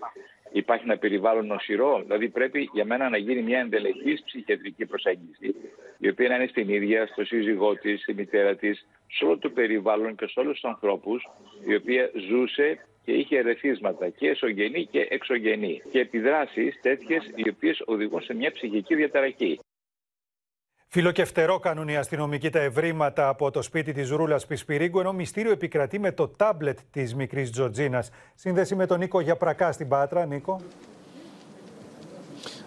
υπάρχει 0.52 0.84
ένα 0.84 0.98
περιβάλλον 0.98 1.46
νοσηρό. 1.46 2.02
Δηλαδή 2.04 2.30
πρέπει 2.30 2.70
για 2.74 2.86
μένα 2.86 3.10
να 3.10 3.18
γίνει 3.18 3.42
μια 3.42 3.60
εντελεχής 3.60 4.24
ψυχιατρική 4.26 4.86
προσέγγιση, 4.86 5.56
η 5.98 6.08
οποία 6.10 6.30
να 6.30 6.36
είναι 6.36 6.48
στην 6.48 6.70
ίδια, 6.70 7.08
στο 7.08 7.26
σύζυγό 7.26 7.76
της, 7.76 8.02
στη 8.02 8.14
μητέρα 8.14 8.56
της, 8.56 8.88
σε 9.08 9.26
όλο 9.26 9.38
το 9.38 9.50
περιβάλλον 9.50 10.16
και 10.16 10.28
σε 10.28 10.40
όλους 10.40 10.54
τους 10.54 10.70
ανθρώπους, 10.70 11.30
η 11.68 11.76
οποία 11.76 12.12
ζούσε 12.30 12.86
και 13.06 13.12
είχε 13.12 13.38
ερεθίσματα 13.38 14.10
και 14.10 14.28
εσωγενή 14.28 14.86
και 14.86 15.08
εξωγενή. 15.10 15.82
Και 15.92 16.00
επιδράσεις 16.00 16.80
τέτοιες 16.82 17.32
οι 17.36 17.50
οποίες 17.50 17.82
οδηγούν 17.86 18.22
σε 18.22 18.34
μια 18.34 18.52
ψυχική 18.52 18.96
διαταραχή. 18.96 19.60
Φιλοκευτερό 20.96 21.60
κάνουν 21.60 21.88
οι 21.88 21.98
αστυνομικοί 21.98 22.50
τα 22.50 22.60
ευρήματα 22.60 23.28
από 23.28 23.52
το 23.52 23.62
σπίτι 23.62 23.92
της 23.92 24.10
Ρούλας 24.10 24.46
Πισπυρίγκου, 24.46 25.00
ενώ 25.00 25.14
μυστήριο 25.14 25.52
επικρατεί 25.52 26.00
με 26.00 26.12
το 26.12 26.28
τάμπλετ 26.28 26.80
της 26.92 27.16
μικρής 27.16 27.52
Τζορτζίνας. 27.52 28.12
Σύνδεση 28.36 28.76
με 28.76 28.86
τον 28.86 29.00
Νίκο 29.00 29.20
Γιαπρακά 29.20 29.72
στην 29.72 29.88
Πάτρα. 29.88 30.26
Νίκο. 30.26 30.62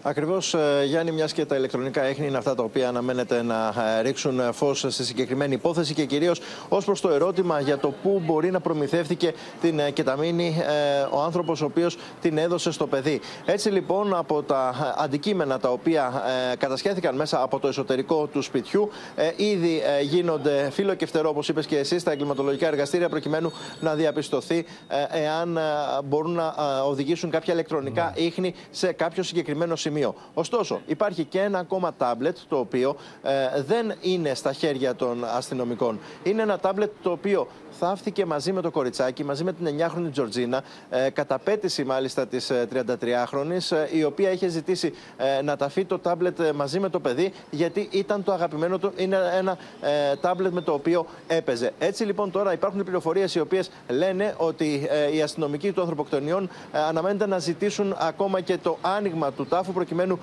Ακριβώς, 0.02 0.54
Γιάννη, 0.86 1.12
μιας 1.12 1.32
και 1.32 1.44
τα 1.44 1.56
ηλεκτρονικά 1.56 2.02
έχνη 2.02 2.26
είναι 2.26 2.36
αυτά 2.36 2.54
τα 2.54 2.62
οποία 2.62 2.88
αναμένεται 2.88 3.42
να 3.42 3.74
ε, 3.98 4.02
ρίξουν 4.02 4.40
φως 4.52 4.78
στη 4.88 5.04
συγκεκριμένη 5.04 5.54
υπόθεση 5.54 5.94
και 5.94 6.04
κυρίως 6.04 6.40
ως 6.68 6.84
προς 6.84 7.00
το 7.00 7.08
ερώτημα 7.08 7.60
για 7.60 7.78
το 7.78 7.94
πού 8.02 8.22
μπορεί 8.24 8.50
να 8.50 8.60
προμηθεύτηκε 8.60 9.32
την 9.60 9.78
ε, 9.78 9.90
κεταμίνη 9.90 10.62
ε, 10.68 11.06
ο 11.10 11.22
άνθρωπος 11.22 11.60
ο 11.60 11.64
οποίος 11.64 11.98
την 12.20 12.38
έδωσε 12.38 12.70
στο 12.72 12.86
παιδί. 12.86 13.20
Έτσι 13.44 13.70
λοιπόν, 13.70 14.16
από 14.16 14.42
τα 14.42 14.94
αντικείμενα 14.98 15.58
τα 15.58 15.70
οποία 15.70 16.22
κατασχέθηκαν 16.58 17.16
μέσα 17.16 17.42
από 17.42 17.58
το 17.58 17.68
εσωτερικό 17.68 18.26
του 18.26 18.42
σπιτιού, 18.42 18.90
ήδη 19.36 19.82
γίνονται 20.02 20.70
φύλλο 20.72 20.94
και 20.94 21.06
φτερό, 21.06 21.28
όπως 21.28 21.48
είπες 21.48 21.66
και 21.66 21.78
εσύ, 21.78 21.98
στα 21.98 22.12
εγκληματολογικά 22.12 22.66
εργαστήρια, 22.66 23.08
προκειμένου 23.08 23.52
να 23.80 23.94
διαπιστωθεί 23.94 24.64
εάν 25.10 25.58
μπορούν 26.04 26.32
να 26.32 26.54
οδηγήσουν 26.86 27.30
κάποια 27.30 27.52
ηλεκτρονικά 27.52 28.12
ίχνη 28.16 28.54
σε 28.70 28.92
κάποιο 28.92 29.22
συγκεκριμένο 29.22 29.76
σημείο. 29.76 29.87
Ωστόσο, 30.34 30.80
υπάρχει 30.86 31.24
και 31.24 31.40
ένα 31.40 31.58
ακόμα 31.58 31.94
τάμπλετ 31.94 32.36
το 32.48 32.58
οποίο 32.58 32.96
ε, 33.22 33.62
δεν 33.62 33.94
είναι 34.00 34.34
στα 34.34 34.52
χέρια 34.52 34.94
των 34.94 35.24
αστυνομικών. 35.24 35.98
Είναι 36.22 36.42
ένα 36.42 36.58
τάμπλετ 36.58 36.90
το 37.02 37.10
οποίο 37.10 37.48
θαύτηκε 37.70 38.26
μαζί 38.26 38.52
με 38.52 38.60
το 38.60 38.70
κοριτσάκι, 38.70 39.24
μαζί 39.24 39.44
με 39.44 39.52
την 39.52 39.66
9χρονη 39.66 40.10
Τζορτζίνα, 40.12 40.62
ε, 40.90 41.10
καταπέτηση 41.10 41.84
μάλιστα 41.84 42.26
της 42.26 42.50
33χρονη, 42.72 43.58
η 43.92 44.04
οποία 44.04 44.30
είχε 44.30 44.48
ζητήσει 44.48 44.92
ε, 45.16 45.42
να 45.42 45.56
ταφεί 45.56 45.84
το 45.84 45.98
τάμπλετ 45.98 46.40
ε, 46.40 46.52
μαζί 46.52 46.80
με 46.80 46.88
το 46.88 47.00
παιδί, 47.00 47.32
γιατί 47.50 47.88
ήταν 47.90 48.24
το 48.24 48.32
αγαπημένο 48.32 48.78
του, 48.78 48.92
είναι 48.96 49.18
ένα 49.38 49.58
ε, 49.80 50.16
τάμπλετ 50.16 50.52
με 50.52 50.60
το 50.60 50.72
οποίο 50.72 51.06
έπαιζε. 51.26 51.72
Έτσι 51.78 52.04
λοιπόν 52.04 52.30
τώρα 52.30 52.52
υπάρχουν 52.52 52.82
πληροφορίες 52.82 53.34
οι 53.34 53.40
οποίες 53.40 53.70
λένε 53.88 54.34
ότι 54.36 54.86
ε, 54.90 55.16
οι 55.16 55.22
αστυνομικοί 55.22 55.72
των 55.72 55.82
ανθρωποκτονιών 55.82 56.50
ε, 56.72 56.78
αναμένεται 56.78 57.26
να 57.26 57.38
ζητήσουν 57.38 57.94
ακόμα 57.98 58.40
και 58.40 58.56
το 58.56 58.78
άνοιγμα 58.80 59.32
του 59.32 59.46
τάφου 59.46 59.72
προκειμένου 59.78 60.18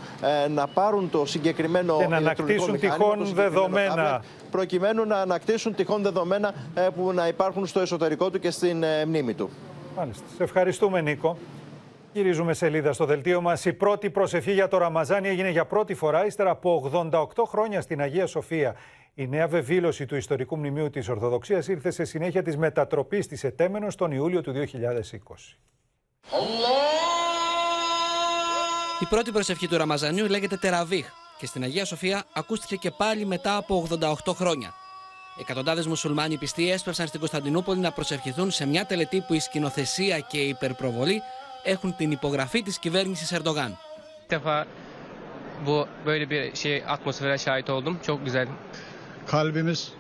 ε, 0.46 0.48
να 0.48 0.68
πάρουν 0.68 1.10
το 1.10 1.26
συγκεκριμένο 1.26 1.98
Και 1.98 2.08
να 2.08 2.18
ηλεκτρονικό 2.18 2.64
ανακτήσουν 2.64 2.72
μηχάνημα, 2.72 2.98
τυχόν 2.98 3.20
το 3.20 3.26
συγκεκριμένο 3.26 3.50
δεδομένα. 3.50 3.96
τάμπλετ, 3.96 4.22
προκειμένου 4.52 5.06
να 5.06 5.18
ανακτήσουν 5.18 5.76
τυχόν 5.76 6.02
δεδομένα 6.02 6.54
ε, 6.74 6.88
που 6.96 7.12
να 7.12 7.28
υπάρχουν 7.28 7.66
στο 7.66 7.80
εσωτερικό 7.80 8.30
του 8.30 8.40
και 8.40 8.52
στην 8.52 8.84
ε, 8.84 9.06
μνήμη 9.06 9.34
του. 9.34 9.50
Μάλιστα. 9.96 10.24
Σε 10.36 10.44
ευχαριστούμε, 10.44 11.02
Νίκο. 11.02 11.38
Γυρίζουμε 12.14 12.54
σελίδα 12.54 12.94
στο 12.94 13.06
δελτίο 13.06 13.42
μας. 13.42 13.66
Η 13.66 13.74
πρώτη 13.74 14.10
προσευχή 14.10 14.52
για 14.52 14.68
το 14.68 14.78
Ραμαζάνι 14.78 15.28
έγινε 15.28 15.50
για 15.50 15.66
πρώτη 15.66 15.94
φορά 15.94 16.26
ύστερα 16.26 16.50
από 16.50 16.92
88 17.12 17.26
χρόνια 17.48 17.82
στην 17.82 18.02
Αγία 18.02 18.28
Σοφία. 18.28 18.76
Η 19.14 19.28
νέα 19.28 19.48
βεβήλωση 19.48 20.06
του 20.06 20.16
ιστορικού 20.16 20.58
μνημείου 20.58 20.90
της 20.90 21.10
Ορθοδοξίας 21.10 21.68
ήρθε 21.68 21.92
σε 21.92 22.04
συνέχεια 22.04 22.44
της 22.44 22.58
μετατροπής 22.58 23.28
της 23.28 23.44
Ετέμενος 23.44 23.96
τον 23.96 24.12
Ιούλιο 24.12 24.42
του 24.42 24.52
2020. 24.52 25.58
Η 29.00 29.06
πρώτη 29.06 29.32
προσευχή 29.32 29.68
του 29.68 29.78
Ραμαζανίου 29.78 30.28
λέγεται 30.28 30.58
Τεραβίχ 30.58 31.08
και 31.38 31.46
στην 31.46 31.64
Αγία 31.64 31.86
Σοφία 31.86 32.24
ακούστηκε 32.34 32.76
και 32.76 32.92
πάλι 32.92 33.26
μετά 33.26 33.58
από 33.58 33.88
88 34.26 34.34
χρόνια. 34.36 34.74
Εκατοντάδες 35.40 35.88
μουσουλμάνοι 35.88 36.38
πιστοί 36.38 36.72
έσπευσαν 36.72 37.08
στην 37.08 37.20
Κωνσταντινούπολη 37.20 37.80
να 37.80 37.92
προσευχηθούν 37.92 38.52
σε 38.52 38.66
μια 38.66 38.86
τελετή 38.86 39.22
που 39.28 39.34
η 39.34 39.40
σκηνοθεσία 39.40 40.20
και 40.20 40.38
η 40.38 40.48
υπερπροβολή 40.48 41.22
έχουν 41.64 41.96
την 41.96 42.12
υπογραφή 42.12 42.62
της 42.62 42.80
κυβέρνησης 42.80 43.32
Ερντογάν. 43.32 43.78
İlk 44.28 44.32
defa 44.32 44.66
bu 45.66 45.88
böyle 46.06 46.30
bir 46.30 46.56
şey 46.56 46.84
atmosfere 46.88 47.38
şahit 47.38 47.70
oldum. 47.70 48.00
Çok 48.06 48.26
güzel. 48.26 48.48
Kalbimiz 49.28 49.92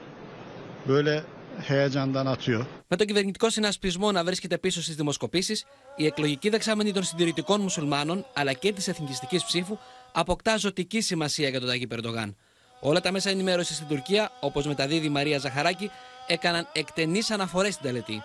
böyle 0.88 1.24
heyecandan 1.70 2.28
atıyor. 2.28 2.66
Με 2.88 2.96
τον 2.96 3.08
κυβερνητικό 3.08 3.50
συνασπισμό 3.50 4.12
να 4.12 4.24
βρίσκεται 4.24 4.58
πίσω 4.58 4.82
στις 4.82 4.96
δημοσκοπήσεις, 4.96 5.66
η 5.96 6.06
εκλογική 6.06 6.50
δεξαμενή 6.50 6.92
των 6.94 7.04
συντηρητικών 7.04 7.62
μουσουλμάνων 7.62 8.26
αλλά 8.34 8.54
και 8.54 8.74
της 8.74 8.88
εθνικιστικής 8.88 9.44
ψήφου 9.44 9.78
αποκτά 10.12 10.58
ζωτική 10.58 11.02
σημασία 11.02 11.50
για 11.50 11.60
τον 11.60 11.70
Τάκη 11.70 11.88
Περντογάν. 11.88 12.36
Όλα 12.80 13.02
τα 13.02 13.12
μέσα 13.12 13.30
ενημέρωσης 13.30 13.76
στην 13.76 13.88
Τουρκία, 13.88 14.32
όπως 14.40 14.66
μεταδίδει 14.66 15.06
η 15.06 15.10
Μαρία 15.10 15.38
Ζαχαράκη, 15.38 15.92
έκαναν 16.28 16.68
εκτενείς 16.74 17.32
αναφορές 17.32 17.74
στην 17.74 17.86
τελετή. 17.86 18.24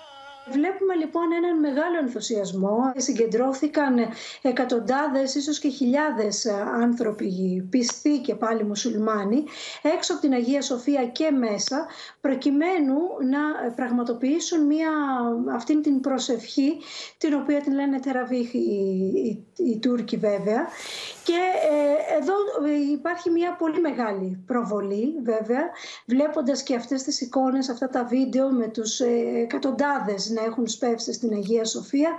Βλέπουμε 0.49 0.95
λοιπόν 0.95 1.33
έναν 1.33 1.61
μεγάλο 1.61 1.99
ενθουσιασμό. 2.01 2.93
Συγκεντρώθηκαν 2.97 3.97
εκατοντάδες, 4.43 5.35
ίσως 5.35 5.59
και 5.59 5.69
χιλιάδες 5.69 6.47
άνθρωποι 6.81 7.67
πιστοί 7.71 8.19
και 8.19 8.35
πάλι 8.35 8.65
μουσουλμάνοι 8.65 9.45
έξω 9.83 10.13
από 10.13 10.23
την 10.23 10.33
Αγία 10.33 10.63
Σοφία 10.63 11.07
και 11.07 11.31
μέσα 11.31 11.87
προκειμένου 12.21 12.97
να 13.31 13.73
πραγματοποιήσουν 13.75 14.67
μια, 14.67 14.91
αυτήν 15.55 15.83
την 15.83 16.01
προσευχή 16.01 16.79
την 17.19 17.35
οποία 17.35 17.61
την 17.61 17.73
λένε 17.73 18.01
τεραβίχ 18.01 18.55
οι, 18.55 18.59
οι, 19.15 19.47
οι 19.57 19.79
Τούρκοι 19.79 20.17
βέβαια 20.17 20.69
και 21.25 21.39
ε, 21.71 22.17
εδώ 22.21 22.35
υπάρχει 22.93 23.31
μια 23.31 23.57
πολύ 23.59 23.81
μεγάλη 23.81 24.43
προβολή 24.47 25.15
βέβαια 25.23 25.71
βλέποντας 26.07 26.63
και 26.63 26.75
αυτές 26.75 27.03
τις 27.03 27.21
εικόνες, 27.21 27.69
αυτά 27.69 27.89
τα 27.89 28.05
βίντεο 28.05 28.49
με 28.51 28.69
τους 28.69 29.01
ε, 29.01 29.47
εκατοντάδες 30.31 30.41
να 30.41 30.45
έχουν 30.45 30.69
σπεύσει 30.69 31.13
στην 31.13 31.33
Αγία 31.33 31.65
Σοφία. 31.65 32.11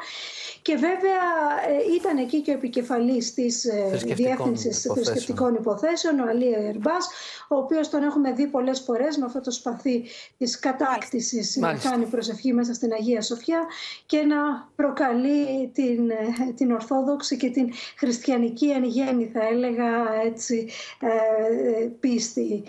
Και 0.61 0.75
βέβαια 0.75 1.23
ε, 1.67 1.93
ήταν 1.95 2.17
εκεί 2.17 2.41
και 2.41 2.51
ο 2.51 2.53
επικεφαλής 2.53 3.33
της 3.33 3.65
ε, 3.65 4.13
Διεύθυνσης 4.13 4.81
Θρησκευτικών 4.93 5.53
Υποθέσεων, 5.53 6.19
ο 6.19 6.25
Αλή 6.29 6.53
Ερμπάς, 6.53 7.09
ο 7.47 7.55
οποίος 7.55 7.89
τον 7.89 8.03
έχουμε 8.03 8.31
δει 8.31 8.47
πολλές 8.47 8.79
φορές 8.79 9.17
με 9.17 9.25
αυτό 9.25 9.41
το 9.41 9.51
σπαθί 9.51 10.03
της 10.37 10.59
κατάκτησης. 10.59 11.55
Να 11.55 11.67
Μάλιστα. 11.67 11.89
κάνει 11.89 12.05
προσευχή 12.05 12.53
μέσα 12.53 12.73
στην 12.73 12.91
Αγία 12.91 13.21
Σοφιά 13.21 13.65
και 14.05 14.21
να 14.21 14.69
προκαλεί 14.75 15.71
την, 15.73 16.09
ε, 16.09 16.53
την 16.55 16.71
Ορθόδοξη 16.71 17.37
και 17.37 17.49
την 17.49 17.69
χριστιανική 17.97 18.69
εν 18.69 18.83
γέννη 18.83 19.31
θα 19.33 19.47
έλεγα 19.51 19.89
έτσι 20.25 20.69
ε, 20.99 21.87
πίστη. 21.99 22.63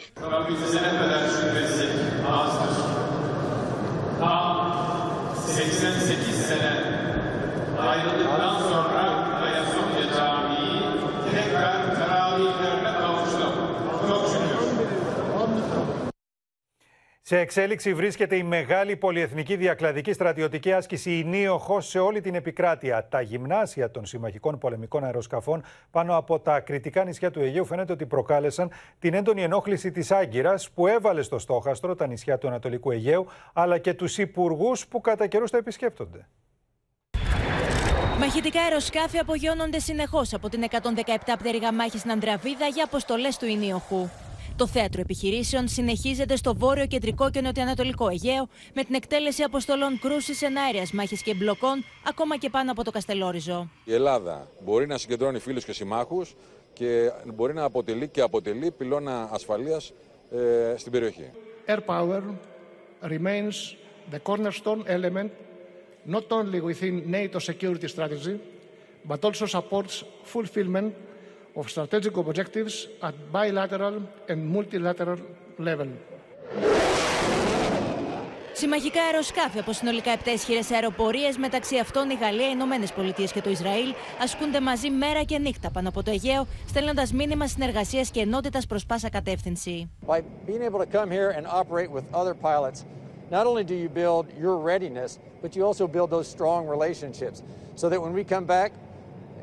88 5.70 6.46
sene. 6.48 6.72
Ayrıldıktan 7.80 8.58
sonra 8.58 8.91
Σε 17.32 17.38
εξέλιξη 17.38 17.94
βρίσκεται 17.94 18.36
η 18.36 18.42
μεγάλη 18.42 18.96
πολυεθνική 18.96 19.56
διακλαδική 19.56 20.12
στρατιωτική 20.12 20.72
άσκηση 20.72 21.18
Ινίοχο 21.18 21.80
σε 21.80 21.98
όλη 21.98 22.20
την 22.20 22.34
επικράτεια. 22.34 23.08
Τα 23.08 23.20
γυμνάσια 23.20 23.90
των 23.90 24.06
συμμαχικών 24.06 24.58
πολεμικών 24.58 25.04
αεροσκαφών 25.04 25.62
πάνω 25.90 26.16
από 26.16 26.40
τα 26.40 26.60
κριτικά 26.60 27.04
νησιά 27.04 27.30
του 27.30 27.40
Αιγαίου 27.40 27.64
φαίνεται 27.64 27.92
ότι 27.92 28.06
προκάλεσαν 28.06 28.70
την 28.98 29.14
έντονη 29.14 29.42
ενόχληση 29.42 29.90
της 29.90 30.10
Άγκυρας 30.10 30.70
που 30.70 30.86
έβαλε 30.86 31.22
στο 31.22 31.38
στόχαστρο 31.38 31.94
τα 31.94 32.06
νησιά 32.06 32.38
του 32.38 32.46
Ανατολικού 32.46 32.90
Αιγαίου 32.90 33.26
αλλά 33.52 33.78
και 33.78 33.94
τους 33.94 34.18
υπουργούς 34.18 34.86
που 34.86 35.00
κατά 35.00 35.26
καιρούς 35.26 35.50
τα 35.50 35.58
επισκέπτονται. 35.58 36.26
Μαχητικά 38.18 38.60
αεροσκάφη 38.60 39.18
απογειώνονται 39.18 39.78
συνεχώς 39.78 40.34
από 40.34 40.48
την 40.48 40.64
117 40.70 40.76
πτέρυγα 41.38 41.72
μάχης 41.72 42.00
στην 42.00 42.10
Ανδραβίδα 42.10 42.66
για 42.66 42.84
αποστολές 42.84 43.36
του 43.36 43.46
Ινίοχου. 43.46 44.08
Το 44.56 44.66
θέατρο 44.66 45.00
επιχειρήσεων 45.00 45.68
συνεχίζεται 45.68 46.36
στο 46.36 46.54
βόρειο, 46.54 46.86
κεντρικό 46.86 47.30
και 47.30 47.40
νοτιοανατολικό 47.40 48.08
Αιγαίο 48.08 48.48
με 48.74 48.84
την 48.84 48.94
εκτέλεση 48.94 49.42
αποστολών 49.42 49.98
κρούσης 49.98 50.42
εναέρεια 50.42 50.86
μάχης 50.92 51.22
και 51.22 51.34
μπλοκών 51.34 51.84
ακόμα 52.08 52.36
και 52.36 52.50
πάνω 52.50 52.70
από 52.70 52.84
το 52.84 52.90
Καστελόριζο. 52.90 53.70
Η 53.84 53.94
Ελλάδα 53.94 54.48
μπορεί 54.64 54.86
να 54.86 54.98
συγκεντρώνει 54.98 55.38
φίλους 55.38 55.64
και 55.64 55.72
συμμάχους 55.72 56.34
και 56.72 57.12
μπορεί 57.34 57.54
να 57.54 57.64
αποτελεί 57.64 58.08
και 58.08 58.20
αποτελεί 58.20 58.70
πυλώνα 58.70 59.28
ασφαλείας 59.32 59.92
ε, 60.32 60.74
στην 60.76 60.92
περιοχή. 60.92 61.30
Air 61.66 61.78
power 61.86 62.22
remains 63.02 63.76
the 64.12 64.18
cornerstone 64.28 64.82
element 64.86 65.30
not 66.06 66.24
only 66.30 66.60
within 66.60 67.10
NATO 67.10 67.38
security 67.38 67.88
strategy 67.88 68.40
but 69.08 69.24
also 69.24 69.46
supports 69.46 70.04
fulfillment 70.24 70.92
of 71.58 71.64
strategic 71.68 72.16
objectives 72.16 72.74
at 73.08 73.14
bilateral 73.32 73.96
and 74.30 74.38
multilateral 74.56 75.20
level. 75.58 75.88
Συμμαχικά 78.54 79.02
αεροσκάφη 79.02 79.58
από 79.58 79.72
συνολικά 79.72 80.16
7 80.24 80.26
ισχυρέ 80.34 80.60
αεροπορίε, 80.74 81.30
μεταξύ 81.38 81.78
αυτών 81.78 82.10
η 82.10 82.14
Γαλλία, 82.14 82.46
οι 82.46 82.50
Ηνωμένε 82.52 82.86
Πολιτείε 82.96 83.26
και 83.26 83.40
το 83.40 83.50
Ισραήλ, 83.50 83.94
ασκούνται 84.22 84.60
μαζί 84.60 84.90
μέρα 84.90 85.22
και 85.22 85.38
νύχτα 85.38 85.70
πάνω 85.70 85.88
από 85.88 86.02
το 86.02 86.10
Αιγαίο, 86.10 86.46
στέλνοντα 86.68 87.06
μήνυμα 87.14 87.46
συνεργασία 87.46 88.02
και 88.02 88.20
ενότητα 88.20 88.60
προ 88.68 88.78
πάσα 88.86 89.08
κατεύθυνση. 89.08 89.90
By 90.06 90.20
being 90.46 90.62
able 90.62 90.78
to 90.78 90.98
come 90.98 91.10
here 91.10 91.30
and 91.30 91.46
operate 91.46 91.90
with 91.90 92.04
other 92.12 92.34
pilots, 92.34 92.84
not 93.30 93.46
only 93.46 93.64
do 93.64 93.74
you 93.74 93.88
build 93.88 94.24
your 94.44 94.56
readiness, 94.70 95.10
but 95.42 95.56
you 95.56 95.62
also 95.68 95.86
build 95.96 96.10
those 96.10 96.28
strong 96.36 96.62
relationships 96.74 97.42
so 97.80 97.88
that 97.90 98.00
when 98.04 98.12
we 98.18 98.22
come 98.34 98.44
back, 98.56 98.70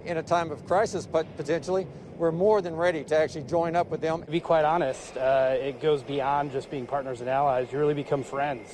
in 0.05 0.16
a 0.18 0.22
time 0.22 0.51
of 0.51 0.66
crisis, 0.66 1.07
but 1.07 1.24
potentially, 1.36 1.86
we're 2.18 2.32
more 2.32 2.61
than 2.62 2.74
ready 2.76 3.03
to 3.05 3.16
actually 3.16 3.45
join 3.57 3.74
up 3.74 3.90
with 3.90 4.01
them. 4.01 4.22
To 4.22 4.30
be 4.30 4.40
quite 4.40 4.64
honest, 4.64 5.16
uh, 5.16 5.68
it 5.68 5.80
goes 5.80 6.03
beyond 6.03 6.53
just 6.53 6.70
being 6.70 6.86
partners 6.86 7.20
and 7.20 7.28
allies. 7.28 7.64
You 7.72 7.78
really 7.78 7.95
become 8.05 8.22
friends. 8.22 8.66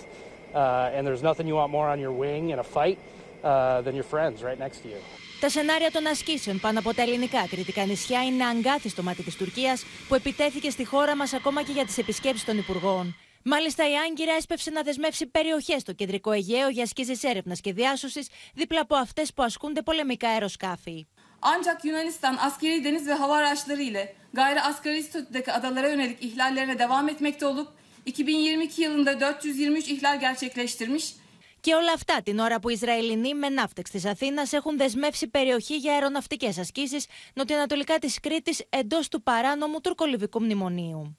Uh, 0.54 0.94
and 0.94 1.06
there's 1.06 1.22
nothing 1.22 1.46
you 1.46 1.54
want 1.54 1.70
more 1.70 1.88
on 1.88 1.98
your 2.00 2.12
wing 2.12 2.50
in 2.50 2.58
a 2.58 2.64
fight 2.64 2.98
uh, 3.44 3.80
than 3.82 3.94
your 3.94 4.04
friends 4.04 4.42
right 4.42 4.58
next 4.58 4.78
to 4.82 4.88
you. 4.88 5.00
Τα 5.40 5.48
σενάρια 5.48 5.90
των 5.90 6.06
ασκήσεων 6.06 6.60
πάνω 6.60 6.78
από 6.78 6.94
τα 6.94 7.02
ελληνικά 7.02 7.46
κριτικά 7.48 7.84
νησιά 7.84 8.24
είναι 8.24 8.44
αγκάθιστο 8.44 9.02
μάτι 9.02 9.22
τη 9.22 9.36
Τουρκία 9.36 9.78
που 10.08 10.14
επιτέθηκε 10.14 10.70
στη 10.70 10.84
χώρα 10.84 11.16
μα 11.16 11.24
ακόμα 11.34 11.62
και 11.62 11.72
για 11.72 11.86
τι 11.86 11.94
επισκέψει 11.98 12.46
των 12.46 12.58
Υπουργών. 12.58 13.14
Μάλιστα, 13.47 13.89
η 13.89 13.93
Άγκυρα 14.07 14.33
έσπευσε 14.33 14.71
να 14.71 14.81
δεσμεύσει 14.81 15.25
περιοχές 15.25 15.81
στο 15.81 15.93
κεντρικό 15.93 16.31
Αιγαίο 16.31 16.69
για 16.69 16.83
ασκήσεις 16.83 17.23
έρευνας 17.23 17.61
και 17.61 17.73
διάσωσης 17.73 18.27
δίπλα 18.53 18.81
από 18.81 18.95
αυτές 18.95 19.33
που 19.33 19.43
ασκούνται 19.43 19.81
πολεμικά 19.81 20.29
αεροσκάφη. 20.29 21.07
Ancak 21.53 21.79
Yunanistan 21.87 22.35
askeri 22.47 22.83
deniz 22.83 23.07
ve 23.07 23.13
hava 23.13 23.35
araçları 23.37 23.81
ile 23.81 24.15
gayri 24.33 24.61
asgari 24.61 25.03
statüdeki 25.03 25.51
adalara 25.51 25.87
yönelik 25.89 26.23
ihlallerine 26.23 26.79
devam 26.79 27.09
etmekte 27.09 27.45
olup 27.45 27.67
2022 28.05 28.81
yılında 28.81 29.19
423 29.19 29.87
ihlal 29.87 30.19
gerçekleştirmiş. 30.19 31.15
Και 31.61 31.75
όλα 31.75 31.91
αυτά 31.91 32.21
την 32.23 32.39
ώρα 32.39 32.59
που 32.59 32.69
οι 32.69 32.73
Ισραηλινοί 32.73 33.33
με 33.33 33.49
ναύτεξ 33.49 33.89
της 33.89 34.05
Αθήνας 34.05 34.53
έχουν 34.53 34.77
δεσμεύσει 34.77 35.27
περιοχή 35.27 35.77
για 35.77 35.93
αεροναυτικές 35.93 36.57
ασκήσεις 36.57 37.05
νοτιοανατολικά 37.33 37.99
της 37.99 38.19
Κρήτης 38.19 38.63
εντός 38.69 39.07
του 39.07 39.23
παράνομου 39.23 39.81
τουρκολιβικού 39.81 40.41
μνημονίου. 40.41 41.17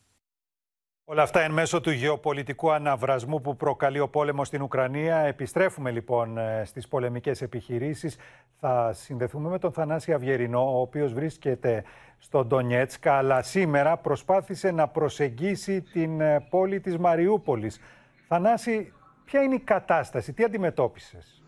Όλα 1.09 1.23
αυτά 1.23 1.41
εν 1.41 1.53
μέσω 1.53 1.81
του 1.81 1.91
γεωπολιτικού 1.91 2.73
αναβρασμού 2.73 3.41
που 3.41 3.57
προκαλεί 3.57 4.01
ο 4.01 4.09
πόλεμο 4.09 4.45
στην 4.45 4.63
Ουκρανία. 4.63 5.17
Επιστρέφουμε 5.17 5.91
λοιπόν 5.91 6.39
στις 6.65 6.89
πολεμικές 6.89 7.43
επιχειρήσεις. 7.43 8.17
Θα 8.61 8.93
συνδεθούμε 8.93 9.49
με 9.49 9.59
τον 9.59 9.73
Θανάση 9.73 10.13
Αυγερινό, 10.13 10.77
ο 10.77 10.81
οποίος 10.81 11.13
βρίσκεται 11.13 11.85
στο 12.19 12.45
Ντονιέτσκ, 12.45 13.07
αλλά 13.07 13.43
σήμερα 13.43 13.97
προσπάθησε 13.97 14.71
να 14.71 14.89
προσεγγίσει 14.89 15.83
την 15.83 16.21
πόλη 16.51 16.81
της 16.81 16.99
Μαριούπολης. 16.99 17.81
Θανάση, 18.29 18.93
ποια 19.25 19.43
είναι 19.43 19.55
η 19.55 19.61
κατάσταση, 19.61 20.33
τι 20.33 20.45
αντιμετώπισες; 20.45 21.43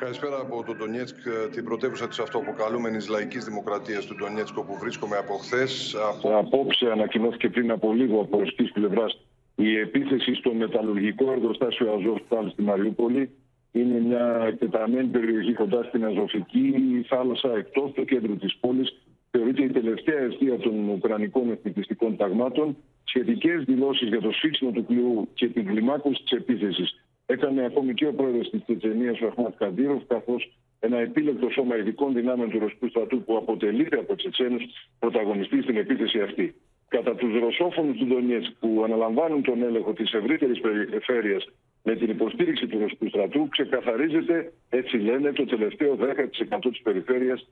Καλησπέρα 0.00 0.40
από 0.40 0.64
το 0.66 0.74
Ντονιέτσκ, 0.74 1.16
την 1.52 1.64
πρωτεύουσα 1.64 2.08
της 2.08 2.18
αυτοαποκαλούμενης 2.18 3.08
λαϊκής 3.08 3.44
δημοκρατίας 3.44 4.06
του 4.06 4.14
Ντονιέτσκ, 4.14 4.56
όπου 4.56 4.78
βρίσκομαι 4.78 5.16
από 5.16 5.34
χθες. 5.34 5.96
Από... 6.10 6.38
Απόψε 6.38 6.90
ανακοινώθηκε 6.90 7.48
πριν 7.48 7.70
από 7.70 7.92
λίγο 7.92 8.20
από 8.20 8.38
ρωσική 8.38 8.72
πλευράς 8.72 9.20
η 9.54 9.78
επίθεση 9.78 10.34
στο 10.34 10.52
μεταλλουργικό 10.52 11.32
εργοστάσιο 11.32 11.92
Αζόφταλ 11.92 12.50
στη 12.50 12.62
Μαριούπολη. 12.62 13.30
Είναι 13.72 14.00
μια 14.00 14.44
εκτεταμένη 14.46 15.06
περιοχή 15.06 15.52
κοντά 15.52 15.82
στην 15.82 16.04
Αζωφική 16.04 16.74
θάλασσα, 17.08 17.52
εκτός 17.56 17.92
το 17.94 18.04
κέντρο 18.04 18.34
της 18.34 18.56
πόλης. 18.60 18.96
Θεωρείται 19.30 19.62
η 19.62 19.70
τελευταία 19.70 20.18
αιστεία 20.18 20.58
των 20.58 20.88
Ουκρανικών 20.88 21.50
εθνικιστικών 21.50 22.16
ταγμάτων. 22.16 22.76
Σχετικές 23.04 23.64
δηλώσεις 23.64 24.08
για 24.08 24.20
το 24.20 24.30
σφίξιμο 24.32 24.70
του 24.70 24.84
πλοίου 24.84 25.28
και 25.34 25.48
την 25.48 25.66
κλιμάκωση 25.66 26.22
της 26.22 26.38
επίθεσης 26.38 27.00
έκανε 27.30 27.64
ακόμη 27.64 27.94
και 27.94 28.06
ο 28.06 28.12
πρόεδρος 28.12 28.50
της 28.50 28.64
Τσετσενίας, 28.64 29.20
ο 29.20 29.26
Αχμάτ 29.26 29.54
Καντήροφ, 29.56 30.02
καθώς 30.06 30.52
ένα 30.80 30.98
επίλεκτο 30.98 31.48
σώμα 31.50 31.76
ειδικών 31.76 32.12
δυνάμεων 32.14 32.50
του 32.50 32.58
Ρωσικού 32.58 32.88
στρατού 32.88 33.22
που 33.24 33.36
αποτελείται 33.36 33.96
από 33.96 34.14
Τσετσένους 34.16 34.62
πρωταγωνιστή 34.98 35.62
στην 35.62 35.76
επίθεση 35.76 36.20
αυτή. 36.20 36.54
Κατά 36.88 37.14
τους 37.14 37.38
ρωσόφωνους 37.38 37.96
του 37.96 38.06
Ντονιέτσκ 38.06 38.52
που 38.60 38.82
αναλαμβάνουν 38.84 39.42
τον 39.42 39.62
έλεγχο 39.62 39.92
της 39.92 40.12
ευρύτερης 40.12 40.60
περιφέρειας 40.60 41.48
με 41.82 41.96
την 41.96 42.10
υποστήριξη 42.10 42.66
του 42.66 42.78
Ρωσικού 42.78 43.08
στρατού, 43.08 43.48
ξεκαθαρίζεται, 43.48 44.52
έτσι 44.68 44.96
λένε, 44.96 45.32
το 45.32 45.44
τελευταίο 45.44 45.96
10% 45.96 46.70
της 46.70 46.82
περιφέρειας 46.82 47.48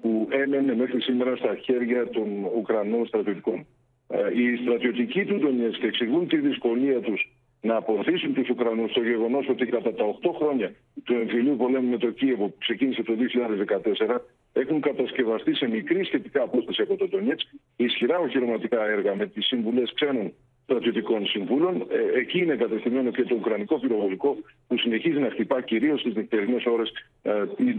που 0.00 0.28
έμενε 0.30 0.74
μέχρι 0.74 1.00
σήμερα 1.00 1.36
στα 1.36 1.56
χέρια 1.56 2.08
των 2.08 2.44
Ουκρανών 2.56 3.06
στρατιωτικών. 3.06 3.66
Οι 4.36 4.56
στρατιωτικοί 4.56 5.24
του 5.24 5.38
Ντονιέτσκ 5.38 5.82
εξηγούν 5.82 6.28
τη 6.28 6.36
δυσκολία 6.36 7.00
τους 7.00 7.30
να 7.62 7.76
αποθήσουν 7.76 8.34
τους 8.34 8.48
Ουκρανούς 8.48 8.90
στο 8.90 9.00
γεγονός 9.02 9.48
ότι 9.48 9.66
κατά 9.66 9.92
τα 9.94 10.04
8 10.22 10.30
χρόνια 10.38 10.72
του 11.04 11.12
εμφυλίου 11.14 11.56
πολέμου 11.56 11.90
με 11.90 11.98
το 11.98 12.10
Κίεβο 12.10 12.46
που 12.48 12.58
ξεκίνησε 12.58 13.02
το 13.02 13.12
2014 14.08 14.16
έχουν 14.52 14.80
κατασκευαστεί 14.80 15.54
σε 15.54 15.66
μικρή 15.68 16.04
σχετικά 16.04 16.42
απόσταση 16.42 16.82
από 16.82 16.96
το 16.96 17.08
Ντονιέτσκ 17.08 17.46
ισχυρά 17.76 18.18
οχυρωματικά 18.18 18.86
έργα 18.86 19.14
με 19.14 19.26
τις 19.26 19.46
συμβουλές 19.46 19.92
ξένων 19.94 20.32
στρατιωτικών 20.62 21.26
συμβούλων. 21.26 21.86
Ε, 21.90 22.18
εκεί 22.18 22.38
είναι 22.38 22.56
κατευθυνμένο 22.56 23.10
και 23.10 23.22
το 23.22 23.34
Ουκρανικό 23.34 23.78
πυροβολικό 23.78 24.36
που 24.68 24.78
συνεχίζει 24.78 25.18
να 25.18 25.30
χτυπά 25.30 25.62
κυρίως 25.62 26.00
στις 26.00 26.14
νυχτερινές 26.14 26.64
ώρες 26.64 26.92
ε, 27.22 27.32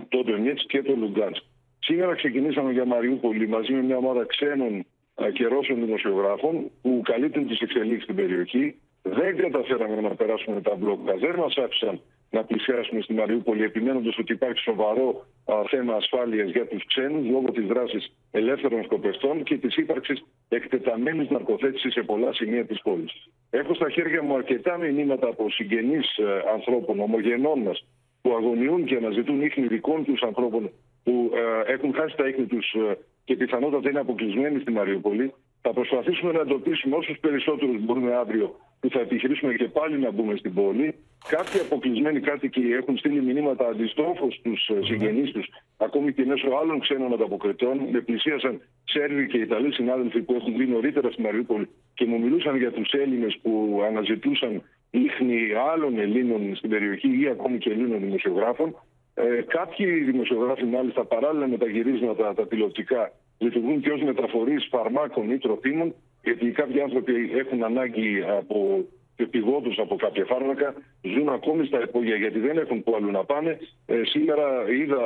το 0.09 0.23
Ντονιέτσκ 0.23 0.67
και 0.67 0.81
το 0.81 0.95
Λουγκάνσκ. 0.95 1.43
Σήμερα 1.79 2.15
ξεκινήσαμε 2.15 2.71
για 2.71 2.85
Μαριούπολη 2.85 3.47
μαζί 3.47 3.73
με 3.73 3.81
μια 3.81 3.97
ομάδα 3.97 4.25
ξένων 4.25 4.85
και 5.33 5.45
Ρώσων 5.45 5.85
δημοσιογράφων 5.85 6.71
που 6.81 7.01
καλύπτουν 7.03 7.47
τις 7.47 7.59
εξελίξεις 7.59 8.03
στην 8.03 8.15
περιοχή. 8.15 8.75
Δεν 9.03 9.37
καταφέραμε 9.37 10.01
να 10.01 10.15
περάσουμε 10.15 10.61
τα 10.61 10.75
μπλοκ. 10.75 10.99
Δεν 11.19 11.35
μας 11.35 11.57
άφησαν 11.57 12.01
να 12.29 12.43
πλησιάσουμε 12.43 13.01
στη 13.01 13.13
Μαριούπολη, 13.13 13.63
επιμένοντας 13.63 14.17
ότι 14.17 14.33
υπάρχει 14.33 14.59
σοβαρό 14.59 15.25
α, 15.45 15.55
θέμα 15.69 15.93
ασφάλειας 15.95 16.49
για 16.49 16.67
τους 16.67 16.85
ξένους 16.85 17.25
λόγω 17.29 17.51
της 17.51 17.65
δράσης 17.65 18.13
ελεύθερων 18.31 18.83
σκοπευτών 18.83 19.43
και 19.43 19.57
της 19.57 19.75
ύπαρξης 19.75 20.25
εκτεταμένης 20.49 21.29
ναρκοθέτησης 21.29 21.93
σε 21.93 22.03
πολλά 22.03 22.33
σημεία 22.33 22.65
της 22.65 22.81
πόλης. 22.81 23.11
Έχω 23.49 23.73
στα 23.73 23.89
χέρια 23.89 24.23
μου 24.23 24.35
αρκετά 24.35 24.77
μηνύματα 24.77 25.27
από 25.27 25.49
συγγενείς 25.49 26.17
ε, 26.17 26.23
ανθρώπων, 26.53 26.99
ομογενών 26.99 27.59
μας, 27.59 27.85
που 28.21 28.35
αγωνιούν 28.35 28.85
και 28.85 28.95
αναζητούν 28.95 29.41
ίχνη 29.41 29.67
δικών 29.67 30.05
τους 30.05 30.21
ανθρώπων 30.21 30.71
που 31.03 31.31
ε, 31.67 31.71
έχουν 31.71 31.93
χάσει 31.93 32.15
τα 32.15 32.27
ίχνη 32.27 32.45
τους 32.45 32.73
ε, 32.73 32.97
και 33.23 33.35
πιθανότατα 33.35 33.89
είναι 33.89 33.99
αποκλεισμένοι 33.99 34.59
στη 34.59 34.71
Μαριούπολη. 34.71 35.33
Θα 35.61 35.73
προσπαθήσουμε 35.73 36.31
να 36.31 36.39
εντοπίσουμε 36.39 36.95
όσους 36.95 37.17
περισσότερους 37.19 37.81
μπορούμε 37.85 38.15
αύριο 38.15 38.55
που 38.83 38.89
θα 38.89 38.99
επιχειρήσουμε 38.99 39.53
και 39.53 39.67
πάλι 39.67 39.97
να 39.99 40.11
μπούμε 40.11 40.35
στην 40.35 40.53
πόλη. 40.53 40.95
Κάποιοι 41.35 41.59
αποκλεισμένοι 41.59 42.19
κάτοικοι 42.19 42.63
έχουν 42.79 42.97
στείλει 42.97 43.21
μηνύματα 43.21 43.67
αντιστρόφω 43.67 44.27
στου 44.31 44.53
συγγενείς 44.85 45.31
τους, 45.31 45.47
ακόμη 45.77 46.13
και 46.13 46.25
μέσω 46.25 46.47
άλλων 46.61 46.79
ξένων 46.79 47.13
ανταποκριτών. 47.13 47.77
Με 47.91 47.99
πλησίασαν 48.01 48.61
Σέρβοι 48.83 49.27
και 49.27 49.37
Ιταλοί 49.37 49.73
συνάδελφοι 49.73 50.21
που 50.21 50.33
έχουν 50.33 50.53
μπει 50.53 50.65
νωρίτερα 50.65 51.11
στην 51.11 51.23
Μαριούπολη 51.23 51.69
και 51.93 52.05
μου 52.05 52.19
μιλούσαν 52.19 52.57
για 52.57 52.71
τους 52.71 52.91
Έλληνες 52.91 53.39
που 53.41 53.81
αναζητούσαν 53.87 54.61
ίχνη 54.89 55.39
άλλων 55.73 55.99
Ελλήνων 55.99 56.55
στην 56.55 56.69
περιοχή 56.69 57.19
ή 57.21 57.27
ακόμη 57.27 57.57
και 57.57 57.69
Ελλήνων 57.69 57.99
δημοσιογράφων. 57.99 58.75
Ε, 59.13 59.41
κάποιοι 59.47 59.87
δημοσιογράφοι, 60.11 60.65
μάλιστα, 60.65 61.05
παράλληλα 61.05 61.47
με 61.47 61.57
τα 61.57 61.67
γυρίσματα, 61.67 62.33
τα 62.33 62.47
τηλεοπτικά, 62.47 63.11
λειτουργούν 63.37 63.81
και 63.81 63.91
ως 63.91 64.01
μεταφορείς 64.01 64.67
φαρμάκων 64.71 65.31
ή 65.31 65.37
τροφίμων, 65.37 65.95
γιατί 66.23 66.51
κάποιοι 66.51 66.81
άνθρωποι 66.81 67.13
έχουν 67.37 67.63
ανάγκη 67.63 68.23
από 68.39 68.85
επιγόντω 69.15 69.71
από 69.77 69.95
κάποια 69.95 70.25
φάρμακα 70.25 70.73
ζουν 71.01 71.29
ακόμη 71.29 71.65
στα 71.65 71.81
υπόγεια 71.81 72.15
γιατί 72.15 72.39
δεν 72.39 72.57
έχουν 72.57 72.83
που 72.83 72.95
αλλού 72.95 73.11
να 73.11 73.23
πάνε. 73.23 73.57
Ε, 73.85 74.01
σήμερα 74.03 74.45
είδα 74.69 75.01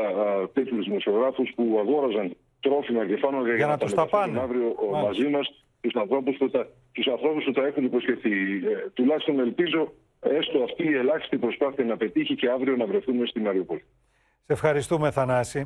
τέτοιους 0.54 0.86
δημοσιογράφους 0.86 1.52
που 1.56 1.78
αγόραζαν 1.80 2.36
τρόφιμα 2.60 3.06
και 3.06 3.18
φάρμακα 3.18 3.56
για, 3.56 3.68
να, 3.68 3.78
τους 3.78 3.94
τα 3.94 4.06
πάνε 4.08 4.40
αύριο 4.40 4.76
μαζί 5.04 5.28
μας 5.28 5.66
τους 5.82 5.96
ανθρώπους 5.96 6.38
που, 6.38 6.50
τα, 6.50 6.68
τους 6.92 7.08
ανθρώπους 7.08 7.44
που 7.44 7.52
τα 7.52 7.66
έχουν 7.66 7.84
υποσχεθεί. 7.84 8.32
Ε, 8.32 8.90
τουλάχιστον 8.94 9.40
ελπίζω 9.40 9.94
έστω 10.20 10.64
αυτή 10.64 10.84
η 10.84 10.94
ελάχιστη 10.94 11.38
προσπάθεια 11.38 11.86
να 11.86 11.98
πετύχει 11.98 12.36
και 12.36 12.50
αύριο 12.50 12.76
να 12.76 12.86
βρεθούμε 12.86 13.26
στη 13.26 13.40
Μαριούπολη. 13.40 13.84
Σε 14.48 14.54
ευχαριστούμε, 14.54 15.12
Θανάση. 15.12 15.66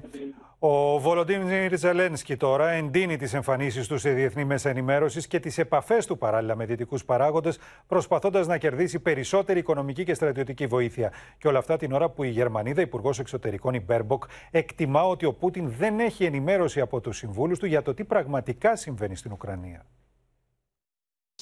Ο 0.59 0.99
Βολοντίμιρ 0.99 1.77
Ζελένσκι 1.77 2.37
τώρα 2.37 2.69
εντείνει 2.69 3.17
τις 3.17 3.33
εμφανίσεις 3.33 3.87
του 3.87 3.97
σε 3.97 4.11
διεθνή 4.11 4.45
μέσα 4.45 4.69
ενημέρωσης 4.69 5.27
και 5.27 5.39
τις 5.39 5.57
επαφές 5.57 6.05
του 6.05 6.17
παράλληλα 6.17 6.55
με 6.55 6.65
δυτικούς 6.65 7.05
παράγοντες, 7.05 7.59
προσπαθώντας 7.87 8.47
να 8.47 8.57
κερδίσει 8.57 8.99
περισσότερη 8.99 9.59
οικονομική 9.59 10.03
και 10.03 10.13
στρατιωτική 10.13 10.67
βοήθεια. 10.67 11.11
Και 11.37 11.47
όλα 11.47 11.59
αυτά 11.59 11.77
την 11.77 11.91
ώρα 11.91 12.09
που 12.09 12.23
η 12.23 12.29
Γερμανίδα 12.29 12.81
Υπουργός 12.81 13.19
Εξωτερικών, 13.19 13.73
η 13.73 13.79
Μπέρμποκ, 13.79 14.23
εκτιμά 14.51 15.03
ότι 15.03 15.25
ο 15.25 15.33
Πούτιν 15.33 15.69
δεν 15.69 15.99
έχει 15.99 16.25
ενημέρωση 16.25 16.79
από 16.79 17.01
τους 17.01 17.17
συμβούλους 17.17 17.59
του 17.59 17.65
για 17.65 17.81
το 17.81 17.93
τι 17.93 18.03
πραγματικά 18.03 18.75
συμβαίνει 18.75 19.15
στην 19.15 19.31
Ουκρανία. 19.31 19.85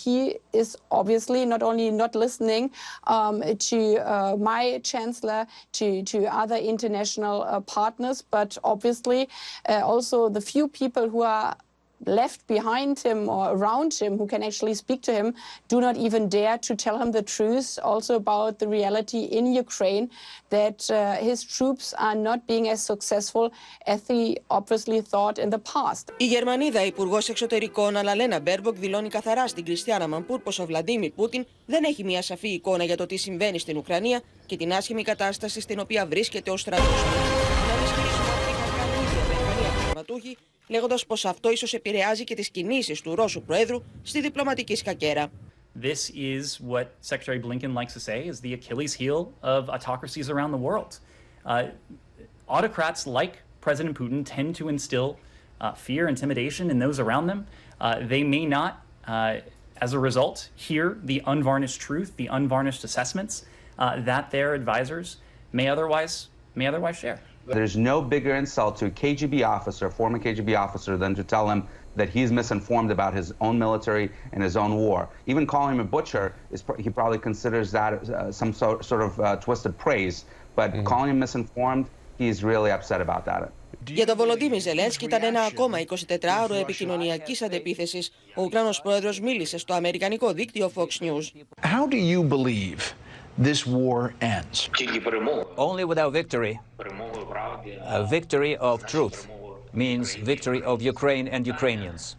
He 0.04 0.38
is 0.54 0.78
obviously 0.92 1.46
not 1.46 1.62
only 1.62 1.92
not 1.92 2.16
listening 2.16 2.72
um, 3.08 3.44
to 3.70 3.98
uh, 3.98 4.36
my 4.38 4.80
chancellor, 4.84 5.46
to, 5.74 6.04
to 6.04 6.18
other 6.42 6.56
international 6.56 7.44
uh, 7.44 7.60
partners, 7.62 8.22
but 8.22 8.58
obviously 8.64 9.30
uh, 9.68 9.82
also 9.84 10.30
the 10.30 10.42
few 10.42 10.68
people 10.68 11.10
who 11.10 11.22
are 11.22 11.56
left 12.06 12.46
behind 12.48 13.00
him 13.00 13.30
or 13.30 13.52
around 13.56 13.94
him 13.94 14.18
who 14.18 14.28
can 14.28 14.42
actually 14.44 14.74
speak 14.74 15.02
to 15.02 15.12
him 15.12 15.34
do 15.68 15.80
not 15.82 15.96
even 15.98 16.30
dare 16.30 16.58
to 16.58 16.76
tell 16.76 16.98
him 17.02 17.12
the 17.12 17.22
truth 17.22 17.80
also 17.84 18.16
about 18.16 18.60
the 18.60 18.68
reality 18.68 19.22
in 19.38 19.46
Ukraine 19.64 20.10
that 20.50 20.80
uh, 20.90 21.16
his 21.30 21.44
troops 21.44 21.94
are 22.08 22.16
not 22.16 22.40
being 22.48 22.66
as 22.70 22.80
successful 22.92 23.46
as 23.86 24.00
he 24.08 24.38
obviously 24.50 25.02
thought 25.02 25.38
in 25.38 25.50
the 25.50 25.60
past. 25.74 26.14
Η 26.18 26.26
Γερμανίδα 26.26 26.86
Υπουργός 26.86 27.30
Εξωτερικών 27.30 27.98
Αναλένα 27.98 28.40
Μπέρμποκ 28.40 28.76
δηλώνει 28.76 29.10
καθαρά 29.10 29.48
στην 29.48 29.66
Κριστιάν 29.66 30.08
Αμανπούρ 30.08 30.40
πως 30.40 30.60
ο 30.60 30.66
Βλαντίμιρ 30.66 31.12
Πούτιν 31.12 31.46
δεν 31.66 31.84
έχει 31.84 32.04
μια 32.04 32.22
σαφή 32.22 32.50
εικόνα 32.50 32.84
για 32.84 32.98
το 32.98 33.06
τι 33.06 33.18
συμβαίνει 33.18 33.60
στην 33.60 33.78
Ουκρανία 33.78 34.22
και 34.46 34.58
την 34.58 34.74
άσχημη 34.74 35.04
κατάσταση 35.04 35.62
στην 35.62 35.80
οποία 35.80 36.06
βρίσκεται 36.06 36.52
ο 36.52 36.58
στρατός. 36.58 37.04
λέγοντα 40.69 40.99
πω 41.07 41.29
αυτό 41.29 41.51
ίσω 41.51 41.77
επηρεάζει 41.77 42.25
και 42.25 42.35
τι 42.35 42.51
κινήσει 42.51 43.03
του 43.03 43.15
Ρώσου 43.15 43.43
Προέδρου 43.43 43.83
στη 44.03 44.21
διπλωματική 44.21 44.77
σκακέρα. 44.77 45.31
This 45.81 46.11
is 46.11 46.61
what 46.61 46.87
Secretary 47.01 47.41
Blinken 47.41 47.75
likes 47.75 47.95
to 47.95 48.01
say 48.01 48.29
is 48.29 48.41
the 48.41 48.53
Achilles 48.55 48.95
heel 48.95 49.33
of 49.43 49.69
autocracies 49.69 50.31
around 50.31 50.53
the 50.53 50.63
world. 50.69 51.01
Uh, 51.45 51.65
autocrats 52.49 53.07
like 53.07 53.43
President 53.61 53.99
Putin 53.99 54.23
tend 54.25 54.55
to 54.55 54.69
instill 54.69 55.19
uh, 55.61 55.73
fear, 55.73 56.07
intimidation 56.09 56.71
in 56.71 56.79
those 56.79 57.01
around 57.01 57.27
them. 57.27 57.47
Uh, 57.81 57.99
they 58.13 58.23
may 58.23 58.47
not, 58.47 58.73
uh, 59.07 59.37
as 59.81 59.93
a 59.95 59.99
result, 59.99 60.49
hear 60.55 60.99
the 61.03 61.23
unvarnished 61.27 61.81
truth, 61.81 62.17
the 62.17 62.29
unvarnished 62.29 62.85
assessments 62.85 63.45
uh, 63.79 64.01
that 64.01 64.31
their 64.31 64.55
advisors 64.55 65.17
may 65.53 65.67
otherwise 65.69 66.29
may 66.55 66.67
otherwise 66.67 66.97
share. 66.97 67.21
There's 67.47 67.77
no 67.77 68.01
bigger 68.01 68.35
insult 68.37 68.77
to 68.79 68.87
a 68.87 68.91
KGB 68.91 69.47
officer, 69.47 69.91
former 69.91 70.19
KGB 70.19 70.59
officer, 70.59 70.97
than 70.97 71.15
to 71.15 71.23
tell 71.23 71.49
him 71.51 71.67
that 71.97 72.09
he's 72.09 72.33
misinformed 72.33 72.91
about 72.91 73.13
his 73.15 73.35
own 73.41 73.59
military 73.59 74.11
and 74.33 74.43
his 74.43 74.57
own 74.57 74.75
war. 74.77 75.09
Even 75.27 75.47
calling 75.47 75.75
him 75.75 75.81
a 75.81 75.85
butcher, 75.85 76.35
is, 76.51 76.65
he 76.79 76.91
probably 76.91 77.19
considers 77.19 77.71
that 77.73 77.93
uh, 77.93 78.33
some 78.33 78.53
so, 78.53 78.81
sort 78.81 79.03
of 79.03 79.21
uh, 79.21 79.37
twisted 79.37 79.77
praise. 79.79 80.25
But 80.57 80.73
mm. 80.73 80.85
calling 80.85 81.11
him 81.11 81.19
misinformed, 81.19 81.87
he's 82.19 82.43
really 82.43 82.71
upset 82.71 83.01
about 83.01 83.25
that. 83.27 83.53
Για 83.87 84.07
τον 84.07 84.17
Βολοντίμι 84.17 84.59
Ζελένσκι 84.59 85.05
ήταν 85.05 85.23
ένα 85.23 85.41
ακόμα 85.43 85.79
24ωρο 85.89 86.55
επικοινωνιακή 86.61 87.45
αντεπίθεση. 87.45 87.99
Ο 88.35 88.43
Ουκρανό 88.43 88.71
πρόεδρο 88.83 89.13
μίλησε 89.23 89.59
στο 89.59 89.75
αμερικανικό 89.75 90.33
δίκτυο 90.33 90.73
Fox 90.75 90.87
News. 90.87 91.25
How 91.63 91.87
do 91.89 91.97
you 91.97 92.23
believe 92.29 92.81
this 93.40 93.66
war 93.66 94.14
ends? 94.22 94.70
Only 95.58 95.86
without 95.86 96.12
victory. 96.14 96.60
A 97.82 98.06
victory 98.06 98.58
of 98.58 98.86
truth 98.86 99.28
means 99.74 100.16
victory 100.16 100.62
of 100.64 100.82
Ukraine 100.82 101.28
and 101.28 101.48
Ukrainians. 101.48 102.18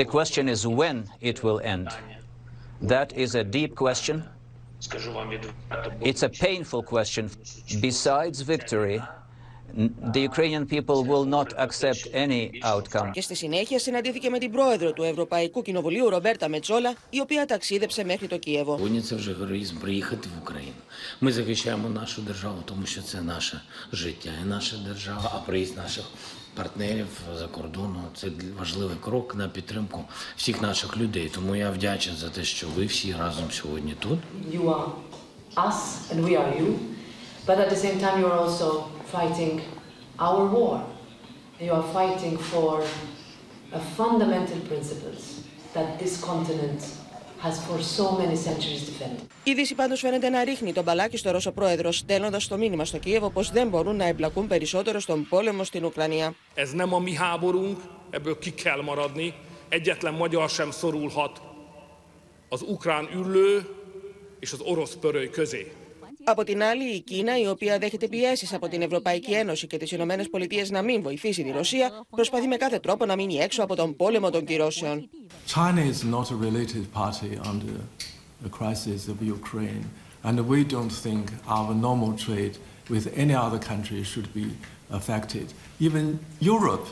The 0.00 0.06
question 0.06 0.48
is 0.48 0.66
when 0.66 1.08
it 1.20 1.42
will 1.42 1.60
end. 1.60 1.88
That 2.82 3.12
is 3.16 3.34
a 3.34 3.44
deep 3.44 3.74
question. 3.74 4.24
It's 6.00 6.22
a 6.22 6.28
painful 6.28 6.82
question. 6.82 7.30
Besides 7.80 8.40
victory, 8.40 9.02
The 10.13 10.21
Ukrainian 10.31 10.65
people 10.65 11.03
will 11.03 11.25
not 11.25 11.49
accept 11.57 12.07
any 12.13 12.51
outcome. 12.63 13.11
Και 13.11 13.21
στη 13.21 13.35
συνέχεια 13.35 13.79
συναντήθηκε 13.79 14.29
με 14.29 14.37
την 14.37 14.51
πρόεδρο 14.51 14.93
του 14.93 15.03
Ευρωπαϊκού 15.03 15.61
Κοινοβουλίου 15.61 16.09
Ρομπέρτα 16.09 16.49
Μετσόλα, 16.49 16.93
η 17.09 17.19
οποία 17.19 17.45
ταξίδεψε 17.45 18.03
μέχρι 18.03 18.27
το 18.27 18.37
Κίεβο. 18.37 18.79
Це 19.03 19.15
вже 19.15 19.33
героїзм 19.33 19.77
приїхати 19.77 20.29
в 20.35 20.41
Україну. 20.41 20.73
Ми 21.21 21.31
захищаємо 21.31 21.89
нашу 21.89 22.21
державу, 22.21 22.57
тому 22.65 22.85
що 22.85 23.01
це 23.01 23.21
наше 23.21 23.61
життя 23.91 24.29
і 24.43 24.47
наша 24.47 24.77
держава, 24.87 25.31
а 25.35 25.37
приїзд 25.37 25.77
наших 25.77 26.05
партнерів 26.55 27.07
за 27.39 27.47
кордону 27.47 27.99
це 28.15 28.27
важливий 28.59 28.97
крок 29.01 29.35
на 29.35 29.47
підтримку 29.49 30.03
всіх 30.35 30.61
наших 30.61 30.97
людей. 30.97 31.31
Тому 31.35 31.55
я 31.55 31.69
вдячний 31.69 32.15
за 32.15 32.29
те, 32.29 32.43
що 32.43 32.67
ви 32.75 32.85
всі 32.85 33.15
разом 33.19 33.51
сьогодні 33.51 33.95
тут. 33.99 34.19
You 34.51 34.63
are 34.63 34.89
us 35.55 35.79
and 36.11 36.23
we 36.25 36.33
are 36.41 36.61
you, 36.61 36.69
but 37.47 37.57
at 37.59 37.69
the 37.69 37.79
same 37.85 37.97
time 38.03 38.15
you 38.21 38.27
are 38.31 38.39
also 38.45 38.67
fighting 39.13 39.61
our 40.27 40.41
war. 40.55 40.75
You 41.59 41.71
are 41.79 41.87
fighting 41.97 42.35
for 42.51 42.73
a 43.79 43.81
fundamental 43.97 44.59
principles 44.71 45.21
that 45.75 45.87
this 46.01 46.13
continent 46.29 46.81
has 47.45 47.55
for 47.67 47.77
so 47.97 48.05
many 48.21 48.35
centuries 48.35 48.83
defended. 48.89 49.23
Η 49.43 49.53
Δύση 49.53 49.75
πάντω 49.75 49.95
φαίνεται 49.95 50.29
να 50.29 50.43
ρίχνει 50.43 50.73
τον 50.73 50.83
μπαλάκι 50.83 51.17
στο 51.17 51.31
Ρώσο 51.31 51.51
πρόεδρο, 51.51 51.91
στέλνοντα 51.91 52.39
το 52.47 52.57
μήνυμα 52.57 52.85
στο 52.85 52.97
Κίεβο 52.97 53.29
πω 53.29 53.41
δεν 53.41 53.67
μπορούν 53.67 53.95
να 53.95 54.05
εμπλακούν 54.05 54.47
περισσότερο 54.47 54.99
στον 54.99 55.27
πόλεμο 55.29 55.63
στην 55.63 55.85
Ουκρανία. 55.85 56.35
Ez 56.55 56.71
nem 56.73 56.93
a 56.93 56.99
mi 56.99 57.13
háborunk, 57.13 57.77
ebből 58.09 58.37
ki 58.39 58.51
kell 58.51 58.81
maradni. 58.81 59.33
Egyetlen 59.69 60.13
magyar 60.13 60.49
sem 60.49 60.71
szorulhat 60.71 61.41
az 62.49 62.61
ukrán 62.61 63.09
ürlő 63.13 63.65
és 64.39 64.51
az 64.53 64.61
orosz 64.61 64.95
pöröly 64.95 65.29
közé. 65.29 65.71
Από 66.24 66.44
την 66.44 66.62
άλλη, 66.62 66.84
η 66.84 67.00
Κίνα, 67.00 67.38
η 67.38 67.46
οποία 67.46 67.78
δέχεται 67.78 68.08
πιέσεις 68.08 68.52
από 68.52 68.68
την 68.68 68.82
Ευρωπαϊκή 68.82 69.32
Ένωση 69.32 69.66
και 69.66 69.76
τις 69.76 69.90
Ηνωμένες 69.90 70.28
Πολιτείες 70.28 70.70
να 70.70 70.82
μην 70.82 71.02
βοηθήσει 71.02 71.42
τη 71.42 71.50
Ρωσία, 71.50 72.06
προσπαθεί 72.10 72.46
με 72.46 72.56
κάθε 72.56 72.78
τρόπο 72.78 73.06
να 73.06 73.16
μείνει 73.16 73.36
έξω 73.36 73.62
από 73.62 73.76
τον 73.76 73.96
πόλεμο 73.96 74.30
των 74.30 74.44
κυρώσεων. 74.44 75.08
China 75.54 75.82
is 75.92 76.04
not 76.14 76.30
a 76.30 76.36
related 76.48 76.84
party 76.94 77.30
under 77.52 77.76
the 78.44 78.50
crisis 78.58 79.08
of 79.08 79.16
Ukraine, 79.38 79.84
and 80.24 80.36
we 80.48 80.64
don't 80.64 80.92
think 81.04 81.22
our 81.56 81.74
normal 81.74 82.12
trade 82.26 82.54
with 82.94 83.04
any 83.22 83.34
other 83.44 83.60
country 83.70 84.02
should 84.12 84.28
be 84.40 84.46
affected. 84.98 85.46
Even 85.86 86.04
Europe 86.54 86.86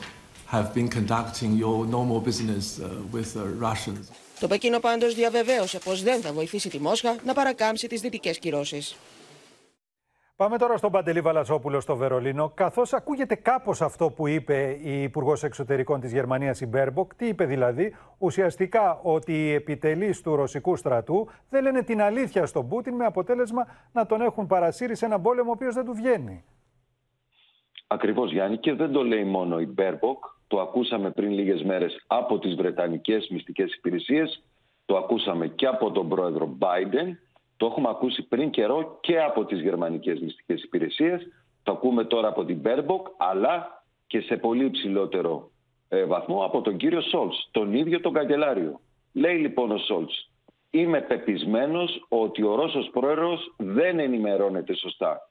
have 0.56 0.68
been 0.78 0.88
conducting 0.98 1.50
your 1.64 1.78
normal 1.96 2.20
business 2.28 2.64
uh, 2.78 2.84
with 3.14 3.28
the 3.34 3.46
Russians. 3.68 4.04
Το 4.40 4.46
Πεκίνο 4.46 4.78
πάντως 4.80 5.14
διαβεβαίωσε 5.14 5.78
πως 5.78 6.02
δεν 6.02 6.20
θα 6.20 6.32
βοηθήσει 6.32 6.68
τη 6.68 6.80
Μόσχα 6.80 7.16
να 7.24 7.32
παρακάμψει 7.32 7.86
τις 7.86 8.00
δυτικές 8.00 8.38
κυρώσεις. 8.38 8.96
Πάμε 10.38 10.58
τώρα 10.58 10.76
στον 10.76 10.90
Παντελή 10.90 11.20
Βαλασόπουλο 11.20 11.80
στο 11.80 11.96
Βερολίνο. 11.96 12.50
Καθώς 12.54 12.92
ακούγεται 12.92 13.34
κάπως 13.34 13.80
αυτό 13.80 14.10
που 14.10 14.26
είπε 14.26 14.78
η 14.82 15.02
Υπουργός 15.02 15.42
Εξωτερικών 15.42 16.00
της 16.00 16.12
Γερμανίας, 16.12 16.60
η 16.60 16.66
Μπέρμποκ, 16.66 17.14
τι 17.14 17.26
είπε 17.26 17.44
δηλαδή, 17.44 17.94
ουσιαστικά 18.18 19.00
ότι 19.02 19.32
οι 19.32 19.52
επιτελείς 19.52 20.22
του 20.22 20.36
ρωσικού 20.36 20.76
στρατού 20.76 21.28
δεν 21.50 21.62
λένε 21.62 21.82
την 21.82 22.00
αλήθεια 22.02 22.46
στον 22.46 22.68
Πούτιν, 22.68 22.94
με 22.94 23.04
αποτέλεσμα 23.04 23.66
να 23.92 24.06
τον 24.06 24.20
έχουν 24.20 24.46
παρασύρει 24.46 24.96
σε 24.96 25.04
έναν 25.04 25.22
πόλεμο 25.22 25.50
ο 25.50 25.52
οποίος 25.52 25.74
δεν 25.74 25.84
του 25.84 25.92
βγαίνει. 25.92 26.44
Ακριβώς, 27.86 28.32
Γιάννη, 28.32 28.56
και 28.56 28.72
δεν 28.72 28.92
το 28.92 29.02
λέει 29.02 29.24
μόνο 29.24 29.60
η 29.60 29.66
Μπέρμποκ. 29.66 30.24
Το 30.46 30.60
ακούσαμε 30.60 31.10
πριν 31.10 31.30
λίγες 31.30 31.62
μέρες 31.62 32.04
από 32.06 32.38
τις 32.38 32.54
Βρετανικές 32.54 33.28
μυστικές 33.30 33.74
υπηρεσίες. 33.74 34.42
Το 34.84 34.96
ακούσαμε 34.96 35.46
και 35.46 35.66
από 35.66 35.90
τον 35.90 36.08
πρόεδρο 36.08 36.56
Biden 36.60 37.16
το 37.58 37.66
έχουμε 37.66 37.88
ακούσει 37.88 38.22
πριν 38.22 38.50
καιρό 38.50 38.98
και 39.00 39.20
από 39.20 39.44
τις 39.44 39.60
γερμανικές 39.60 40.20
μυστικές 40.20 40.62
υπηρεσίες. 40.62 41.26
Το 41.62 41.72
ακούμε 41.72 42.04
τώρα 42.04 42.28
από 42.28 42.44
την 42.44 42.56
Μπέρμποκ, 42.56 43.06
αλλά 43.16 43.82
και 44.06 44.20
σε 44.20 44.36
πολύ 44.36 44.64
υψηλότερο 44.64 45.50
ε, 45.88 46.04
βαθμό 46.04 46.44
από 46.44 46.60
τον 46.60 46.76
κύριο 46.76 47.00
Σόλτς, 47.00 47.48
τον 47.50 47.74
ίδιο 47.74 48.00
τον 48.00 48.12
καγκελάριο. 48.12 48.80
Λέει 49.12 49.36
λοιπόν 49.36 49.70
ο 49.70 49.78
Σόλτς, 49.78 50.30
είμαι 50.70 51.00
πεπεισμένος 51.00 52.06
ότι 52.08 52.42
ο 52.42 52.54
Ρώσος 52.54 52.90
πρόεδρος 52.92 53.54
δεν 53.56 53.98
ενημερώνεται 53.98 54.74
σωστά. 54.74 55.30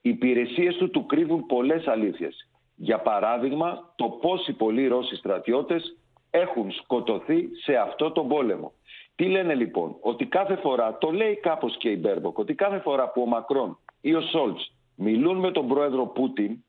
Οι 0.00 0.08
υπηρεσίες 0.10 0.76
του 0.76 0.90
του 0.90 1.06
κρύβουν 1.06 1.46
πολλές 1.46 1.86
αλήθειες. 1.86 2.48
Για 2.74 2.98
παράδειγμα, 2.98 3.92
το 3.96 4.08
πόσοι 4.08 4.52
πολλοί 4.52 4.86
Ρώσοι 4.86 5.16
στρατιώτες 5.16 5.96
έχουν 6.30 6.72
σκοτωθεί 6.72 7.48
σε 7.62 7.76
αυτό 7.76 8.10
τον 8.10 8.28
πόλεμο 8.28 8.72
Τι 9.18 9.24
λένε 9.28 9.54
λοιπόν, 9.54 9.96
ότι 10.00 10.26
κάθε 10.26 10.56
φορά, 10.56 10.98
το 10.98 11.10
λέει 11.10 11.36
κάπως 11.36 11.76
και 11.76 11.90
η 11.90 11.96
Μπέρμποκ, 12.00 12.38
ότι 12.38 12.54
κάθε 12.54 12.78
φορά 12.78 13.08
που 13.08 13.22
ο 13.22 13.26
Μακρόν 13.26 13.78
ή 14.00 14.14
ο 14.14 14.20
Σόλτς 14.20 14.72
μιλούν 14.94 15.36
με 15.36 15.50
τον 15.50 15.68
πρόεδρο 15.68 16.06
Πούτιν, 16.06 16.64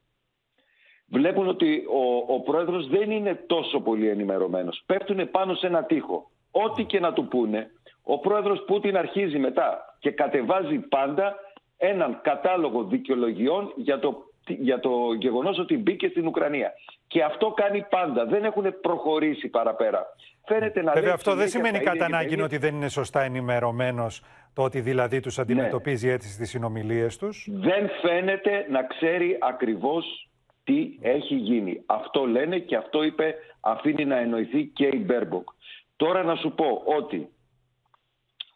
βλέπουν 1.08 1.48
ότι 1.48 1.84
ο, 1.90 2.34
ο 2.34 2.40
πρόεδρος 2.40 2.88
δεν 2.88 3.12
είναι 3.12 3.44
τόσο 3.48 3.80
πολύ 3.80 4.08
ενημερωμένος. 4.08 4.84
Πέφτουν 4.86 5.32
πάνω 5.32 5.54
σε 5.54 5.68
ένα 5.68 5.84
τοίχο. 5.84 6.30
Ό,τι 6.52 6.84
και 6.84 7.00
να 7.00 7.14
του 7.14 7.28
πούνε, 7.28 7.72
ο 8.04 8.20
πρόεδρος 8.20 8.64
Πούτιν 8.68 8.98
αρχίζει 8.98 9.40
μετά 9.40 9.96
και 10.00 10.12
κατεβάζει 10.12 10.78
πάντα 10.78 11.36
έναν 11.78 12.20
κατάλογο 12.22 12.84
δικαιολογιών 12.84 13.74
για 13.76 14.00
το, 14.00 14.24
για 14.48 14.80
το 14.80 15.14
γεγονός 15.20 15.60
ότι 15.60 15.78
μπήκε 15.78 16.08
στην 16.08 16.28
Ουκρανία. 16.28 16.74
Και 17.08 17.24
αυτό 17.24 17.52
κάνει 17.52 17.86
πάντα. 17.90 18.26
Δεν 18.26 18.44
έχουν 18.44 18.80
προχωρήσει 18.82 19.48
παραπέρα. 19.48 20.06
Φαίνεται 20.50 20.82
να 20.82 20.92
Βέβαια, 20.92 21.14
αυτό 21.14 21.36
δεν 21.36 21.50
σημαίνει 21.50 21.80
κατά 21.80 22.06
ανάγκη 22.06 22.42
ότι 22.42 22.58
δεν 22.58 22.76
είναι 22.76 22.90
σωστά 22.90 23.22
ενημερωμένος 23.22 24.22
το 24.54 24.64
ότι 24.64 24.82
δηλαδή 24.82 25.20
τους 25.20 25.40
αντιμετωπίζει 25.40 26.08
ναι. 26.08 26.14
έτσι 26.14 26.30
στις 26.30 26.50
συνομιλίες 26.50 27.18
τους. 27.18 27.48
Δεν 27.52 27.90
φαίνεται 28.02 28.66
να 28.70 28.84
ξέρει 28.84 29.38
ακριβώς 29.42 30.30
τι 30.64 30.98
έχει 31.02 31.36
γίνει. 31.36 31.84
Αυτό 31.86 32.26
λένε 32.26 32.60
και 32.60 32.76
αυτό 32.76 33.04
είπε, 33.04 33.36
αφήνει 33.60 34.06
να 34.06 34.18
εννοηθεί 34.18 34.66
και 34.66 34.86
η 34.86 35.04
Μπέρμποκ. 35.06 35.50
Τώρα 35.96 36.24
να 36.24 36.36
σου 36.36 36.52
πω 36.52 36.82
ότι 36.86 37.30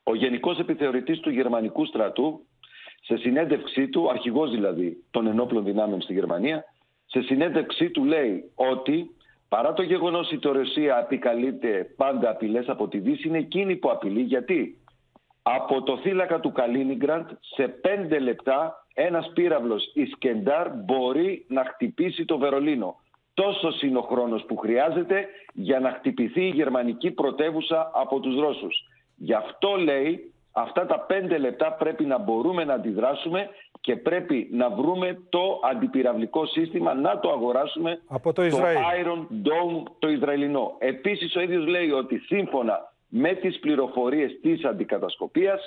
ο 0.04 0.16
Γενικός 0.16 0.60
Επιθεωρητής 0.60 1.20
του 1.20 1.30
Γερμανικού 1.30 1.86
στρατού, 1.86 2.46
σε 3.02 3.18
συνέντευξή 3.18 3.88
του, 3.88 4.10
αρχηγός 4.10 4.52
δηλαδή 4.52 5.04
των 5.12 5.28
ενόπλων 5.28 5.64
δυνάμεων 5.64 6.02
στη 6.02 6.14
Γερμανία, 6.14 6.64
σε 7.06 7.22
συνέντευξή 7.22 7.90
του 7.90 8.04
λέει 8.06 8.52
ότι 8.56 9.16
παρά 9.54 9.74
το 9.74 9.82
γεγονός 9.82 10.32
ότι 10.32 10.48
η 10.48 10.52
Ρωσία 10.52 10.98
επικαλείται 10.98 11.94
πάντα 11.98 12.30
απειλές 12.30 12.68
από 12.68 12.88
τη 12.88 12.98
Δύση, 12.98 13.28
είναι 13.28 13.38
εκείνη 13.38 13.76
που 13.76 13.92
απειλεί. 13.92 14.22
Γιατί; 14.22 14.78
Από 15.42 15.84
το 15.84 15.98
θύλακα 15.98 16.40
του 16.40 16.52
Καλίνιγκραντ 16.52 17.28
σε 17.40 17.68
πέντε 17.68 18.20
λεπτά 18.20 18.86
ένας 18.94 19.32
πύραυλος 19.34 19.92
Ισκεντάρ 19.94 20.70
μπορεί 20.70 21.46
να 21.48 21.66
χτυπήσει 21.66 22.26
το 22.26 22.38
Βερολίνο. 22.38 22.96
Τόσο 23.34 23.74
είναι 23.82 23.98
ο 23.98 24.02
χρόνος 24.02 24.44
που 24.46 24.58
χρειάζεται 24.58 25.28
για 25.54 25.80
να 25.80 25.92
χτυπηθεί 25.92 26.46
η 26.46 26.54
γερμανική 26.56 27.12
πρωτεύουσα 27.12 27.92
από 27.94 28.20
τους 28.20 28.40
Ρώσους. 28.40 28.76
Γι' 29.16 29.34
αυτό 29.34 29.76
λέει 29.76 30.33
αυτά 30.54 30.86
τα 30.86 31.00
πέντε 31.00 31.38
λεπτά 31.38 31.72
πρέπει 31.74 32.06
να 32.06 32.18
μπορούμε 32.18 32.64
να 32.64 32.74
αντιδράσουμε 32.74 33.50
και 33.82 33.96
πρέπει 33.96 34.50
να 34.52 34.70
βρούμε 34.70 35.22
το 35.30 35.60
αντιπυραυλικό 35.72 36.46
σύστημα 36.46 36.94
να 36.94 37.20
το 37.20 37.30
αγοράσουμε 37.30 38.02
από 38.08 38.34
το, 38.34 38.44
Ισραήλ. 38.44 38.76
το 38.76 38.82
Iron 39.02 39.48
Dome 39.48 39.84
το 40.00 40.10
Ισραηλινό. 40.10 40.76
Επίσης 40.80 41.36
ο 41.36 41.42
ίδιος 41.42 41.68
λέει 41.68 41.92
ότι 41.92 42.18
σύμφωνα 42.18 42.94
με 43.08 43.34
τις 43.34 43.60
πληροφορίες 43.60 44.40
της 44.42 44.66
αντικατασκοπίας 44.66 45.62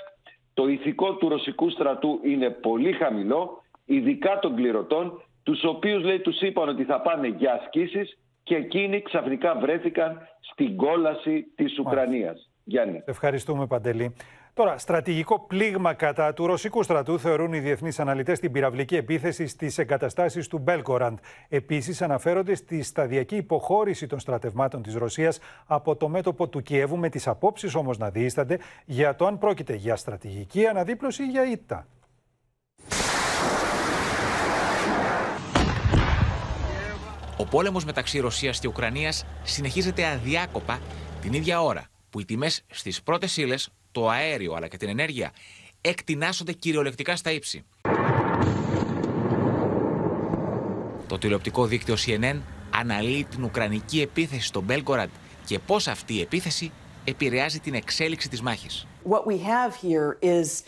το 0.54 0.68
ηθικό 0.68 1.14
του 1.14 1.28
ρωσικού 1.28 1.70
στρατού 1.70 2.20
είναι 2.24 2.50
πολύ 2.50 2.92
χαμηλό, 2.92 3.62
ειδικά 3.84 4.38
των 4.38 4.54
κληρωτών, 4.56 5.22
τους 5.42 5.64
οποίους 5.64 6.02
λέει 6.02 6.20
τους 6.20 6.40
είπαν 6.40 6.68
ότι 6.68 6.84
θα 6.84 7.00
πάνε 7.00 7.28
για 7.28 7.52
ασκήσεις 7.52 8.18
και 8.42 8.56
εκείνοι 8.56 9.02
ξαφνικά 9.02 9.54
βρέθηκαν 9.54 10.28
στην 10.40 10.76
κόλαση 10.76 11.52
της 11.54 11.78
Ουκρανίας. 11.78 12.50
Γιάννη. 12.64 13.02
Ευχαριστούμε 13.04 13.66
Παντελή. 13.66 14.14
Τώρα, 14.56 14.78
στρατηγικό 14.78 15.40
πλήγμα 15.40 15.94
κατά 15.94 16.32
του 16.32 16.46
ρωσικού 16.46 16.82
στρατού 16.82 17.18
θεωρούν 17.18 17.52
οι 17.52 17.58
διεθνείς 17.58 18.00
αναλυτές 18.00 18.40
την 18.40 18.52
πυραυλική 18.52 18.96
επίθεση 18.96 19.46
στις 19.46 19.78
εγκαταστάσεις 19.78 20.48
του 20.48 20.58
Μπέλκοραντ. 20.58 21.18
Επίσης, 21.48 22.02
αναφέρονται 22.02 22.54
στη 22.54 22.82
σταδιακή 22.82 23.36
υποχώρηση 23.36 24.06
των 24.06 24.18
στρατευμάτων 24.18 24.82
της 24.82 24.94
Ρωσίας 24.94 25.38
από 25.66 25.96
το 25.96 26.08
μέτωπο 26.08 26.48
του 26.48 26.62
Κιέβου, 26.62 26.96
με 26.96 27.08
τις 27.08 27.26
απόψεις 27.26 27.74
όμως 27.74 27.98
να 27.98 28.10
διήστανται 28.10 28.58
για 28.84 29.14
το 29.14 29.26
αν 29.26 29.38
πρόκειται 29.38 29.74
για 29.74 29.96
στρατηγική 29.96 30.66
αναδίπλωση 30.66 31.22
ή 31.22 31.26
για 31.26 31.50
ήττα. 31.50 31.86
Ο 37.38 37.44
πόλεμος 37.50 37.84
μεταξύ 37.84 38.18
Ρωσίας 38.18 38.60
και 38.60 38.68
Ουκρανίας 38.68 39.26
συνεχίζεται 39.42 40.06
αδιάκοπα 40.06 40.78
την 41.20 41.32
ίδια 41.32 41.62
ώρα 41.62 41.84
που 42.10 42.20
οι 42.20 42.24
τιμές 42.24 42.64
στις 42.70 43.02
πρώτες 43.02 43.36
ύλες 43.36 43.70
το 43.96 44.08
αέριο 44.08 44.54
αλλά 44.54 44.68
και 44.68 44.76
την 44.76 44.88
ενέργεια 44.88 45.32
εκτινάσσονται 45.80 46.52
κυριολεκτικά 46.52 47.16
στα 47.16 47.30
ύψη. 47.30 47.64
Το 51.06 51.18
τηλεοπτικό 51.18 51.66
δίκτυο 51.66 51.94
CNN 52.06 52.40
αναλύει 52.74 53.24
την 53.24 53.44
ουκρανική 53.44 54.00
επίθεση 54.00 54.46
στο 54.46 54.60
Μπέλγκοραντ 54.60 55.10
και 55.44 55.58
πώς 55.58 55.88
αυτή 55.88 56.14
η 56.14 56.20
επίθεση 56.20 56.72
επηρεάζει 57.04 57.60
την 57.60 57.74
εξέλιξη 57.74 58.28
της 58.28 58.42
μάχης. 58.42 58.86
What 59.08 59.24
we 59.26 59.38
have 59.38 59.74
here 59.74 60.18
is 60.20 60.62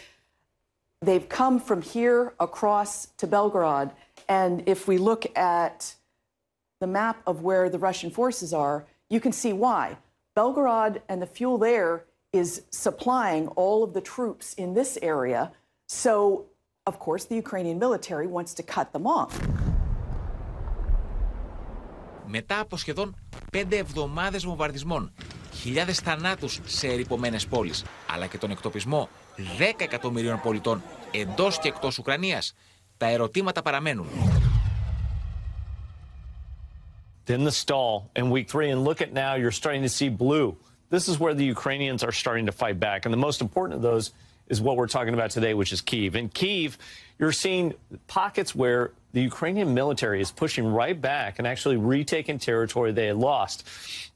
they've 1.06 1.28
come 1.28 1.60
from 1.68 1.82
here 1.82 2.32
across 2.48 2.90
to 3.20 3.26
Belgorod 3.26 3.88
and 4.28 4.52
if 4.74 4.80
we 4.88 4.96
look 5.10 5.22
at 5.36 5.78
the 6.82 6.90
map 6.98 7.16
of 7.30 7.34
where 7.42 7.68
the 7.74 7.80
Russian 7.88 8.10
forces 8.10 8.50
are, 8.52 8.78
you 9.14 9.20
can 9.24 9.32
see 9.42 9.52
why. 9.64 9.84
Belgorod 10.38 10.94
and 11.10 11.18
the 11.24 11.30
fuel 11.36 11.58
there 11.58 11.92
is 12.32 12.62
supplying 12.70 13.48
all 13.56 13.82
of 13.82 13.92
the 13.94 14.00
troops 14.00 14.54
in 14.54 14.74
this 14.74 14.98
area. 15.02 15.52
So, 15.88 16.44
of 16.86 16.98
course, 16.98 17.24
the 17.24 17.36
Ukrainian 17.36 17.78
military 17.78 18.26
wants 18.26 18.52
to 18.54 18.62
cut 18.62 18.92
them 18.92 19.06
off. 19.06 19.32
Μετά 22.26 22.60
από 22.60 22.76
σχεδόν 22.76 23.16
πέντε 23.52 23.76
εβδομάδες 23.76 24.44
βομβαρδισμών, 24.44 25.12
χιλιάδες 25.54 25.98
θανάτους 25.98 26.60
σε 26.64 26.86
ερυπωμένες 26.86 27.46
πόλεις, 27.46 27.84
αλλά 28.12 28.26
και 28.26 28.38
τον 28.38 28.50
εκτοπισμό 28.50 29.08
10 29.58 29.84
εκατομμυρίων 29.84 30.40
πολιτών 30.40 30.82
εντός 31.10 31.58
και 31.58 31.68
εκτός 31.68 31.98
Ουκρανίας, 31.98 32.54
τα 32.96 33.06
ερωτήματα 33.06 33.62
παραμένουν. 33.62 34.06
In 37.30 37.44
the 37.44 37.50
stall 37.50 38.10
in 38.16 38.30
week 38.30 38.48
three, 38.48 38.70
and 38.70 38.82
look 38.88 39.02
at 39.02 39.12
now, 39.12 39.34
you're 39.34 39.58
starting 39.62 39.82
to 39.82 39.92
see 39.98 40.08
blue. 40.08 40.56
This 40.90 41.08
is 41.08 41.18
where 41.18 41.34
the 41.34 41.44
Ukrainians 41.44 42.02
are 42.02 42.12
starting 42.12 42.46
to 42.46 42.52
fight 42.52 42.80
back. 42.80 43.04
And 43.04 43.12
the 43.12 43.18
most 43.18 43.40
important 43.40 43.76
of 43.76 43.82
those 43.82 44.12
is 44.48 44.60
what 44.60 44.76
we're 44.76 44.86
talking 44.86 45.14
about 45.14 45.30
today, 45.30 45.54
which 45.54 45.72
is 45.72 45.80
Kiev. 45.80 46.16
In 46.16 46.28
Kiev, 46.30 46.78
you're 47.18 47.32
seeing 47.32 47.74
pockets 48.06 48.54
where 48.54 48.92
the 49.12 49.20
Ukrainian 49.20 49.74
military 49.74 50.20
is 50.20 50.30
pushing 50.30 50.66
right 50.66 50.98
back 50.98 51.38
and 51.38 51.46
actually 51.46 51.76
retaking 51.76 52.38
territory 52.38 52.92
they 52.92 53.06
had 53.06 53.16
lost. 53.16 53.66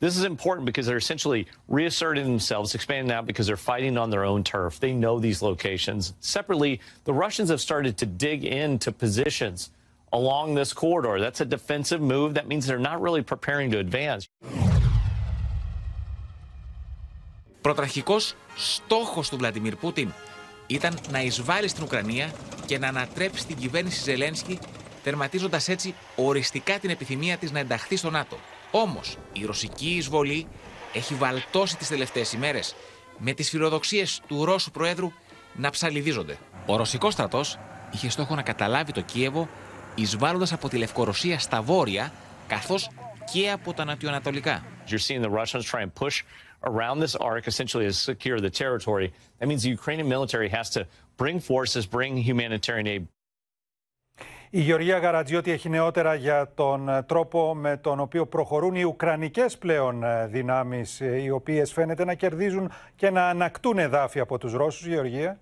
This 0.00 0.16
is 0.16 0.24
important 0.24 0.66
because 0.66 0.86
they're 0.86 0.96
essentially 0.96 1.46
reasserting 1.68 2.24
themselves, 2.24 2.74
expanding 2.74 3.12
out 3.12 3.26
because 3.26 3.46
they're 3.46 3.56
fighting 3.56 3.98
on 3.98 4.10
their 4.10 4.24
own 4.24 4.44
turf. 4.44 4.80
They 4.80 4.92
know 4.92 5.18
these 5.18 5.42
locations. 5.42 6.14
Separately, 6.20 6.80
the 7.04 7.12
Russians 7.12 7.50
have 7.50 7.60
started 7.60 7.98
to 7.98 8.06
dig 8.06 8.44
into 8.44 8.92
positions 8.92 9.70
along 10.12 10.54
this 10.54 10.72
corridor. 10.72 11.20
That's 11.20 11.40
a 11.40 11.46
defensive 11.46 12.00
move. 12.00 12.34
That 12.34 12.46
means 12.46 12.66
they're 12.66 12.78
not 12.78 13.00
really 13.00 13.22
preparing 13.22 13.70
to 13.72 13.78
advance. 13.78 14.28
Πρωταρχικός 17.62 18.34
στόχος 18.56 19.28
του 19.28 19.36
Βλαντιμίρ 19.36 19.76
Πούτιν 19.76 20.12
ήταν 20.66 20.98
να 21.10 21.20
εισβάλλει 21.22 21.68
στην 21.68 21.82
Ουκρανία 21.82 22.32
και 22.66 22.78
να 22.78 22.88
ανατρέψει 22.88 23.46
την 23.46 23.56
κυβέρνηση 23.56 24.02
Ζελένσκι, 24.02 24.58
τερματίζοντας 25.02 25.68
έτσι 25.68 25.94
οριστικά 26.16 26.78
την 26.78 26.90
επιθυμία 26.90 27.36
της 27.36 27.52
να 27.52 27.58
ενταχθεί 27.58 27.96
στο 27.96 28.10
ΝΑΤΟ. 28.10 28.38
Όμως, 28.70 29.16
η 29.32 29.44
ρωσική 29.44 29.88
εισβολή 29.88 30.46
έχει 30.92 31.14
βαλτώσει 31.14 31.76
τις 31.76 31.88
τελευταίες 31.88 32.32
ημέρες 32.32 32.74
με 33.18 33.32
τις 33.32 33.48
φιλοδοξίες 33.48 34.20
του 34.26 34.44
Ρώσου 34.44 34.70
Προέδρου 34.70 35.12
να 35.54 35.70
ψαλιδίζονται. 35.70 36.38
Ο 36.66 36.76
ρωσικός 36.76 37.12
στρατός 37.12 37.58
είχε 37.92 38.10
στόχο 38.10 38.34
να 38.34 38.42
καταλάβει 38.42 38.92
το 38.92 39.00
Κίεβο 39.00 39.48
εισβάλλοντας 39.94 40.52
από 40.52 40.68
τη 40.68 40.76
Λευκορωσία 40.76 41.38
στα 41.38 41.62
βόρεια, 41.62 42.12
καθώς 42.46 42.90
και 43.32 43.50
από 43.50 43.72
τα 43.72 43.84
νοτιοανατολικά 43.84 44.64
around 46.64 47.00
this 47.00 47.14
arc, 47.16 47.46
essentially 47.46 47.86
to 47.86 47.92
secure 47.92 48.38
the 48.40 48.50
territory. 48.50 49.12
That 49.38 49.46
means 49.48 49.62
the 49.62 49.74
Ukrainian 49.80 50.08
military 50.08 50.48
has 50.48 50.70
to 50.76 50.86
bring 51.16 51.40
forces, 51.40 51.86
bring 51.86 52.16
humanitarian 52.16 52.86
aid. 52.86 53.06
Η 54.54 54.60
Γεωργία 54.60 54.98
Γαρατζιώτη 54.98 55.50
έχει 55.50 55.68
νεότερα 55.68 56.14
για 56.14 56.52
τον 56.54 57.04
τρόπο 57.06 57.54
με 57.54 57.76
τον 57.76 58.00
οποίο 58.00 58.26
προχωρούν 58.26 58.74
οι 58.74 58.84
Ουκρανικές 58.84 59.58
πλέον 59.58 60.04
δυνάμεις, 60.26 61.00
οι 61.00 61.30
οποίες 61.30 61.72
φαίνεται 61.72 62.04
να 62.04 62.14
κερδίζουν 62.14 62.70
και 62.96 63.10
να 63.10 63.28
ανακτούν 63.28 63.78
εδάφη 63.78 64.20
από 64.20 64.38
τους 64.38 64.52
Ρώσους, 64.52 64.86
Γεωργία. 64.86 65.40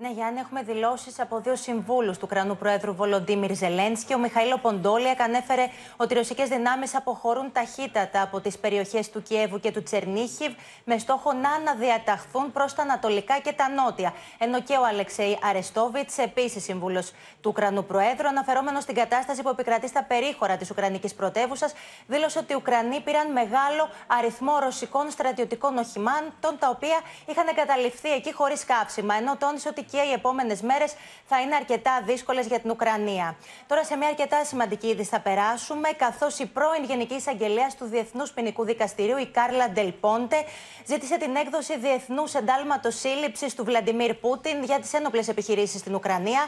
Ναι, 0.00 0.10
Γιάννη, 0.10 0.40
έχουμε 0.40 0.62
δηλώσεις 0.62 1.20
από 1.20 1.40
δύο 1.40 1.56
συμβούλους 1.56 2.18
του 2.18 2.26
Κρανού 2.26 2.56
Προέδρου 2.56 2.94
Βολοντίμιρ 2.94 3.54
Ζελένσκι. 3.54 4.14
Ο 4.14 4.18
Μιχαήλο 4.18 4.58
Ποντόλιακ 4.58 5.20
ανέφερε 5.20 5.66
ότι 5.96 6.14
οι 6.14 6.16
ρωσικές 6.16 6.48
δυνάμεις 6.48 6.94
αποχωρούν 6.94 7.52
ταχύτατα 7.52 8.22
από 8.22 8.40
τις 8.40 8.58
περιοχές 8.58 9.10
του 9.10 9.22
Κιέβου 9.22 9.60
και 9.60 9.70
του 9.70 9.82
Τσερνίχιβ 9.82 10.52
με 10.84 10.98
στόχο 10.98 11.32
να 11.32 11.50
αναδιαταχθούν 11.50 12.52
προς 12.52 12.74
τα 12.74 12.82
ανατολικά 12.82 13.38
και 13.38 13.52
τα 13.52 13.68
νότια. 13.68 14.14
Ενώ 14.38 14.60
και 14.60 14.76
ο 14.76 14.84
Αλεξέη 14.84 15.38
Αρεστόβιτς, 15.42 16.18
επίσης 16.18 16.62
σύμβουλος 16.62 17.10
του 17.40 17.48
Ουκρανού 17.48 17.84
Προέδρου, 17.84 18.28
αναφερόμενος 18.28 18.82
στην 18.82 18.94
κατάσταση 18.94 19.42
που 19.42 19.48
επικρατεί 19.48 19.88
στα 19.88 20.04
περίχωρα 20.04 20.56
της 20.56 20.70
Ουκρανικής 20.70 21.14
πρωτεύουσας, 21.14 21.72
δήλωσε 22.06 22.38
ότι 22.38 22.52
οι 22.52 22.56
Ουκρανοί 22.56 23.00
πήραν 23.00 23.32
μεγάλο 23.32 23.88
αριθμό 24.06 24.58
ρωσικών 24.58 25.10
στρατιωτικών 25.10 25.78
οχημάτων, 25.78 26.58
τα 26.58 26.68
οποία 26.68 27.00
είχαν 27.26 27.48
εγκαταλειφθεί 27.48 28.12
εκεί 28.12 28.32
χωρίς 28.32 28.64
κάψιμα. 28.64 29.14
Ενώ 29.14 29.36
τόνισε 29.36 29.68
ότι 29.68 29.86
και 29.90 29.96
οι 29.96 30.12
επόμενες 30.12 30.60
μέρες 30.62 30.94
θα 31.26 31.40
είναι 31.40 31.54
αρκετά 31.54 32.02
δύσκολες 32.06 32.46
για 32.46 32.60
την 32.60 32.70
Ουκρανία. 32.70 33.36
Τώρα 33.66 33.84
σε 33.84 33.96
μια 33.96 34.08
αρκετά 34.08 34.44
σημαντική 34.44 34.86
είδηση 34.86 35.08
θα 35.08 35.20
περάσουμε, 35.20 35.88
καθώς 35.96 36.38
η 36.38 36.46
πρώην 36.46 36.84
Γενική 36.84 37.14
Εισαγγελέας 37.14 37.76
του 37.76 37.84
Διεθνούς 37.84 38.30
Ποινικού 38.30 38.64
Δικαστηρίου, 38.64 39.16
η 39.18 39.26
Κάρλα 39.26 39.70
Ντελπόντε, 39.70 40.44
ζήτησε 40.86 41.18
την 41.18 41.36
έκδοση 41.36 41.78
διεθνούς 41.78 42.34
εντάλματος 42.34 42.98
σύλληψης 42.98 43.54
του 43.54 43.64
Βλαντιμίρ 43.64 44.14
Πούτιν 44.14 44.64
για 44.64 44.78
τις 44.80 44.92
ένοπλες 44.92 45.28
επιχειρήσεις 45.28 45.80
στην 45.80 45.94
Ουκρανία. 45.94 46.46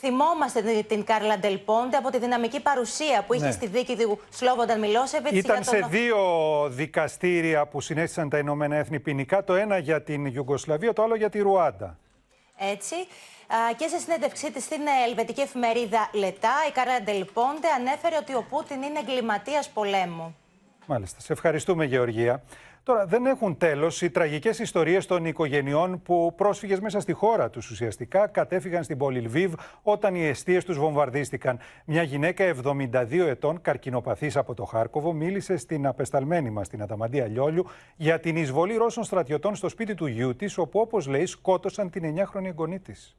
Θυμόμαστε 0.00 0.84
την 0.88 1.04
Κάρλα 1.04 1.38
Ντελπόντε 1.38 1.96
από 1.96 2.10
τη 2.10 2.18
δυναμική 2.18 2.60
παρουσία 2.60 3.24
που 3.26 3.34
είχε 3.34 3.44
ναι. 3.44 3.50
στη 3.50 3.66
δίκη 3.66 3.96
του 3.96 4.20
Σλόβονταν 4.30 4.78
Μιλόσεβιτς. 4.78 5.36
Ήταν 5.36 5.64
σε 5.64 5.86
δύο 5.90 6.18
δικαστήρια 6.68 7.66
που 7.66 7.80
συνέστησαν 7.80 8.28
τα 8.28 8.38
Ηνωμένα 8.38 8.76
Έθνη 8.76 9.00
ποινικά. 9.00 9.44
Το 9.44 9.54
ένα 9.54 9.78
για 9.78 10.02
την 10.02 10.26
Ιουγκοσλαβία, 10.26 10.92
το 10.92 11.02
άλλο 11.02 11.14
για 11.14 11.30
τη 11.30 11.38
Ρουάντα. 11.38 11.98
Έτσι. 12.58 12.94
Και 13.76 13.88
σε 13.88 13.98
συνέντευξή 13.98 14.52
της 14.52 14.64
στην 14.64 14.80
ελβετική 15.06 15.40
εφημερίδα 15.40 16.10
Λετά, 16.12 16.54
η 16.68 16.72
Κάρλα 16.72 17.02
Ντελπόντε 17.02 17.68
ανέφερε 17.78 18.16
ότι 18.16 18.34
ο 18.34 18.46
Πούτιν 18.48 18.82
είναι 18.82 18.98
εγκληματίας 18.98 19.68
πολέμου. 19.68 20.36
Μάλιστα. 20.86 21.20
Σε 21.20 21.32
ευχαριστούμε, 21.32 21.84
Γεωργία. 21.84 22.42
Τώρα, 22.88 23.06
δεν 23.06 23.26
έχουν 23.26 23.56
τέλος 23.56 24.02
οι 24.02 24.10
τραγικές 24.10 24.58
ιστορίες 24.58 25.06
των 25.06 25.24
οικογενειών 25.24 26.02
που 26.02 26.34
πρόσφυγες 26.36 26.80
μέσα 26.80 27.00
στη 27.00 27.12
χώρα 27.12 27.50
τους 27.50 27.70
ουσιαστικά 27.70 28.26
κατέφυγαν 28.26 28.84
στην 28.84 28.98
πόλη 28.98 29.20
Λβίβ 29.20 29.54
όταν 29.82 30.14
οι 30.14 30.26
αιστείες 30.26 30.64
τους 30.64 30.78
βομβαρδίστηκαν. 30.78 31.58
Μια 31.84 32.02
γυναίκα 32.02 32.44
72 32.44 33.26
ετών, 33.26 33.60
καρκινοπαθής 33.60 34.36
από 34.36 34.54
το 34.54 34.64
Χάρκοβο, 34.64 35.12
μίλησε 35.12 35.56
στην 35.56 35.86
απεσταλμένη 35.86 36.50
μας, 36.50 36.68
την 36.68 36.82
Αταμαντία 36.82 37.26
Λιόλιου, 37.26 37.66
για 37.96 38.20
την 38.20 38.36
εισβολή 38.36 38.76
Ρώσων 38.76 39.04
στρατιωτών 39.04 39.54
στο 39.54 39.68
σπίτι 39.68 39.94
του 39.94 40.06
γιού 40.06 40.36
της, 40.36 40.58
όπου 40.58 40.80
όπως 40.80 41.06
λέει 41.06 41.26
σκότωσαν 41.26 41.90
την 41.90 42.14
9χρονη 42.16 42.44
εγγονή 42.44 42.78
της. 42.78 43.16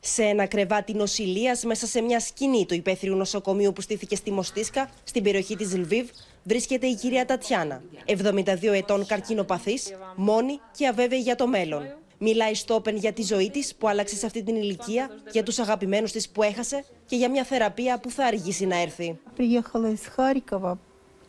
Σε 0.00 0.22
ένα 0.22 0.46
κρεβάτι 0.46 0.94
νοσηλείας 0.94 1.64
μέσα 1.64 1.86
σε 1.86 2.00
μια 2.00 2.20
σκηνή 2.20 2.66
του 2.66 2.74
υπαίθριου 2.74 3.16
νοσοκομείου 3.16 3.72
που 3.72 3.80
στήθηκε 3.80 4.16
στη 4.16 4.30
Μοστίσκα, 4.30 4.88
στην 5.04 5.22
περιοχή 5.22 5.56
της 5.56 5.76
Λβίβ, 5.76 6.10
βρίσκεται 6.43 6.87
η 6.87 6.95
κυρία 6.95 7.25
Τατιάνα, 7.25 7.81
72 8.05 8.73
ετών 8.73 9.05
καρκίνοπαθής, 9.05 9.93
μόνη 10.15 10.59
και 10.77 10.87
αβέβαιη 10.87 11.19
για 11.19 11.35
το 11.35 11.47
μέλλον. 11.47 11.83
Μιλάει 12.17 12.53
στο 12.53 12.75
Open 12.75 12.93
για 12.93 13.13
τη 13.13 13.21
ζωή 13.23 13.49
της 13.49 13.75
που 13.75 13.87
άλλαξε 13.87 14.15
σε 14.15 14.25
αυτή 14.25 14.43
την 14.43 14.55
ηλικία, 14.55 15.09
για 15.31 15.43
τους 15.43 15.59
αγαπημένους 15.59 16.11
της 16.11 16.29
που 16.29 16.43
έχασε 16.43 16.83
και 17.05 17.15
για 17.15 17.29
μια 17.29 17.43
θεραπεία 17.43 17.99
που 17.99 18.09
θα 18.09 18.25
αργήσει 18.25 18.65
να 18.65 18.81
έρθει. 18.81 19.19
Приехала 19.37 19.89
из 19.89 20.05
Харькова 20.15 20.79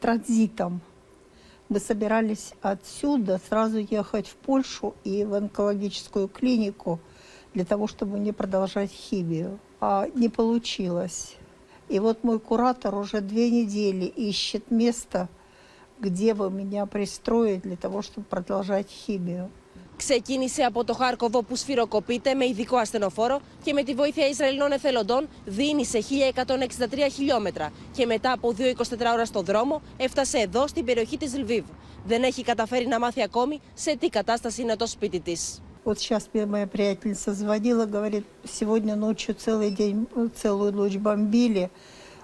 транзитом. 0.01 0.83
Мы 1.69 1.79
собирались 1.79 2.53
отсюда 2.63 3.41
сразу 3.49 3.79
ехать 3.79 4.27
в 4.27 4.35
Польшу 4.35 4.97
и 5.05 5.25
в 5.25 5.35
онкологическую 5.35 6.27
клинику 6.27 6.99
для 7.55 7.65
того, 7.65 7.87
чтобы 7.87 8.19
не 8.19 8.33
продолжать 8.33 8.91
химию. 8.91 9.61
А 9.81 10.09
не 10.15 10.29
получилось. 10.29 11.37
И 11.89 11.99
вот 11.99 12.23
мой 12.23 12.39
куратор 12.39 12.95
уже 12.95 13.21
две 13.21 13.51
недели 13.51 14.05
ищет 14.05 14.71
место, 14.71 15.29
где 15.99 16.35
бы 16.35 16.51
меня 16.51 16.87
пристроить 16.87 17.63
для 17.63 17.77
того, 17.77 18.03
чтобы 18.03 18.27
продолжать 18.27 18.89
химию. 18.89 19.51
Ξεκίνησε 19.97 20.63
από 20.63 20.85
το 20.85 20.95
Χάρκοβο 20.95 21.43
που 21.43 21.57
σφυροκοπείται 21.57 22.35
με 22.35 22.47
ειδικό 22.47 22.77
ασθενοφόρο 22.77 23.41
και 23.63 23.73
με 23.73 23.83
τη 23.83 23.95
βοήθεια 23.95 24.29
Ισραηλινών 24.29 24.73
εθελοντών 24.73 25.29
δίνησε 25.45 25.99
1163 25.99 27.07
χιλιόμετρα 27.13 27.73
και 27.93 28.07
μετά 28.07 28.33
από 28.33 28.55
2-24 28.59 28.75
ώρα 29.13 29.25
στο 29.25 29.43
δρόμο 29.43 29.83
έφτασε 29.97 30.39
εδώ 30.39 30.67
στην 30.67 30.85
περιοχή 30.85 31.17
της 31.17 31.39
Λβίβ. 31.39 31.65
Δεν 32.07 32.23
έχει 32.23 32.43
καταφέρει 32.43 32.87
να 32.87 32.99
μάθει 32.99 33.23
ακόμη 33.23 33.61
σε 33.75 33.97
τι 33.97 34.09
κατάσταση 34.09 34.63
είναι 34.63 34.77
το 34.77 34.87
σπίτι 34.87 35.21
της. 35.21 35.63
Вот 35.85 35.99
сейчас 35.99 36.29
мне 36.33 36.47
моя 36.47 36.67
приятельница 36.67 37.33
звонила, 37.33 37.87
говорит, 37.87 38.25
сегодня 38.45 38.97
ночью 38.97 39.35
целый 39.35 39.71
день, 39.71 40.07
целую 40.35 40.73
ночь 40.73 40.97
бомбили. 40.97 41.71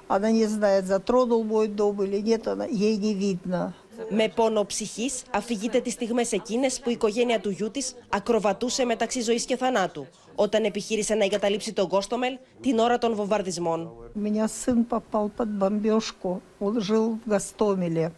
Она 0.09 0.31
не 0.31 0.47
знает, 0.47 0.87
затронул 0.87 1.43
мой 1.43 1.69
дом 1.69 2.03
или 2.03 2.21
нет, 2.21 2.47
она, 2.47 2.67
ей 2.67 2.97
не 2.97 3.15
видно. 3.15 3.75
Με 4.11 4.29
πόνο 4.29 4.65
ψυχή, 4.65 5.11
αφηγείται 5.31 5.81
τι 5.81 5.91
στιγμέ 5.91 6.25
εκείνε 6.31 6.69
που 6.83 6.91
η 6.91 6.93
οικογένεια 6.93 7.41
του 7.41 7.51
γιού 7.51 7.71
τη 7.71 7.91
ακροβατούσε 8.09 8.85
μεταξύ 8.85 9.21
ζωή 9.21 9.45
και 9.45 9.57
θανάτου, 9.57 10.07
όταν 10.35 10.65
επιχείρησε 10.65 11.15
να 11.15 11.25
εγκαταλείψει 11.25 11.73
τον 11.73 11.89
Κόστομελ 11.89 12.39
την 12.61 12.79
ώρα 12.79 12.99
των 12.99 13.15
βομβαρδισμών. 13.15 13.91
Меня 14.15 14.49
сын 14.49 14.85
попал 14.85 15.29
под 15.29 15.49
бомбежку. 15.49 16.41
Он 16.59 16.81
жил 16.81 17.19
в 17.25 17.29
Гастомеле. 17.29 18.13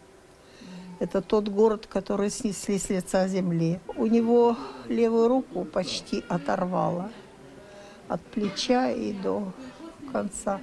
Это 0.99 1.21
тот 1.21 1.47
город, 1.47 1.87
который 1.87 2.29
снесли 2.29 2.77
с 2.77 2.89
лица 2.89 3.27
земли. 3.27 3.79
У 3.95 4.05
него 4.05 4.57
левую 4.87 5.29
руку 5.29 5.63
почти 5.63 6.23
оторвало 6.27 7.09
от 8.09 8.21
плеча 8.21 8.91
и 8.91 9.13
до 9.13 9.53
конца. 10.11 10.59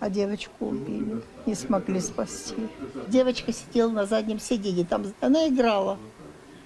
А 0.00 0.10
девочку 0.10 0.66
убили, 0.66 1.22
не 1.46 1.54
смогли 1.54 2.00
спасти. 2.00 2.68
Девочка 3.08 3.52
сидела 3.52 3.90
на 3.90 4.04
заднем 4.04 4.38
сиденье, 4.38 4.84
там 4.84 5.04
она 5.20 5.48
играла. 5.48 5.98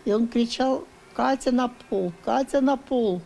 И 0.04 0.12
он 0.12 0.26
кричал, 0.26 0.84
Катя 1.14 1.52
на 1.52 1.68
пол, 1.68 2.12
Катя 2.24 2.61
на 2.61 2.76
пол. 2.76 3.20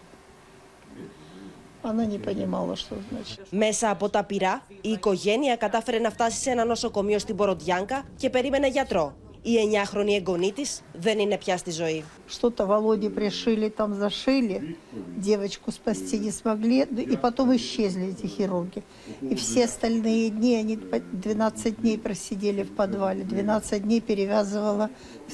Она 1.83 2.05
не 2.05 2.19
понимала, 2.19 2.77
что 2.77 2.97
значит. 3.11 3.41
Μέσα 3.51 3.91
από 3.91 4.09
τα 4.09 4.25
πυρά, 4.25 4.63
η 4.83 4.91
οικογένεια 4.91 5.57
κατάφερε 5.57 5.99
να 5.99 6.11
φτάσει 6.11 6.41
σε 6.41 6.51
ένα 6.51 6.65
νοσοκομείο 6.65 7.19
στην 7.19 7.37
Ποροντιάνκα 7.37 8.05
και 8.17 8.31
περίμενε 8.31 8.69
γιατρό. 8.69 9.15
Η 9.45 9.51
9χρονη 9.73 10.15
εγγονή 10.17 10.53
τη 10.53 10.63
δεν 10.93 11.19
είναι 11.19 11.39
πια 11.39 11.57
στη 11.57 11.71
ζωή. 11.71 12.05
Что-то 12.29 12.67
Володе 12.67 13.11
пришили, 13.11 13.69
там 13.69 13.95
зашили, 13.95 14.77
девочку 15.17 15.71
спасти 15.73 16.19
не 16.19 16.31
смогли, 16.31 16.87
и 17.13 17.17
потом 17.17 17.55
исчезли 17.57 18.07
эти 18.13 18.27
хирурги. 18.27 18.83
И 19.21 19.35
все 19.35 19.65
остальные 19.65 20.31
дни, 20.31 20.55
они 20.55 20.77
12 20.77 21.81
дней 21.81 21.99
просидели 21.99 22.63
в 22.63 22.73
подвале, 22.73 23.25
12 23.25 23.83
дней 23.83 24.01
перевязывала 24.01 24.91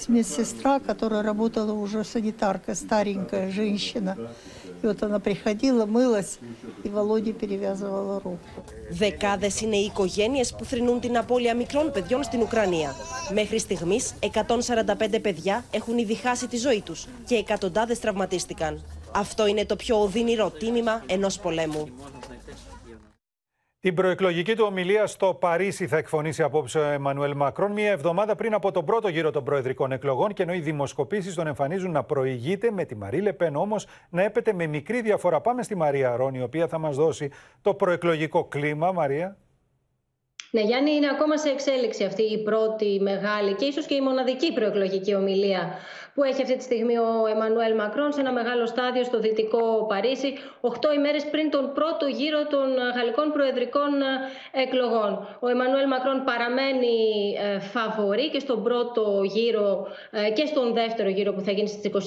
медсестра, 0.09 0.81
которая 0.81 1.23
работала 1.23 1.73
уже 1.73 2.03
санитаркой, 2.03 2.75
старенькая 2.77 3.51
женщина. 3.51 4.17
И 4.83 4.87
вот 4.87 5.03
она 5.03 5.19
приходила, 5.19 5.87
мылась, 5.87 6.39
и 6.85 6.89
Володе 6.89 7.33
перевязывала 7.33 8.21
руку. 8.21 8.39
Δεκάδε 8.91 9.51
είναι 9.63 9.77
οι 9.77 9.85
οικογένειε 9.85 10.45
που 10.59 10.65
θρυνούν 10.65 11.01
την 11.01 11.19
απώλεια 11.19 11.55
μικρών 11.55 11.93
παιδιών 11.93 12.23
στην 12.23 12.41
Ουκρανία. 12.41 12.95
Μέχρι 13.33 13.59
στιγμή, 13.59 14.01
145 14.21 15.19
παιδιά 15.23 15.65
έχουν 15.71 15.99
ήδη 15.99 16.15
χάσει 16.15 16.47
τη 16.49 16.57
ζωή 16.57 16.81
του 16.81 16.95
και 17.25 17.35
εκατοντάδε 17.35 17.95
τραυματίστηκαν. 17.95 18.83
Αυτό 19.13 19.47
είναι 19.47 19.65
το 19.65 19.77
πιο 19.77 20.03
οδύνηρο 20.03 20.51
τίμημα 20.51 21.03
ενό 21.07 21.29
πολέμου. 21.43 21.89
Την 23.84 23.94
προεκλογική 23.94 24.56
του 24.56 24.66
ομιλία 24.68 25.08
στο 25.08 25.34
Παρίσι 25.34 25.88
θα 25.88 25.98
εκφωνήσει 25.98 26.44
απόψε 26.44 26.80
ο 26.80 26.84
Εμμανουέλ 26.84 27.36
Μακρόν, 27.36 27.72
μία 27.72 27.92
εβδομάδα 27.92 28.36
πριν 28.36 28.54
από 28.54 28.72
τον 28.72 28.86
πρώτο 28.86 29.08
γύρο 29.08 29.32
των 29.32 29.44
προεδρικών 29.44 29.92
εκλογών. 29.92 30.34
Και 30.34 30.44
ενώ 30.44 30.54
οι 30.54 30.60
δημοσκοπήσεις 30.60 31.36
τον 31.36 31.48
εμφανίζουν 31.48 31.92
να 31.92 32.04
προηγείται 32.04 32.72
με 32.72 32.86
τη 32.86 32.96
Μαρή 32.96 33.22
Λεπέν, 33.22 33.56
όμως 33.56 33.88
να 34.10 34.24
έπεται 34.24 34.54
με 34.54 34.66
μικρή 34.66 35.02
διαφορά. 35.02 35.42
Πάμε 35.42 35.64
στη 35.64 35.76
Μαρία 35.76 36.16
Ρόνη, 36.16 36.38
η 36.38 36.42
οποία 36.42 36.68
θα 36.68 36.78
μας 36.78 36.96
δώσει 36.96 37.32
το 37.62 37.74
προεκλογικό 37.74 38.44
κλίμα. 38.44 38.92
Μαρία. 38.92 39.38
Ναι, 40.52 40.62
Γιάννη, 40.62 40.92
είναι 40.92 41.10
ακόμα 41.10 41.38
σε 41.38 41.50
εξέλιξη 41.50 42.04
αυτή 42.04 42.24
η 42.24 42.44
πρώτη 42.44 43.00
μεγάλη 43.02 43.54
και 43.54 43.66
ίσως 43.66 43.86
και 43.86 43.94
η 43.94 44.02
μοναδική 44.02 44.54
προεκλογική 44.54 45.16
ομιλία 45.16 45.74
που 46.14 46.24
έχει 46.24 46.42
αυτή 46.42 46.58
τη 46.58 46.64
στιγμή 46.64 46.98
ο 46.98 47.28
Εμμανουέλ 47.34 47.76
Μακρόν 47.76 48.12
σε 48.14 48.20
ένα 48.20 48.32
μεγάλο 48.32 48.66
στάδιο 48.66 49.04
στο 49.04 49.20
δυτικό 49.20 49.86
Παρίσι, 49.90 50.34
8 50.62 50.70
ημέρες 50.96 51.26
πριν 51.26 51.50
τον 51.50 51.72
πρώτο 51.74 52.06
γύρο 52.06 52.46
των 52.46 52.68
γαλλικών 52.96 53.32
προεδρικών 53.32 53.92
ε, 54.02 54.62
εκλογών. 54.64 55.12
Ο 55.40 55.48
Εμμανουέλ 55.48 55.88
Μακρόν 55.88 56.24
παραμένει 56.24 56.98
ε, 57.46 57.60
φαβορή 57.60 58.30
και 58.30 58.40
στον 58.40 58.64
πρώτο 58.64 59.22
γύρο 59.24 59.88
ε, 60.12 60.32
και 60.32 60.46
στον 60.46 60.74
δεύτερο 60.74 61.10
γύρο 61.10 61.34
που 61.34 61.42
θα 61.42 61.52
γίνει 61.52 61.68
στις 61.68 61.92
24 61.94 61.98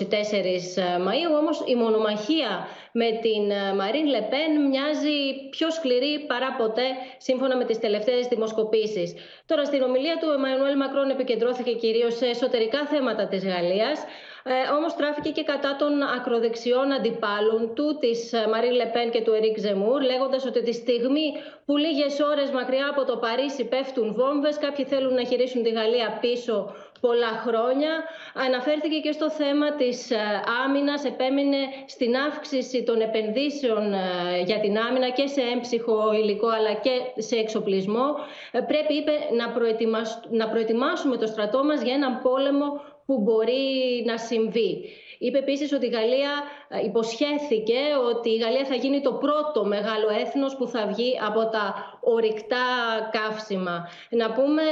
Μαΐου. 1.06 1.32
Όμως 1.40 1.62
η 1.66 1.74
μονομαχία 1.74 2.66
με 2.92 3.08
την 3.24 3.44
Μαρίν 3.76 4.06
Λεπέν 4.06 4.50
μοιάζει 4.68 5.18
πιο 5.50 5.70
σκληρή 5.70 6.24
παρά 6.26 6.54
ποτέ 6.58 6.86
σύμφωνα 7.18 7.56
με 7.56 7.64
τις 7.64 7.78
τελευταίες 7.78 8.26
δημοσκοπήσεις. 8.26 9.14
Τώρα 9.46 9.64
στην 9.64 9.82
ομιλία 9.82 10.16
του 10.20 10.26
ο 10.30 10.32
Εμμανουέλ 10.32 10.76
Μακρόν 10.76 11.10
επικεντρώθηκε 11.10 11.72
κυρίως 11.72 12.16
σε 12.16 12.26
εσωτερικά 12.26 12.86
θέματα 12.86 13.26
της 13.26 13.44
Γαλλίας 13.44 13.95
ε, 14.48 14.70
όμως 14.76 14.94
τράφηκε 14.94 15.30
και 15.30 15.42
κατά 15.42 15.76
των 15.76 16.02
ακροδεξιών 16.02 16.92
αντιπάλων 16.92 17.74
του, 17.74 17.98
της 18.00 18.32
ε, 18.32 18.46
Μαρή 18.52 18.70
Λεπέν 18.72 19.10
και 19.10 19.22
του 19.22 19.32
Ερίκ 19.32 19.58
Ζεμούρ, 19.58 20.02
λέγοντας 20.02 20.46
ότι 20.46 20.62
τη 20.62 20.72
στιγμή 20.72 21.26
που 21.64 21.76
λίγες 21.76 22.20
ώρες 22.20 22.50
μακριά 22.50 22.88
από 22.90 23.04
το 23.04 23.16
Παρίσι 23.16 23.64
πέφτουν 23.64 24.14
βόμβες, 24.14 24.58
κάποιοι 24.58 24.84
θέλουν 24.84 25.14
να 25.14 25.24
χειρίσουν 25.24 25.62
τη 25.62 25.70
Γαλλία 25.70 26.18
πίσω 26.20 26.74
πολλά 27.00 27.32
χρόνια. 27.46 27.92
Αναφέρθηκε 28.34 28.98
και 28.98 29.12
στο 29.12 29.30
θέμα 29.30 29.72
της 29.72 30.10
ε, 30.10 30.16
άμυνας, 30.64 31.04
επέμεινε 31.04 31.58
στην 31.86 32.16
αύξηση 32.16 32.82
των 32.82 33.00
επενδύσεων 33.00 33.92
ε, 33.92 33.98
για 34.44 34.60
την 34.60 34.78
άμυνα 34.78 35.08
και 35.10 35.26
σε 35.26 35.40
έμψυχο 35.40 36.12
υλικό 36.12 36.48
αλλά 36.48 36.72
και 36.72 36.94
σε 37.16 37.36
εξοπλισμό. 37.36 38.06
Πρέπει, 38.52 38.94
είπε, 38.94 39.12
να 40.30 40.48
προετοιμάσουμε 40.48 41.16
το 41.16 41.26
στρατό 41.26 41.64
μας 41.64 41.82
για 41.82 41.94
έναν 41.94 42.20
πόλεμο 42.22 42.94
που 43.06 43.20
μπορεί 43.20 44.02
να 44.06 44.18
συμβεί. 44.18 44.84
Είπε 45.18 45.38
επίσης 45.38 45.72
ότι 45.72 45.86
η 45.86 45.88
Γαλλία 45.88 46.30
ε, 46.68 46.84
υποσχέθηκε 46.84 47.80
ότι 48.10 48.30
η 48.30 48.36
Γαλλία 48.36 48.64
θα 48.64 48.74
γίνει 48.74 49.00
το 49.00 49.12
πρώτο 49.12 49.64
μεγάλο 49.64 50.08
έθνος 50.20 50.56
που 50.56 50.66
θα 50.66 50.86
βγει 50.86 51.18
από 51.28 51.48
τα 51.48 51.74
ορυκτά 52.00 52.66
καύσιμα. 53.16 53.88
Να 54.10 54.32
πούμε, 54.32 54.62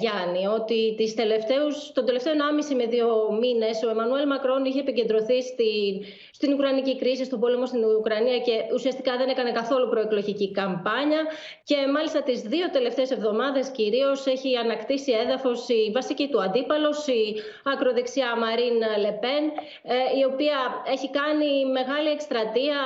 Γιάννη, 0.00 0.46
ότι 0.46 0.94
τις 0.96 1.14
τελευταίους, 1.14 1.92
τον 1.92 2.04
τελευταίο 2.04 2.32
1,5 2.32 2.74
με 2.76 2.86
δύο 2.86 3.08
μήνες 3.40 3.82
ο 3.82 3.88
Εμμανουέλ 3.90 4.26
Μακρόν 4.26 4.64
είχε 4.64 4.80
επικεντρωθεί 4.80 5.42
στην, 5.42 5.92
στην 6.32 6.52
Ουκρανική 6.52 6.96
κρίση, 6.96 7.24
στον 7.24 7.40
πόλεμο 7.40 7.66
στην 7.66 7.84
Ουκρανία 7.84 8.38
και 8.38 8.52
ουσιαστικά 8.74 9.16
δεν 9.16 9.28
έκανε 9.28 9.52
καθόλου 9.52 9.88
προεκλογική 9.88 10.50
καμπάνια 10.50 11.22
και 11.64 11.76
μάλιστα 11.94 12.22
τις 12.22 12.40
δύο 12.40 12.70
τελευταίες 12.70 13.10
εβδομάδες 13.10 13.68
κυρίως 13.68 14.26
έχει 14.26 14.56
ανακτήσει 14.56 15.12
έδαφος 15.12 15.68
η 15.68 15.90
βασική 15.94 16.28
του 16.28 16.42
αντίπαλος, 16.42 17.06
η 17.06 17.22
ακροδεξιά 17.64 18.36
Μαρίν 18.36 18.76
Λεπέν, 19.04 19.44
ε, 19.82 19.93
η 20.20 20.24
οποία 20.32 20.58
έχει 20.94 21.10
κάνει 21.10 21.50
μεγάλη 21.78 22.08
εκστρατεία, 22.08 22.78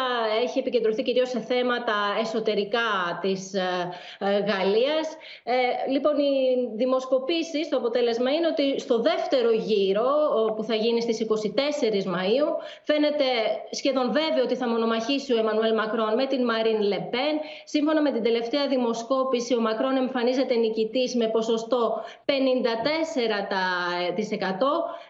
έχει 0.45 0.59
επικεντρωθεί 0.59 1.03
κυρίως 1.03 1.29
σε 1.29 1.41
θέματα 1.41 1.97
εσωτερικά 2.21 2.89
της 3.21 3.55
ε, 3.55 3.69
ε, 4.19 4.39
Γαλλίας. 4.51 5.07
Λοιπόν, 5.91 6.19
οι 6.19 6.33
δημοσκοπήσεις, 6.75 7.69
το 7.69 7.77
αποτέλεσμα 7.77 8.31
είναι 8.31 8.47
ότι 8.47 8.81
στο 8.81 8.99
δεύτερο 9.01 9.51
γύρο, 9.51 10.09
που 10.57 10.63
θα 10.65 10.75
γίνει 10.75 11.01
στις 11.03 11.19
24 11.19 12.05
Μαΐου, 12.15 12.49
φαίνεται 12.83 13.25
σχεδόν 13.71 14.07
βέβαιο 14.13 14.43
ότι 14.45 14.57
θα 14.57 14.69
μονομαχήσει 14.69 15.33
ο 15.33 15.39
Εμμανουέλ 15.39 15.75
Μακρόν 15.75 16.15
με 16.15 16.27
την 16.27 16.45
Μαρίν 16.45 16.81
Λεπέν. 16.81 17.35
Σύμφωνα 17.65 18.01
με 18.03 18.11
την 18.11 18.23
τελευταία 18.23 18.67
δημοσκόπηση, 18.69 19.55
ο 19.55 19.61
Μακρόν 19.61 19.97
εμφανίζεται 19.97 20.55
νικητής 20.55 21.15
με 21.15 21.27
ποσοστό 21.29 22.03
54%, 22.27 22.33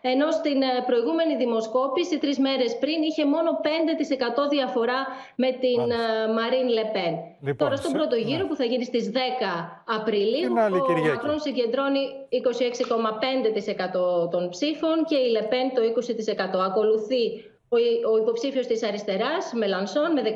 ενώ 0.00 0.30
στην 0.30 0.58
προηγούμενη 0.86 1.36
δημοσκόπηση 1.36 1.86
δημοσκόπηση 1.88 2.18
τρεις 2.18 2.38
μέρες 2.38 2.70
πριν 2.82 2.98
είχε 3.08 3.24
μόνο 3.34 3.50
5% 4.46 4.50
διαφορά 4.56 5.00
με 5.42 5.50
την 5.62 5.80
uh, 5.94 6.26
Μαρίν 6.36 6.68
Λεπέν. 6.76 7.14
Λοιπόν, 7.40 7.56
Τώρα 7.64 7.76
στον 7.82 7.92
πρώτο 7.92 8.16
γύρο 8.16 8.42
ναι. 8.42 8.48
που 8.48 8.56
θα 8.60 8.64
γίνει 8.64 8.84
στις 8.84 9.04
10 9.14 9.18
Απριλίου, 9.98 10.50
ο 10.50 11.06
Μακρόν 11.12 11.38
συγκεντρώνει 11.46 12.02
26,5% 14.26 14.30
των 14.32 14.42
ψήφων 14.54 14.96
και 15.08 15.18
η 15.26 15.28
Λεπέν 15.36 15.66
το 15.76 15.80
20%. 16.56 16.58
Ακολουθεί 16.70 17.24
ο, 17.74 17.76
ο 18.12 18.14
υποψήφιος 18.22 18.66
της 18.66 18.80
αριστεράς, 18.88 19.52
Μελανσόν, 19.60 20.12
με 20.12 20.22
16%. 20.22 20.30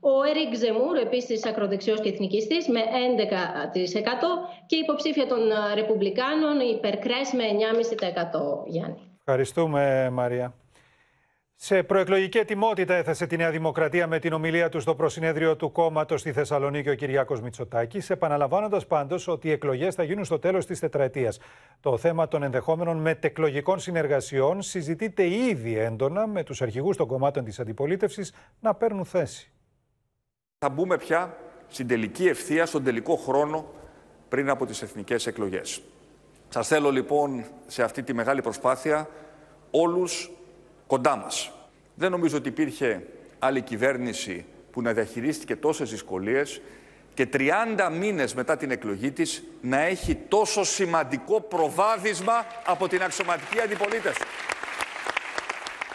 Ο 0.00 0.22
Έρικ 0.30 0.54
Ζεμούρ, 0.54 0.96
επίσης 0.96 1.46
ακροδεξιός 1.46 2.00
και 2.00 2.08
εθνικιστής, 2.08 2.68
με 2.68 2.80
11% 2.80 2.84
και 4.66 4.76
η 4.76 4.78
υποψήφια 4.78 5.26
των 5.26 5.40
Ρεπουμπλικάνων, 5.74 6.60
η 6.60 6.78
Περκρέ, 6.80 7.20
με 7.38 7.44
9,5%. 7.44 8.64
Γιάννη. 8.66 9.07
Ευχαριστούμε, 9.30 10.10
Μαρία. 10.10 10.54
Σε 11.54 11.82
προεκλογική 11.82 12.38
ετοιμότητα 12.38 12.94
έθεσε 12.94 13.26
τη 13.26 13.36
Νέα 13.36 13.50
Δημοκρατία 13.50 14.06
με 14.06 14.18
την 14.18 14.32
ομιλία 14.32 14.68
του 14.68 14.80
στο 14.80 14.94
προσυνέδριο 14.94 15.56
του 15.56 15.72
κόμματος 15.72 16.20
στη 16.20 16.32
Θεσσαλονίκη 16.32 16.88
ο 16.88 16.94
Κυριάκος 16.94 17.40
Μητσοτάκης, 17.40 18.10
επαναλαμβάνοντας 18.10 18.86
πάντως 18.86 19.28
ότι 19.28 19.48
οι 19.48 19.50
εκλογές 19.50 19.94
θα 19.94 20.02
γίνουν 20.02 20.24
στο 20.24 20.38
τέλος 20.38 20.66
της 20.66 20.80
τετραετίας. 20.80 21.38
Το 21.80 21.96
θέμα 21.96 22.28
των 22.28 22.42
ενδεχόμενων 22.42 22.96
μετεκλογικών 22.96 23.78
συνεργασιών 23.78 24.62
συζητείται 24.62 25.26
ήδη 25.26 25.78
έντονα 25.78 26.26
με 26.26 26.42
τους 26.42 26.62
αρχηγούς 26.62 26.96
των 26.96 27.06
κομμάτων 27.06 27.44
της 27.44 27.60
αντιπολίτευσης 27.60 28.34
να 28.60 28.74
παίρνουν 28.74 29.04
θέση. 29.04 29.52
Θα 30.58 30.68
μπούμε 30.68 30.96
πια 30.98 31.36
στην 31.68 31.86
τελική 31.86 32.28
ευθεία, 32.28 32.66
στον 32.66 32.84
τελικό 32.84 33.16
χρόνο 33.16 33.64
πριν 34.28 34.50
από 34.50 34.66
τις 34.66 34.82
εθνικές 34.82 35.26
εκλογές. 35.26 35.82
Σας 36.48 36.66
θέλω 36.66 36.90
λοιπόν 36.90 37.44
σε 37.66 37.82
αυτή 37.82 38.02
τη 38.02 38.14
μεγάλη 38.14 38.42
προσπάθεια 38.42 39.08
όλους 39.70 40.30
κοντά 40.86 41.16
μας. 41.16 41.52
Δεν 41.94 42.10
νομίζω 42.10 42.36
ότι 42.36 42.48
υπήρχε 42.48 43.06
άλλη 43.38 43.60
κυβέρνηση 43.60 44.44
που 44.72 44.82
να 44.82 44.92
διαχειρίστηκε 44.92 45.56
τόσες 45.56 45.90
δυσκολίες 45.90 46.60
και 47.14 47.28
30 47.32 47.48
μήνες 47.98 48.34
μετά 48.34 48.56
την 48.56 48.70
εκλογή 48.70 49.10
της 49.10 49.42
να 49.60 49.80
έχει 49.80 50.14
τόσο 50.14 50.64
σημαντικό 50.64 51.40
προβάδισμα 51.40 52.46
από 52.66 52.88
την 52.88 53.02
αξιωματική 53.02 53.60
αντιπολίτευση. 53.60 54.22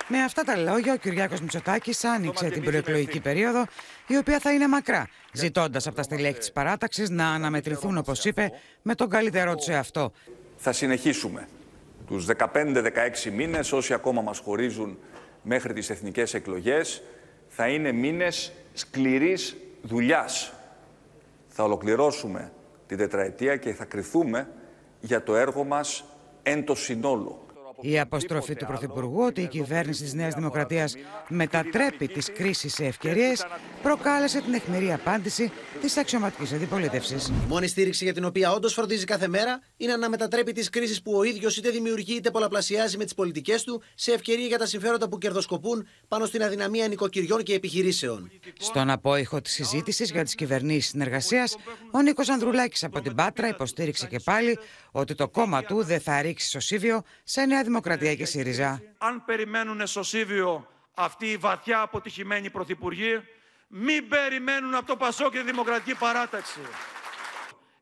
Με 0.07 0.23
αυτά 0.23 0.43
τα 0.43 0.57
λόγια, 0.57 0.93
ο 0.93 0.97
Κυριάκος 0.97 1.41
Μητσοτάκης 1.41 2.03
άνοιξε 2.03 2.49
την 2.49 2.63
προεκλογική 2.63 3.19
περίοδο, 3.19 3.65
η 4.07 4.17
οποία 4.17 4.39
θα 4.39 4.53
είναι 4.53 4.67
μακρά, 4.67 5.07
ζητώντας 5.31 5.87
από 5.87 5.95
τα 5.95 6.03
στελέχη 6.03 6.37
της 6.37 6.51
παράταξης 6.51 7.09
να 7.09 7.27
αναμετρηθούν, 7.27 7.97
όπως 7.97 8.25
είπε, 8.25 8.51
με 8.81 8.95
τον 8.95 9.09
καλύτερό 9.09 9.55
τους 9.55 9.69
αυτό 9.69 10.11
θα 10.63 10.71
συνεχίσουμε 10.71 11.47
τους 12.07 12.25
15-16 12.25 13.31
μήνες, 13.31 13.71
όσοι 13.71 13.93
ακόμα 13.93 14.21
μας 14.21 14.39
χωρίζουν 14.39 14.97
μέχρι 15.41 15.73
τις 15.73 15.89
εθνικές 15.89 16.33
εκλογές, 16.33 17.03
θα 17.47 17.67
είναι 17.67 17.91
μήνες 17.91 18.51
σκληρής 18.73 19.55
δουλειάς. 19.81 20.53
Θα 21.47 21.63
ολοκληρώσουμε 21.63 22.51
την 22.87 22.97
τετραετία 22.97 23.55
και 23.55 23.73
θα 23.73 23.85
κριθούμε 23.85 24.47
για 24.99 25.23
το 25.23 25.35
έργο 25.35 25.63
μας 25.63 26.05
εν 26.43 26.65
το 26.65 26.75
συνόλο. 26.75 27.42
Η 27.85 27.99
αποστροφή 27.99 28.55
του 28.55 28.65
Πρωθυπουργού 28.65 29.23
ότι 29.23 29.41
η 29.41 29.47
κυβέρνηση 29.47 30.03
της 30.03 30.13
Νέας 30.13 30.33
Δημοκρατίας 30.33 30.95
μετατρέπει 31.27 32.07
τις 32.07 32.31
κρίσεις 32.31 32.73
σε 32.73 32.85
ευκαιρίες 32.85 33.45
προκάλεσε 33.81 34.41
την 34.41 34.53
αιχμηρή 34.53 34.93
απάντηση 34.93 35.51
της 35.81 35.97
αξιωματικής 35.97 36.51
αντιπολίτευσης. 36.53 37.27
Η 37.27 37.33
μόνη 37.47 37.67
στήριξη 37.67 38.03
για 38.03 38.13
την 38.13 38.25
οποία 38.25 38.51
όντως 38.51 38.73
φροντίζει 38.73 39.05
κάθε 39.05 39.27
μέρα 39.27 39.61
είναι 39.77 39.95
να 39.95 40.09
μετατρέπει 40.09 40.51
τις 40.51 40.69
κρίσεις 40.69 41.01
που 41.01 41.13
ο 41.15 41.23
ίδιος 41.23 41.57
είτε 41.57 41.69
δημιουργεί 41.69 42.15
είτε 42.15 42.31
πολλαπλασιάζει 42.31 42.97
με 42.97 43.03
τις 43.03 43.13
πολιτικές 43.13 43.63
του 43.63 43.81
σε 43.95 44.11
ευκαιρία 44.11 44.45
για 44.45 44.57
τα 44.57 44.65
συμφέροντα 44.65 45.09
που 45.09 45.17
κερδοσκοπούν 45.17 45.87
πάνω 46.07 46.25
στην 46.25 46.43
αδυναμία 46.43 46.87
νοικοκυριών 46.87 47.43
και 47.43 47.53
επιχειρήσεων. 47.53 48.31
Στον 48.59 48.89
απόϊχο 48.89 49.41
της 49.41 49.51
συζήτησης 49.51 50.11
για 50.11 50.23
τις 50.23 50.35
κυβερνήσεις 50.35 50.89
συνεργασίας, 50.89 51.55
ο 51.91 52.01
Νίκος 52.01 52.29
Ανδρουλάκης 52.29 52.83
από 52.83 53.01
την 53.01 53.15
Πάτρα 53.15 53.47
υποστήριξε 53.47 54.07
και 54.07 54.19
πάλι 54.23 54.59
ότι 54.91 55.15
το 55.15 55.27
κόμμα 55.27 55.63
του 55.63 55.83
δεν 55.83 55.99
θα 55.99 56.21
ρίξει 56.21 56.49
σωσίβιο 56.49 57.01
σε 57.23 57.45
Νέα 57.45 57.63
Δημοκρατία 57.73 58.15
και 58.15 58.25
ΣΥΡΙΖΑ. 58.25 58.81
Αν 58.97 59.25
περιμένουν 59.25 59.87
σωσίβιο 59.87 60.67
αυτοί 60.93 61.25
οι 61.25 61.37
βαθιά 61.37 61.81
αποτυχημένοι 61.81 62.49
πρωθυπουργοί, 62.49 63.21
μην 63.67 64.07
περιμένουν 64.07 64.75
από 64.75 64.85
το 64.85 64.95
Πασό 64.95 65.29
και 65.29 65.37
τη 65.37 65.43
Δημοκρατική 65.43 65.95
Παράταξη. 65.95 66.59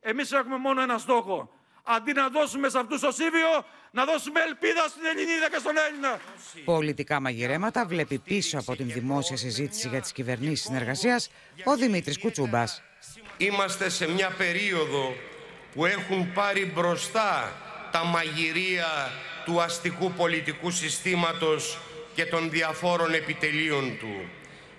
Εμείς 0.01 0.31
έχουμε 0.31 0.57
μόνο 0.57 0.81
ένα 0.81 0.97
στόχο. 0.97 1.49
Αντί 1.83 2.13
να 2.13 2.29
δώσουμε 2.29 2.69
σε 2.69 2.79
αυτούς 2.79 2.99
σωσίβιο, 2.99 3.65
να 3.91 4.05
δώσουμε 4.05 4.41
ελπίδα 4.41 4.87
στην 4.87 5.05
Ελληνίδα 5.05 5.49
και 5.49 5.57
στον 5.57 5.73
Έλληνα. 5.87 6.19
Πολιτικά 6.65 7.19
μαγειρέματα 7.19 7.85
βλέπει 7.85 8.17
πίσω 8.17 8.59
από 8.59 8.75
την 8.75 8.91
δημόσια 8.91 9.37
συζήτηση 9.37 9.87
για 9.87 10.01
τις 10.01 10.11
κυβερνήσεις 10.11 10.65
συνεργασίας 10.65 11.29
ο 11.63 11.75
Δημήτρης 11.75 12.19
Κουτσούμπας. 12.19 12.81
Είμαστε 13.37 13.89
σε 13.89 14.07
μια 14.09 14.29
περίοδο 14.37 15.15
που 15.73 15.85
έχουν 15.85 16.33
πάρει 16.33 16.65
μπροστά 16.65 17.51
τα 17.91 18.03
μαγειρία 18.03 19.11
του 19.45 19.61
αστικού 19.61 20.11
πολιτικού 20.11 20.71
συστήματος 20.71 21.77
και 22.13 22.25
των 22.25 22.49
διαφόρων 22.49 23.13
επιτελείων 23.13 23.97
του. 23.99 24.29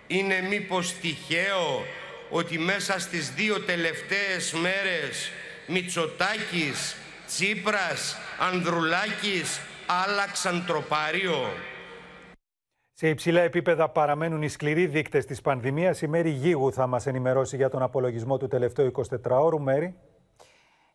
Είναι 0.06 0.40
μήπως 0.48 0.92
τυχαίο 0.92 1.84
ότι 2.30 2.58
μέσα 2.58 3.00
στις 3.00 3.30
δύο 3.30 3.60
τελευταίες 3.60 4.52
μέρες 4.52 5.30
Μητσοτάκης, 5.66 6.96
Τσίπρας, 7.26 8.16
Ανδρουλάκης 8.52 9.60
άλλαξαν 10.06 10.64
τροπάριο; 10.66 11.36
Σε 12.92 13.08
υψηλά 13.08 13.40
επίπεδα 13.40 13.88
παραμένουν 13.88 14.42
οι 14.42 14.48
σκληροί 14.48 14.86
δείκτες 14.86 15.24
της 15.24 15.40
πανδημίας. 15.40 16.02
Η 16.02 16.06
Μέρη 16.06 16.30
Γίγου 16.30 16.72
θα 16.72 16.86
μας 16.86 17.06
ενημερώσει 17.06 17.56
για 17.56 17.68
τον 17.68 17.82
απολογισμό 17.82 18.36
του 18.36 18.48
τελευταίου 18.48 18.86
24ωρου. 18.86 19.58
Μέρη. 19.58 19.94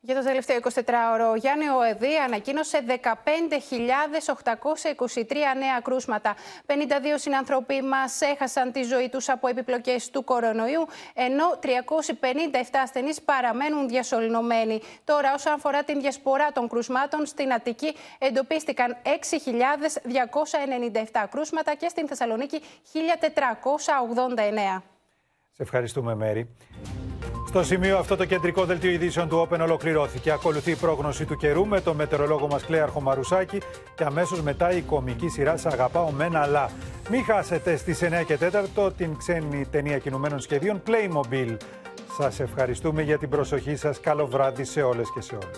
Για 0.07 0.15
το 0.15 0.23
τελευταίο 0.23 0.59
24ωρο, 0.63 1.29
ο 1.31 1.35
Γιάννη 1.35 1.69
Οεδή 1.69 2.17
ανακοίνωσε 2.17 2.83
15.823 2.87 2.95
νέα 5.57 5.79
κρούσματα. 5.83 6.35
52 6.65 6.71
συνανθρωποί 7.15 7.81
μας 7.81 8.21
έχασαν 8.21 8.71
τη 8.71 8.83
ζωή 8.83 9.09
τους 9.09 9.29
από 9.29 9.47
επιπλοκές 9.47 10.09
του 10.09 10.23
κορονοϊού, 10.23 10.87
ενώ 11.13 11.59
357 11.61 11.69
ασθενείς 12.83 13.21
παραμένουν 13.21 13.87
διασωληνωμένοι. 13.87 14.81
Τώρα, 15.03 15.33
όσον 15.33 15.53
αφορά 15.53 15.83
την 15.83 16.01
διασπορά 16.01 16.51
των 16.51 16.67
κρούσματων, 16.67 17.25
στην 17.25 17.53
Αττική 17.53 17.95
εντοπίστηκαν 18.17 18.97
6.297 19.03 21.25
κρούσματα 21.31 21.75
και 21.75 21.89
στην 21.89 22.07
Θεσσαλονίκη 22.07 22.61
1.489. 22.93 24.81
Σε 25.57 25.63
ευχαριστούμε, 25.63 26.15
Μέρη. 26.15 26.49
Στο 27.47 27.63
σημείο 27.63 27.97
αυτό 27.97 28.15
το 28.15 28.25
κεντρικό 28.25 28.65
δελτίο 28.65 28.91
ειδήσεων 28.91 29.27
του 29.29 29.47
Open 29.47 29.59
ολοκληρώθηκε. 29.61 30.31
Ακολουθεί 30.31 30.71
η 30.71 30.75
πρόγνωση 30.75 31.25
του 31.25 31.35
καιρού 31.35 31.67
με 31.67 31.81
τον 31.81 31.95
μετεωρολόγο 31.95 32.47
μας 32.47 32.65
Κλέαρχο 32.65 33.01
Μαρουσάκη 33.01 33.57
και 33.95 34.03
αμέσως 34.03 34.41
μετά 34.41 34.71
η 34.71 34.81
κομική 34.81 35.27
σειρά 35.27 35.57
«Σ' 35.57 35.65
αγαπάω 35.65 36.11
μένα 36.11 36.39
αλλά». 36.39 36.69
Μην 37.09 37.23
χάσετε 37.23 37.75
στις 37.75 38.01
9 38.01 38.23
και 38.25 38.37
4 38.85 38.91
την 38.97 39.17
ξένη 39.17 39.65
ταινία 39.71 39.97
κινουμένων 39.97 40.39
σχεδίων 40.39 40.81
Playmobil. 40.87 41.57
Σας 42.17 42.39
ευχαριστούμε 42.39 43.01
για 43.01 43.17
την 43.17 43.29
προσοχή 43.29 43.75
σας. 43.75 43.99
Καλό 43.99 44.27
βράδυ 44.27 44.63
σε 44.63 44.81
όλες 44.81 45.11
και 45.13 45.21
σε 45.21 45.35
όλους. 45.35 45.57